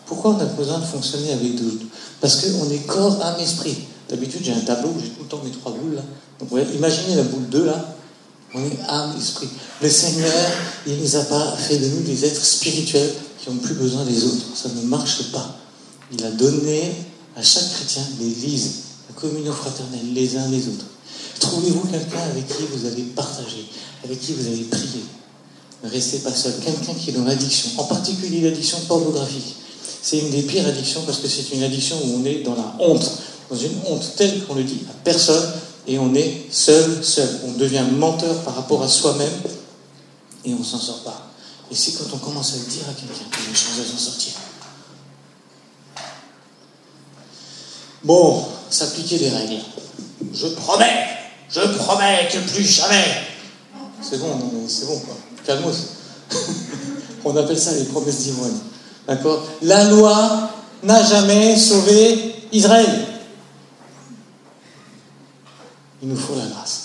[0.05, 1.86] Pourquoi on a besoin de fonctionner avec d'autres?
[2.22, 3.78] Parce qu'on est corps, âme, esprit.
[4.10, 6.01] D'habitude, j'ai un tableau où j'ai tout le temps mes trois boules
[6.76, 7.95] imaginez la boule 2 là.
[8.53, 9.49] On est âme, esprit.
[9.82, 10.51] Le Seigneur,
[10.86, 14.05] il ne nous a pas fait de nous des êtres spirituels qui n'ont plus besoin
[14.05, 14.45] des autres.
[14.55, 15.58] Ça ne marche pas.
[16.12, 16.93] Il a donné
[17.36, 18.72] à chaque chrétien l'Église,
[19.10, 20.86] la communion fraternelle, les uns les autres.
[21.39, 23.68] Trouvez-vous quelqu'un avec qui vous allez partager,
[24.03, 25.03] avec qui vous allez prier.
[25.84, 26.53] Ne restez pas seul.
[26.63, 29.55] Quelqu'un qui est dans l'addiction, en particulier l'addiction pornographique.
[30.01, 32.75] C'est une des pires addictions parce que c'est une addiction où on est dans la
[32.80, 33.11] honte,
[33.49, 35.51] dans une honte telle qu'on ne dit à personne
[35.88, 37.30] et on est seul, seul.
[37.45, 39.32] On devient menteur par rapport à soi-même
[40.45, 41.32] Et on s'en sort pas.
[41.71, 44.34] Et c'est quand on commence à le dire à quelqu'un que les choses vont sortir.
[48.03, 49.61] Bon, s'appliquer les règles.
[50.34, 51.07] Je promets,
[51.49, 53.23] je promets que plus jamais.
[54.01, 55.17] C'est bon, c'est bon, quoi.
[55.48, 55.76] Calmos.
[57.26, 58.58] On appelle ça les promesses d'ivrogne.
[59.08, 59.48] D'accord?
[59.62, 60.52] La loi
[60.84, 63.08] n'a jamais sauvé Israël.
[66.04, 66.84] Il nous faut la grâce.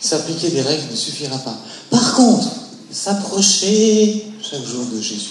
[0.00, 1.56] S'appliquer des règles ne suffira pas.
[1.90, 2.48] Par contre,
[2.90, 5.30] s'approcher chaque jour de Jésus.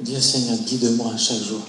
[0.00, 1.60] Dire Seigneur, guide-moi chaque jour.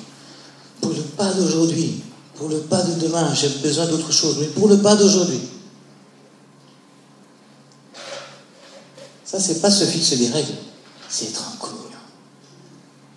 [0.80, 2.02] Pour le pas d'aujourd'hui,
[2.36, 5.42] pour le pas de demain, j'ai besoin d'autre chose, mais pour le pas d'aujourd'hui.
[9.32, 10.56] Ça, c'est pas se fixer des règles,
[11.08, 11.88] c'est être en communion.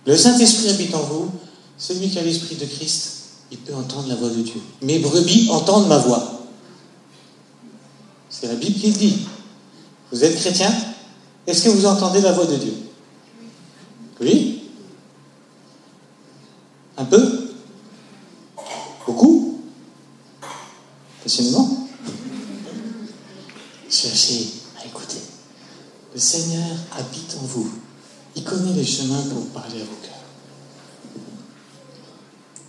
[0.05, 1.29] Le Saint-Esprit habite en vous,
[1.77, 4.61] celui qui a l'Esprit de Christ, il peut entendre la voix de Dieu.
[4.81, 6.41] Mes brebis entendent ma voix.
[8.29, 9.27] C'est la Bible qui le dit.
[10.09, 10.73] Vous êtes chrétien?
[11.47, 12.73] Est-ce que vous entendez la voix de Dieu?
[14.21, 14.69] Oui
[16.95, 17.49] Un peu?
[19.05, 19.59] Beaucoup?
[21.21, 21.89] Passionnément?
[23.89, 24.47] Cherchez
[24.81, 25.34] à écouter.
[26.15, 26.63] Le Seigneur
[26.97, 27.69] habite en vous.
[28.37, 30.13] Il connaît les chemins pour parler à vos cœurs.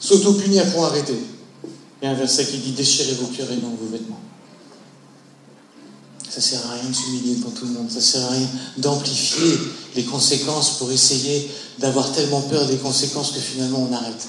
[0.00, 1.16] S'auto-punir pour arrêter.
[2.02, 4.18] Il y a un verset qui dit déchirez vos cœurs et non vos vêtements.
[6.28, 7.88] Ça sert à rien de s'humilier devant tout le monde.
[7.88, 9.56] Ça sert à rien d'amplifier
[9.94, 14.26] les conséquences pour essayer d'avoir tellement peur des conséquences que finalement on arrête.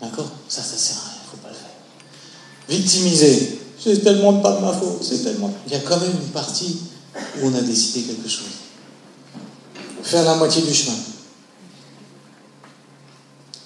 [0.00, 0.28] D'accord?
[0.48, 1.18] Ça, ça sert à rien.
[1.22, 2.80] Il ne faut pas le faire.
[2.80, 3.60] Victimiser.
[3.78, 5.02] C'est tellement pas de ma faute.
[5.02, 5.54] C'est tellement.
[5.66, 6.80] Il y a quand même une partie
[7.14, 8.44] où on a décidé quelque chose.
[10.02, 10.96] Faire la moitié du chemin.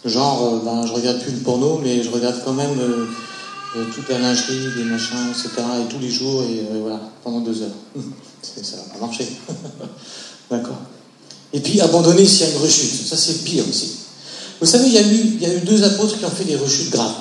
[0.04, 3.06] Genre, euh, ben, je regarde plus le porno, mais je regarde quand même euh,
[3.76, 5.50] euh, toute la lingerie, des machins, etc.
[5.82, 7.76] Et tous les jours, et voilà, pendant deux heures.
[8.42, 9.26] ça va pas marcher.
[10.50, 10.80] D'accord
[11.52, 13.06] Et puis abandonner s'il y a une rechute.
[13.06, 13.92] Ça, c'est pire aussi.
[14.60, 16.56] Vous savez, il y, a eu, y a eu deux apôtres qui ont fait des
[16.56, 17.14] rechutes graves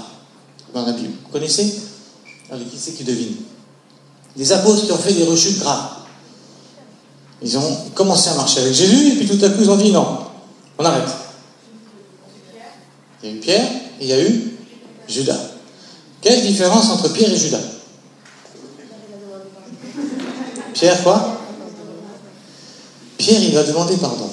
[0.73, 1.13] dans la Bible.
[1.25, 1.73] Vous connaissez?
[2.51, 3.35] Allez, qui c'est qui devine?
[4.35, 5.92] Des apôtres qui ont fait des rechutes graves.
[7.43, 9.91] Ils ont commencé à marcher avec Jésus, et puis tout à coup, ils ont dit
[9.91, 10.19] non,
[10.77, 11.09] on arrête.
[13.21, 14.57] Il y a eu Pierre et il y a eu
[15.09, 15.39] Judas.
[16.21, 17.59] Quelle différence entre Pierre et Judas?
[20.73, 21.41] Pierre quoi?
[23.17, 24.29] Pierre, il va demander pardon.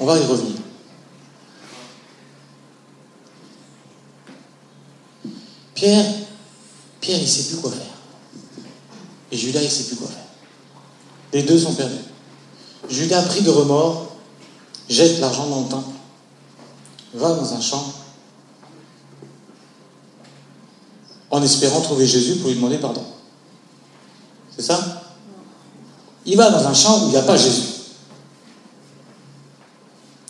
[0.00, 0.56] On va y revenir.
[5.74, 6.04] Pierre,
[7.00, 7.80] Pierre, il ne sait plus quoi faire.
[9.32, 10.27] Et Judas, il ne sait plus quoi faire.
[11.32, 11.94] Les deux sont perdus.
[12.88, 14.16] Judas, pris de remords,
[14.88, 15.90] jette l'argent dans le temple,
[17.14, 17.92] va dans un champ,
[21.30, 23.04] en espérant trouver Jésus pour lui demander pardon.
[24.56, 25.02] C'est ça?
[26.24, 27.68] Il va dans un champ où il n'y a pas Jésus.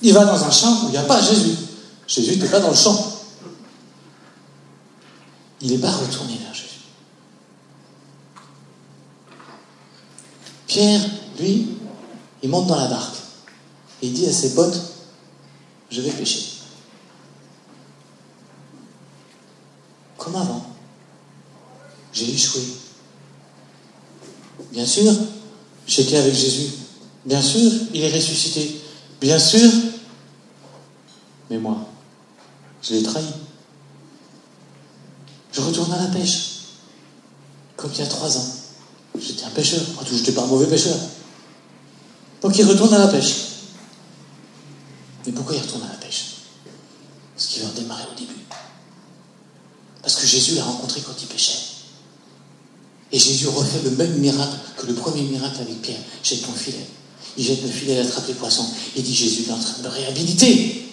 [0.02, 1.56] Il va dans un champ où il n'y a pas Jésus.
[2.06, 3.20] Jésus n'était pas dans le champ.
[5.60, 6.77] Il n'est pas retourné vers Jésus.
[10.78, 11.10] Pierre,
[11.40, 11.66] lui,
[12.40, 13.16] il monte dans la barque
[14.00, 14.80] et il dit à ses potes,
[15.90, 16.52] je vais pêcher.
[20.16, 20.64] Comme avant.
[22.12, 22.62] J'ai échoué.
[24.70, 25.12] Bien sûr,
[25.84, 26.70] j'étais avec Jésus.
[27.24, 28.80] Bien sûr, il est ressuscité.
[29.20, 29.68] Bien sûr,
[31.50, 31.88] mais moi,
[32.84, 33.26] je l'ai trahi.
[35.50, 36.50] Je retourne à la pêche,
[37.74, 38.57] comme il y a trois ans.
[39.20, 39.80] J'étais un pêcheur.
[40.06, 40.96] Je n'étais pas un mauvais pêcheur.
[42.42, 43.34] Donc il retourne à la pêche.
[45.26, 46.24] Mais pourquoi il retourne à la pêche?
[47.34, 48.34] Parce qu'il veut redémarrer au début.
[50.02, 51.58] Parce que Jésus l'a rencontré quand il pêchait.
[53.10, 56.00] Et Jésus refait le même miracle que le premier miracle avec Pierre.
[56.22, 56.86] Jette ton filet.
[57.36, 58.66] Il jette le filet, il attrape les poissons.
[58.96, 60.88] Il dit Jésus est en train de me réhabiliter.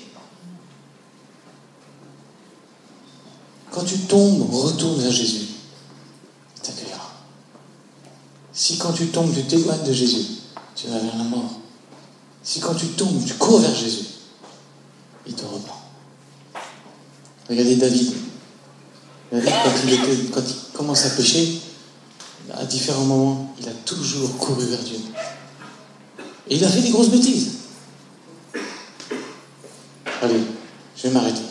[3.71, 5.47] Quand tu tombes, retourne vers Jésus.
[6.55, 7.11] Il t'accueillera.
[8.55, 10.27] Si quand tu tombes, tu t'éloignes de Jésus,
[10.75, 11.59] tu vas vers la mort.
[12.41, 14.05] Si quand tu tombes, tu cours vers Jésus,
[15.27, 15.81] il te reprend.
[17.49, 18.13] Regardez David.
[19.29, 21.59] David, quand il, quand il commence à pécher,
[22.53, 24.99] à différents moments, il a toujours couru vers Dieu.
[26.47, 27.55] Et il a fait des grosses bêtises.
[30.21, 30.41] Allez,
[30.95, 31.41] je vais m'arrêter.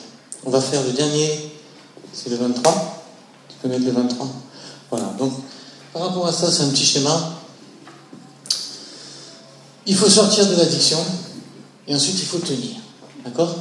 [0.46, 1.52] On va faire le dernier,
[2.14, 3.04] c'est le 23.
[3.48, 4.26] Tu peux mettre le 23
[4.90, 5.32] Voilà, donc
[5.94, 7.38] par rapport à ça, c'est un petit schéma.
[9.86, 10.98] Il faut sortir de l'addiction
[11.86, 12.76] et ensuite il faut tenir.
[13.24, 13.54] D'accord?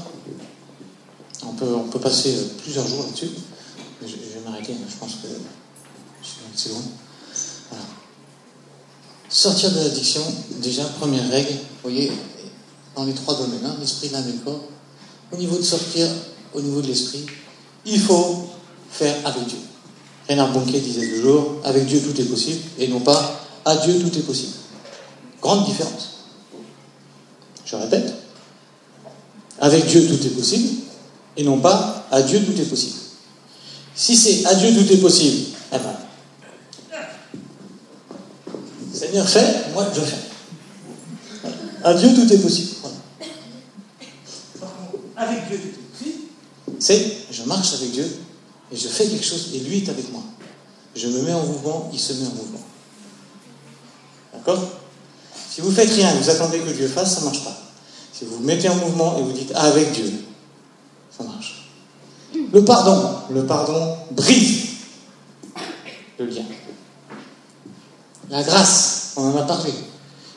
[1.45, 3.29] On peut, on peut passer plusieurs jours là-dessus.
[4.01, 5.27] Je, je vais m'arrêter, je pense que
[6.55, 6.81] c'est bon.
[7.69, 7.85] Voilà.
[9.29, 10.21] Sortir de l'addiction,
[10.59, 12.11] déjà, première règle, vous voyez,
[12.95, 14.63] dans les trois domaines, hein, l'esprit, l'âme et le corps.
[15.31, 16.07] Au niveau de sortir,
[16.55, 17.25] au niveau de l'esprit,
[17.85, 18.49] il faut
[18.89, 19.59] faire avec Dieu.
[20.29, 24.17] Reinhard Bonquet disait toujours, avec Dieu tout est possible, et non pas à Dieu tout
[24.17, 24.53] est possible.
[25.41, 26.11] Grande différence.
[27.65, 28.13] Je répète,
[29.59, 30.69] avec Dieu tout est possible,
[31.35, 32.95] et non pas à Dieu tout est possible.
[33.95, 35.95] Si c'est à Dieu tout est possible, eh ben,
[38.93, 41.49] Seigneur fait, moi je fais.
[41.83, 42.69] À Dieu tout est possible.
[45.17, 46.21] Avec Dieu tout est possible.
[46.79, 48.05] C'est, je marche avec Dieu
[48.73, 50.23] et je fais quelque chose et lui est avec moi.
[50.95, 52.61] Je me mets en mouvement, il se met en mouvement.
[54.33, 54.59] D'accord?
[55.51, 57.55] Si vous faites rien vous attendez que Dieu fasse, ça ne marche pas.
[58.11, 60.11] Si vous vous mettez en mouvement et vous dites avec Dieu,
[61.15, 61.69] ça marche.
[62.33, 64.63] Le pardon, le pardon brise
[66.17, 66.43] le lien.
[68.29, 69.71] La grâce, on en a parlé.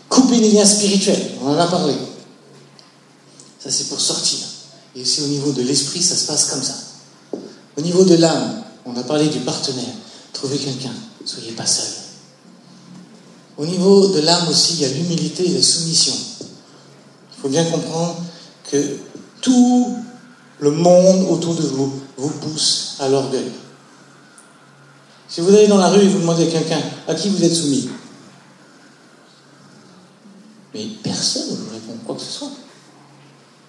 [0.09, 1.95] Couper les liens spirituels, on en a parlé.
[3.59, 4.41] Ça, c'est pour sortir.
[4.95, 6.75] Et aussi au niveau de l'esprit, ça se passe comme ça.
[7.77, 9.95] Au niveau de l'âme, on a parlé du partenaire.
[10.33, 10.93] Trouvez quelqu'un,
[11.25, 11.93] soyez pas seul.
[13.59, 16.15] Au niveau de l'âme aussi, il y a l'humilité et la soumission.
[16.41, 18.17] Il faut bien comprendre
[18.71, 18.97] que
[19.41, 19.97] tout
[20.61, 23.51] le monde autour de vous vous pousse à l'orgueil.
[25.29, 27.55] Si vous allez dans la rue et vous demandez à quelqu'un à qui vous êtes
[27.55, 27.89] soumis,
[30.73, 32.51] mais personne ne vous répond quoi que ce soit.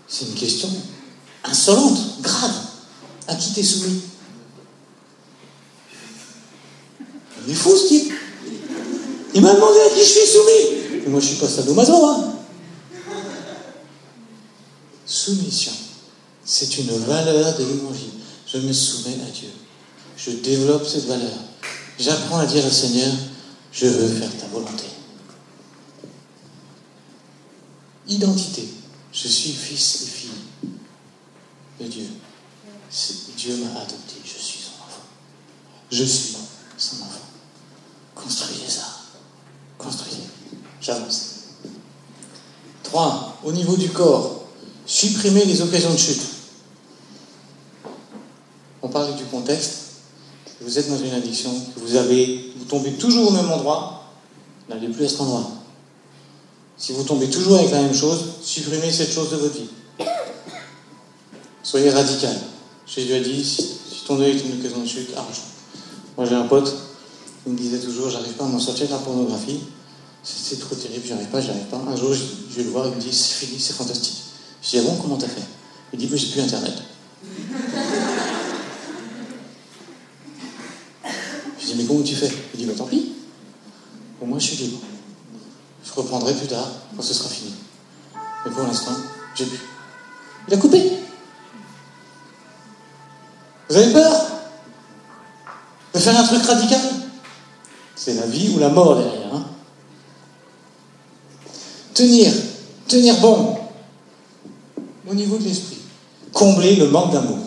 [0.08, 0.70] C'est une question
[1.44, 2.67] insolente, grave.
[3.28, 4.02] À qui t'es soumis
[7.46, 8.14] Il est fou ce type.
[9.34, 11.04] Il m'a demandé à qui je suis soumis.
[11.06, 12.34] Et moi je suis pas sadomaso, hein.
[15.06, 15.72] Soumission,
[16.44, 18.12] c'est une valeur de l'évangile.
[18.46, 19.50] Je me soumets à Dieu.
[20.18, 21.32] Je développe cette valeur.
[22.00, 23.14] J'apprends à dire au Seigneur,
[23.72, 24.86] je veux faire ta volonté.
[28.08, 28.68] Identité.
[29.14, 30.30] Je suis fils et fille
[31.80, 32.08] de Dieu.
[33.36, 34.16] Dieu m'a adopté.
[34.24, 35.04] Je suis son enfant.
[35.92, 36.38] Je suis
[36.78, 37.26] son enfant.
[38.16, 38.86] Construisez ça.
[39.78, 40.24] Construisez.
[40.82, 41.34] J'avance.
[42.84, 44.46] Trois, au niveau du corps,
[44.86, 46.22] supprimer les occasions de chute.
[48.82, 49.74] On parle du contexte.
[50.62, 54.10] Vous êtes dans une addiction, vous avez, vous tombez toujours au même endroit,
[54.70, 55.52] n'allez plus à cet endroit.
[56.78, 59.70] Si vous tombez toujours avec la même chose, supprimez cette chose de votre vie.
[61.62, 62.36] Soyez radical.
[62.88, 65.42] Jésus a dit, si ton œil est une occasion de chute, arrange.
[66.16, 66.74] Moi j'ai un pote,
[67.46, 69.60] il me disait toujours, j'arrive pas à m'en sortir de la pornographie.
[70.24, 71.78] C'est trop terrible, j'y arrive pas, j'y arrive pas.
[71.78, 74.18] Un jour, je vais le voir, il me dit, c'est fini, c'est fantastique.
[74.62, 75.44] Je dis, ah bon, comment t'as fait?
[75.94, 76.74] Il dit, mais j'ai plus Internet.
[81.60, 82.32] Je dis, mais comment tu fais?
[82.54, 83.14] Il dit, bah tant pis.
[84.22, 84.80] Au moins, je suis libre.
[85.86, 87.54] Je reprendrai plus tard, quand ce sera fini.
[88.46, 88.92] Mais pour l'instant,
[89.36, 89.60] j'ai plus.
[90.48, 90.92] Il a coupé.
[93.70, 94.26] Vous avez peur
[95.94, 96.80] de faire un truc radical?
[97.96, 99.34] C'est la vie ou la mort derrière.
[99.34, 99.46] Hein
[101.98, 102.32] tenir,
[102.88, 103.58] tenir bon
[105.10, 105.80] au niveau de l'esprit.
[106.32, 107.40] Combler le manque d'amour.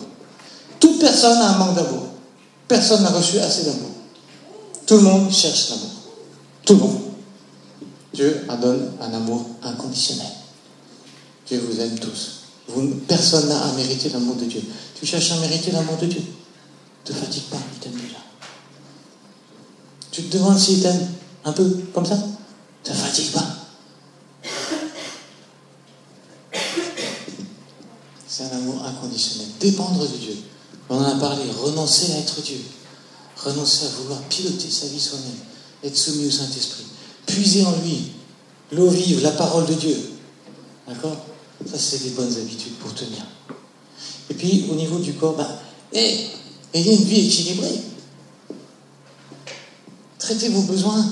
[0.79, 2.07] Toute personne a un manque d'amour.
[2.67, 3.91] Personne n'a reçu assez d'amour.
[4.85, 5.91] Tout le monde cherche l'amour.
[6.65, 6.99] Tout le monde.
[8.13, 10.27] Dieu donne un amour inconditionnel.
[11.47, 12.40] Dieu vous aime tous.
[13.07, 14.61] Personne n'a à mériter l'amour de Dieu.
[14.99, 16.21] Tu cherches à mériter l'amour de Dieu.
[16.21, 18.17] Ne te fatigue pas, il t'aime déjà.
[20.11, 21.07] Tu te demandes s'il t'aime
[21.45, 23.47] un peu comme ça Ne te fatigue pas.
[28.27, 29.47] C'est un amour inconditionnel.
[29.59, 30.37] Dépendre de Dieu.
[30.89, 31.43] On en a parlé.
[31.51, 32.59] Renoncer à être Dieu.
[33.37, 35.37] Renoncer à vouloir piloter sa vie soi-même.
[35.83, 36.85] Être soumis au Saint-Esprit.
[37.25, 38.11] Puiser en lui
[38.71, 39.97] l'eau vive, la parole de Dieu.
[40.87, 41.17] D'accord?
[41.65, 43.25] Ça, c'est des bonnes habitudes pour tenir.
[44.29, 45.47] Et puis, au niveau du corps, ben,
[45.93, 47.81] ayez une vie équilibrée.
[50.17, 51.05] Traitez vos besoins.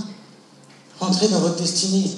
[1.00, 2.10] Rentrez dans votre destinée.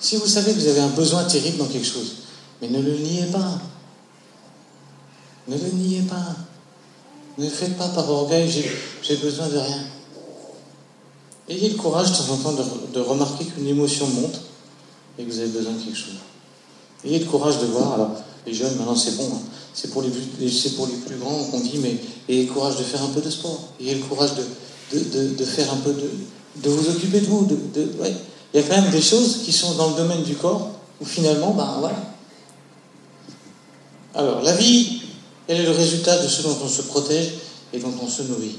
[0.00, 2.16] Si vous savez que vous avez un besoin terrible dans quelque chose,
[2.60, 3.60] mais ne le niez pas.
[5.48, 6.36] Ne le niez pas.
[7.38, 8.50] Ne faites pas par orgueil,
[9.02, 9.84] j'ai besoin de rien.
[11.48, 14.40] Ayez le courage de temps en temps de, remarquer qu'une émotion monte
[15.18, 16.14] et que vous avez besoin de quelque chose.
[17.04, 18.10] Ayez le courage de voir, alors
[18.46, 19.40] les jeunes maintenant c'est bon, hein.
[19.74, 21.96] c'est pour, les plus, grands qu'on dit, mais
[22.28, 24.32] ayez le courage de faire un peu de sport, ayez le courage
[24.92, 26.10] de, faire un peu de,
[26.56, 27.46] de vous occuper de vous.
[28.52, 30.70] Il y a quand même des choses qui sont dans le domaine du corps
[31.00, 31.96] où finalement, ben voilà.
[34.14, 35.02] Alors, la vie,
[35.46, 37.30] elle est le résultat de ce dont on se protège
[37.72, 38.58] et dont on se nourrit.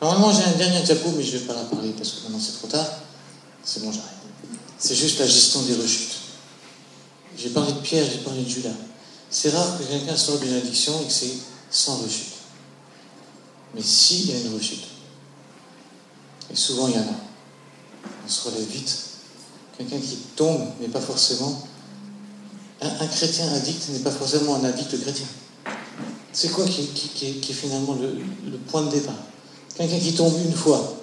[0.00, 2.38] Normalement, j'ai un dernier diapo, mais je ne vais pas la parler parce que maintenant
[2.40, 2.86] c'est trop tard.
[3.64, 4.14] C'est bon, j'arrête.
[4.78, 6.17] C'est juste la gestion des rechutes.
[7.38, 8.74] J'ai parlé de Pierre, j'ai parlé de Judas.
[9.30, 11.34] C'est rare que quelqu'un sorte d'une addiction et que c'est
[11.70, 12.34] sans rechute.
[13.74, 14.84] Mais s'il y a une rechute,
[16.50, 18.98] et souvent il y en a, on se relève vite.
[19.76, 21.62] Quelqu'un qui tombe n'est pas forcément.
[22.80, 25.26] Un, chrétien addict n'est pas forcément un addict chrétien.
[26.32, 29.14] C'est quoi qui, est, finalement le, point de départ?
[29.76, 30.94] Quelqu'un qui tombe une fois.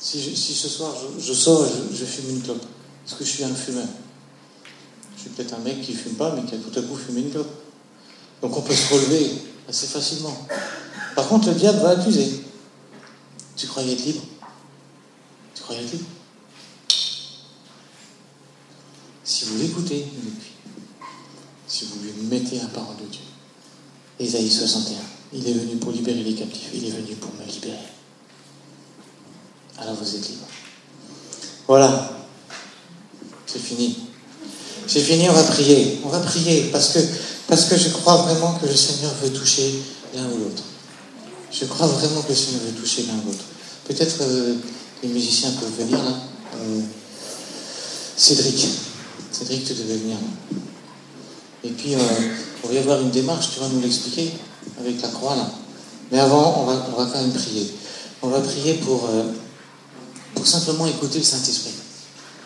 [0.00, 2.62] Si, ce soir je, sors et je, fume une clope,
[3.06, 3.86] est-ce que je suis un fumeur?
[5.22, 7.20] Suis peut-être un mec qui ne fume pas, mais qui a tout à coup fumé
[7.20, 7.48] une clope.
[8.40, 9.30] Donc on peut se relever
[9.68, 10.36] assez facilement.
[11.14, 12.42] Par contre, le diable va accuser.
[13.56, 14.22] Tu croyais être libre?
[15.54, 16.06] Tu croyais être libre?
[19.22, 20.06] Si vous l'écoutez
[21.68, 23.22] si vous lui mettez la parole de Dieu,
[24.18, 24.96] Ésaïe 61,
[25.34, 27.78] il est venu pour libérer les captifs, il est venu pour me libérer.
[29.78, 30.46] Alors vous êtes libre.
[31.68, 32.10] Voilà,
[33.46, 34.11] c'est fini.
[34.86, 36.00] C'est fini, on va prier.
[36.04, 36.98] On va prier parce que,
[37.48, 39.82] parce que je crois vraiment que le Seigneur veut toucher
[40.14, 40.62] l'un ou l'autre.
[41.50, 43.44] Je crois vraiment que le Seigneur veut toucher l'un ou l'autre.
[43.86, 44.54] Peut-être euh,
[45.02, 46.12] les musiciens peuvent venir là.
[46.56, 46.80] Euh,
[48.16, 48.68] Cédric,
[49.30, 50.58] Cédric, tu devais venir là.
[51.64, 51.98] Et puis, euh,
[52.64, 54.30] on va y avoir une démarche, tu vas nous l'expliquer
[54.78, 55.48] avec la croix là.
[56.10, 57.72] Mais avant, on va, on va quand même prier.
[58.20, 59.08] On va prier pour,
[60.34, 61.72] pour simplement écouter le Saint-Esprit.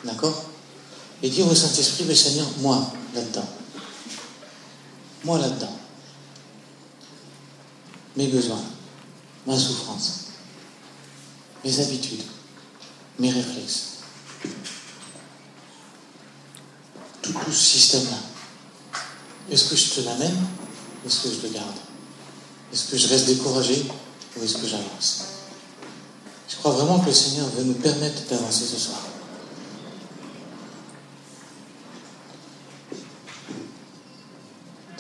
[0.05, 0.45] D'accord?
[1.23, 3.49] Et dire au Saint-Esprit, mais Seigneur, moi, là-dedans.
[5.25, 5.77] Moi, là-dedans.
[8.17, 8.63] Mes besoins,
[9.47, 10.27] ma souffrance,
[11.65, 12.23] mes habitudes,
[13.19, 13.99] mes réflexes.
[17.23, 18.17] Tout, ce système-là.
[19.51, 20.37] Est-ce que je te l'amène
[21.05, 21.77] ou est-ce que je le garde?
[22.73, 23.87] Est-ce que je reste découragé
[24.37, 25.25] ou est-ce que j'avance?
[26.49, 29.03] Je crois vraiment que le Seigneur veut nous permettre d'avancer ce soir.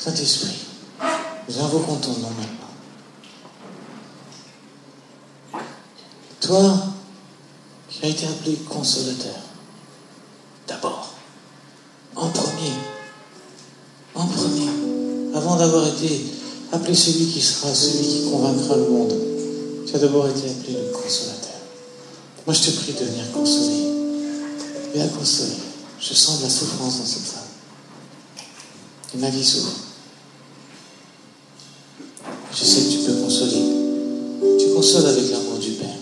[0.06, 0.54] Saint-Esprit,
[1.48, 2.70] nous invoquons ton nom maintenant.
[6.40, 6.78] Toi
[7.88, 9.34] qui as été appelé consolateur,
[10.68, 11.12] d'abord,
[12.14, 12.70] en premier,
[14.14, 14.68] en premier,
[15.34, 16.24] avant d'avoir été
[16.70, 19.12] appelé celui qui sera celui qui convaincra le monde,
[19.88, 21.58] tu as d'abord été appelé le consolateur.
[22.46, 23.90] Moi, je te prie de venir consoler.
[24.94, 25.56] Viens consoler.
[25.98, 27.42] Je sens de la souffrance dans cette femme.
[29.16, 29.85] Et ma vie souffre.
[34.86, 35.98] Consoles avec l'amour du Père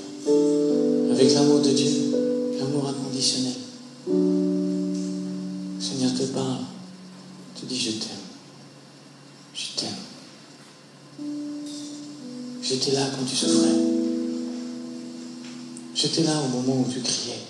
[1.11, 1.91] avec l'amour de Dieu,
[2.59, 3.55] l'amour inconditionnel.
[5.81, 6.59] Seigneur te parle,
[7.59, 8.25] te dit je t'aime,
[9.55, 11.25] je t'aime.
[12.63, 13.69] J'étais là quand tu souffrais.
[15.95, 17.41] J'étais là au moment où tu criais.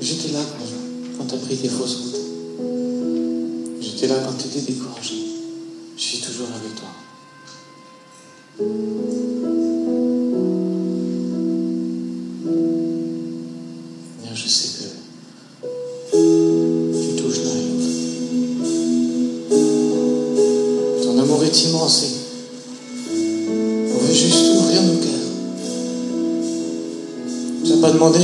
[0.00, 0.40] J'étais là
[1.18, 2.20] quand, tu as pris tes fausses routes.
[3.80, 5.27] J'étais là quand tu étais découragé.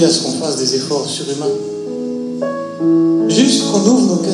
[0.04, 1.46] À ce qu'on fasse des efforts surhumains.
[3.28, 4.32] Juste qu'on ouvre nos cœurs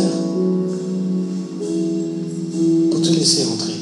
[2.90, 3.74] pour te laisser entrer.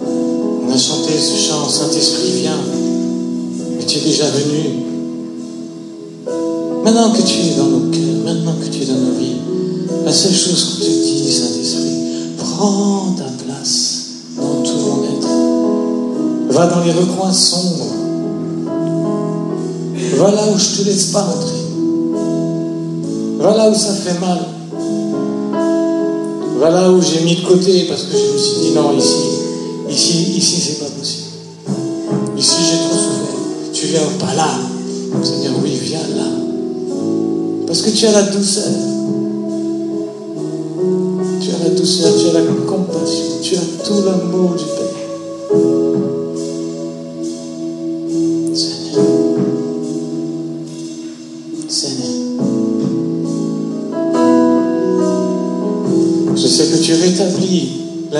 [0.00, 2.60] On a chanté ce chant, Saint-Esprit, viens,
[3.76, 4.84] mais tu es déjà venu.
[6.84, 9.36] Maintenant que tu es dans nos cœurs, maintenant que tu es dans nos vies,
[10.04, 14.04] la seule chose qu'on te dit, Saint-Esprit, prends ta place
[14.36, 16.54] dans tout mon être.
[16.54, 17.32] Va dans les recoins
[20.24, 21.60] Va là où je te laisse pas entrer.
[23.40, 24.38] Va là où ça fait mal.
[26.58, 29.18] Va là où j'ai mis de côté parce que je me suis dit non, ici,
[29.90, 31.28] ici, ici, c'est pas possible.
[32.38, 33.36] Ici, j'ai trop souffert.
[33.74, 34.48] Tu viens pas là.
[35.22, 36.30] Seigneur, oui, viens là.
[37.66, 38.72] Parce que tu as la douceur.
[41.38, 42.40] Tu as la douceur, tu as la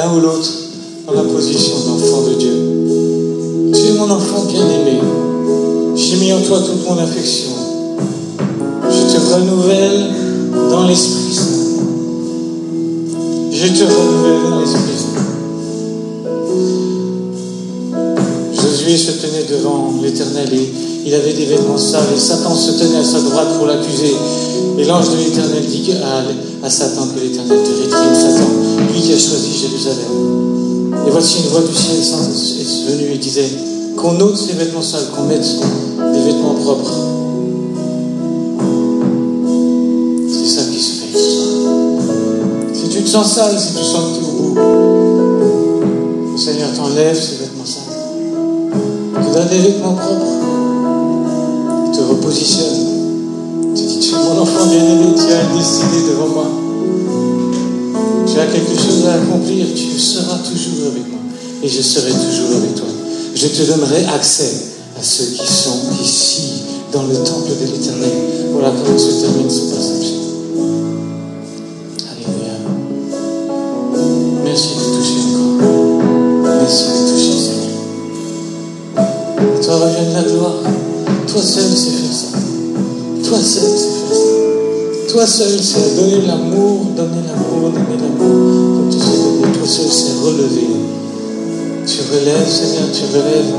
[0.05, 0.51] l'un ou l'autre
[1.07, 3.73] dans la position d'enfant de Dieu.
[3.73, 5.01] Tu es mon enfant bien-aimé.
[5.97, 7.51] J'ai mis en toi toute mon affection.
[8.91, 10.11] Je te renouvelle
[10.71, 11.39] dans l'Esprit.
[13.51, 14.81] Je te renouvelle dans l'Esprit.
[18.55, 20.73] Josué se tenait devant l'Éternel et
[21.07, 24.15] il avait des vêtements sales et Satan se tenait à sa droite pour l'accuser.
[24.79, 25.93] Et l'ange de l'Éternel dit
[26.63, 28.64] à, Satan que l'Éternel te rétrime, Satan,
[29.05, 30.95] qui a choisi Jérusalem.
[31.07, 33.51] Et voici une voix du ciel est venue et disait
[33.97, 36.95] qu'on ôte ses vêtements sales, qu'on mette des vêtements propres.
[40.27, 41.47] C'est ça qui se fait ce soir.
[42.73, 44.59] Si tu te sens sale, si tu sens que tu au bout,
[46.33, 47.83] le Seigneur t'enlève ces vêtements sales.
[49.13, 50.33] te donne des vêtements propres.
[51.87, 53.75] Il te repositionne.
[53.77, 56.64] Tu dis, tu es mon enfant bien-aimé, tu as décidé devant moi.
[58.35, 61.21] Tu as quelque chose à accomplir, tu seras toujours avec moi.
[61.63, 62.89] Et je serai toujours avec toi.
[63.33, 64.51] Je te donnerai accès
[64.99, 66.43] à ceux qui sont ici,
[66.93, 68.11] dans le temple de l'éternel.
[68.51, 70.15] Voilà comment se termine ce passage.
[72.11, 72.59] Alléluia.
[74.45, 76.03] Merci de toucher encore.
[76.59, 77.79] Merci de toucher, Seigneur.
[79.63, 79.75] Toi,
[80.13, 80.59] la gloire.
[81.29, 82.37] Toi seul sais faire ça.
[83.29, 85.13] Toi seul sais faire ça.
[85.13, 89.53] Toi seul sais donner l'amour, donner l'amour, donner l'amour, comme tu sais donner.
[89.53, 90.69] Toi seul sais relever.
[91.87, 93.55] Tu relèves, Seigneur, tu relèves.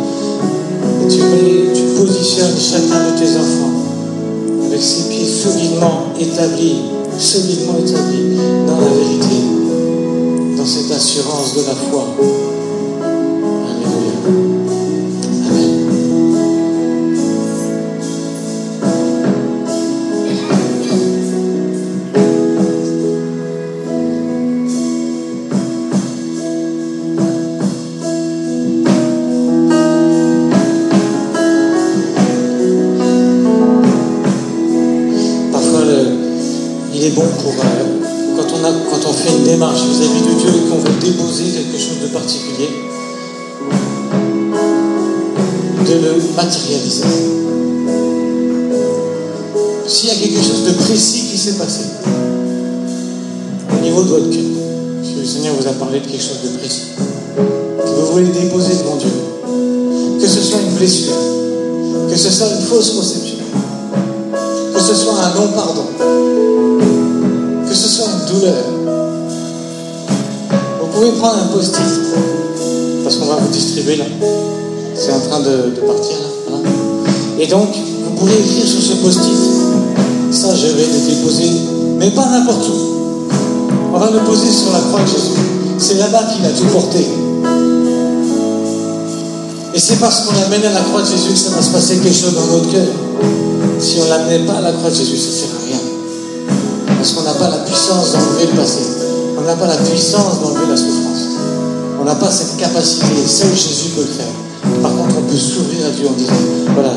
[1.03, 3.75] Et tu, mets, tu positionnes chacun de tes enfants
[4.65, 6.81] avec ses pieds solidement établis,
[7.19, 8.35] solidement établis
[8.67, 9.41] dans la vérité,
[10.57, 12.07] dans cette assurance de la foi.
[37.11, 40.69] Bon pour, euh, quand, on a, quand on fait une démarche vis-à-vis de Dieu et
[40.69, 42.69] qu'on veut déposer quelque chose de particulier,
[45.87, 47.03] de le matérialiser.
[49.87, 51.81] S'il y a quelque chose de précis qui s'est passé
[53.71, 54.41] au niveau de votre cœur,
[55.03, 56.93] si le Seigneur vous a parlé de quelque chose de précis,
[57.37, 59.11] que vous voulez déposer devant Dieu,
[60.19, 61.13] que ce soit une blessure,
[62.09, 63.37] que ce soit une fausse conception,
[64.73, 65.85] que ce soit un non-pardon,
[67.75, 68.63] que ce soit une douleur.
[70.79, 71.83] Vous pouvez prendre un post-it,
[73.03, 74.05] parce qu'on va vous distribuer là.
[74.95, 76.57] C'est en train de, de partir là.
[77.37, 79.37] Et donc, vous pouvez écrire sur ce post-it.
[80.31, 81.51] Ça, je vais le déposer,
[81.99, 83.27] mais pas n'importe où.
[83.93, 85.35] On va le poser sur la croix de Jésus.
[85.77, 87.05] C'est là-bas qu'il a tout porté.
[89.73, 91.97] Et c'est parce qu'on l'amène à la croix de Jésus que ça va se passer
[91.97, 92.87] quelque chose dans notre cœur.
[93.79, 95.64] Si on ne l'amenait pas à la croix de Jésus, ça sert à rien.
[97.05, 98.79] Parce qu'on n'a pas la puissance d'enlever le passé.
[99.37, 101.37] On n'a pas la puissance d'enlever la souffrance.
[102.01, 103.05] On n'a pas cette capacité.
[103.27, 104.81] Seul Jésus peut le faire.
[104.81, 106.33] Par contre, on peut s'ouvrir à Dieu en disant,
[106.73, 106.93] voilà,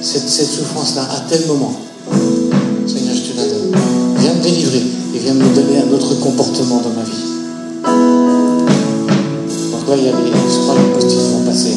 [0.00, 1.78] cette, souffrance-là, à tel moment,
[2.86, 3.76] Seigneur, je te la donne.
[4.20, 4.84] Viens me délivrer
[5.14, 7.12] et viens me donner un autre comportement dans ma vie.
[9.70, 11.76] Donc là, il y a les, je crois, les post-it vont passer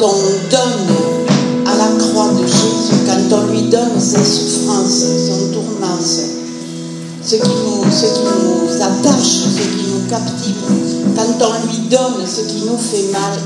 [0.00, 5.52] Quand on donne à la croix de Jésus, quand on lui donne ses souffrances, son
[5.52, 6.20] tourmence,
[7.22, 10.56] ce qui nous, ce qui nous attache, ce qui nous captive,
[11.14, 13.38] quand on lui donne ce qui nous fait mal,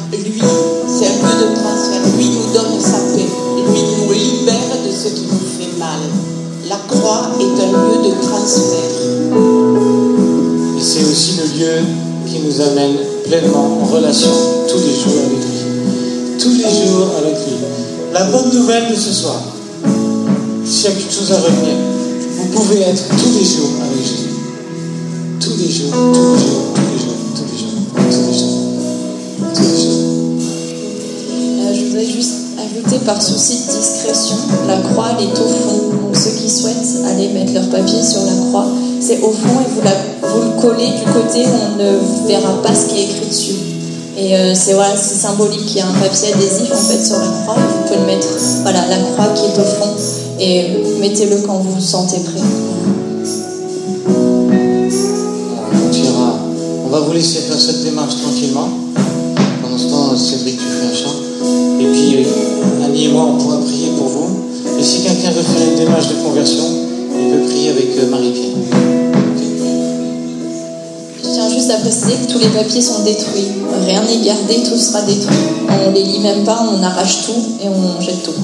[18.97, 19.41] ce soir,
[20.65, 21.75] s'il y a quelque chose à retenir,
[22.39, 24.31] vous pouvez être tous les jours avec Jésus.
[25.41, 28.49] Tous les jours, tous les jours, tous les jours, tous les jours, tous les jours,
[29.55, 30.05] tous les jours.
[31.61, 35.81] Euh, je voudrais juste ajouter par souci de discrétion, la croix elle est au fond.
[36.03, 38.66] Donc ceux qui souhaitent aller mettre leur papier sur la croix,
[39.01, 42.75] c'est au fond et vous, la- vous le collez du côté on ne verra pas
[42.75, 43.55] ce qui est écrit dessus.
[44.16, 45.70] Et euh, c'est symbolique.
[45.70, 47.57] Il y a un papier adhésif en fait sur la croix.
[47.57, 48.28] Vous pouvez le mettre.
[48.62, 49.95] Voilà, la croix qui est au fond.
[50.41, 50.65] Et
[51.01, 52.43] mettez-le quand vous vous sentez prêt.
[56.95, 58.69] On va vous laisser faire cette démarche tranquillement.
[59.61, 61.16] Pendant ce temps, Cédric, tu fais un chant.
[61.81, 64.78] Et puis, euh, Annie et moi, on pourra prier pour vous.
[64.78, 66.62] Et si quelqu'un veut faire une démarche de conversion,
[67.19, 68.94] il peut prier avec euh, Marie-Pierre.
[72.05, 73.48] Tous les papiers sont détruits.
[73.86, 75.36] Rien n'est gardé, tout sera détruit.
[75.86, 78.35] On les lit même pas, on arrache tout et on jette tout.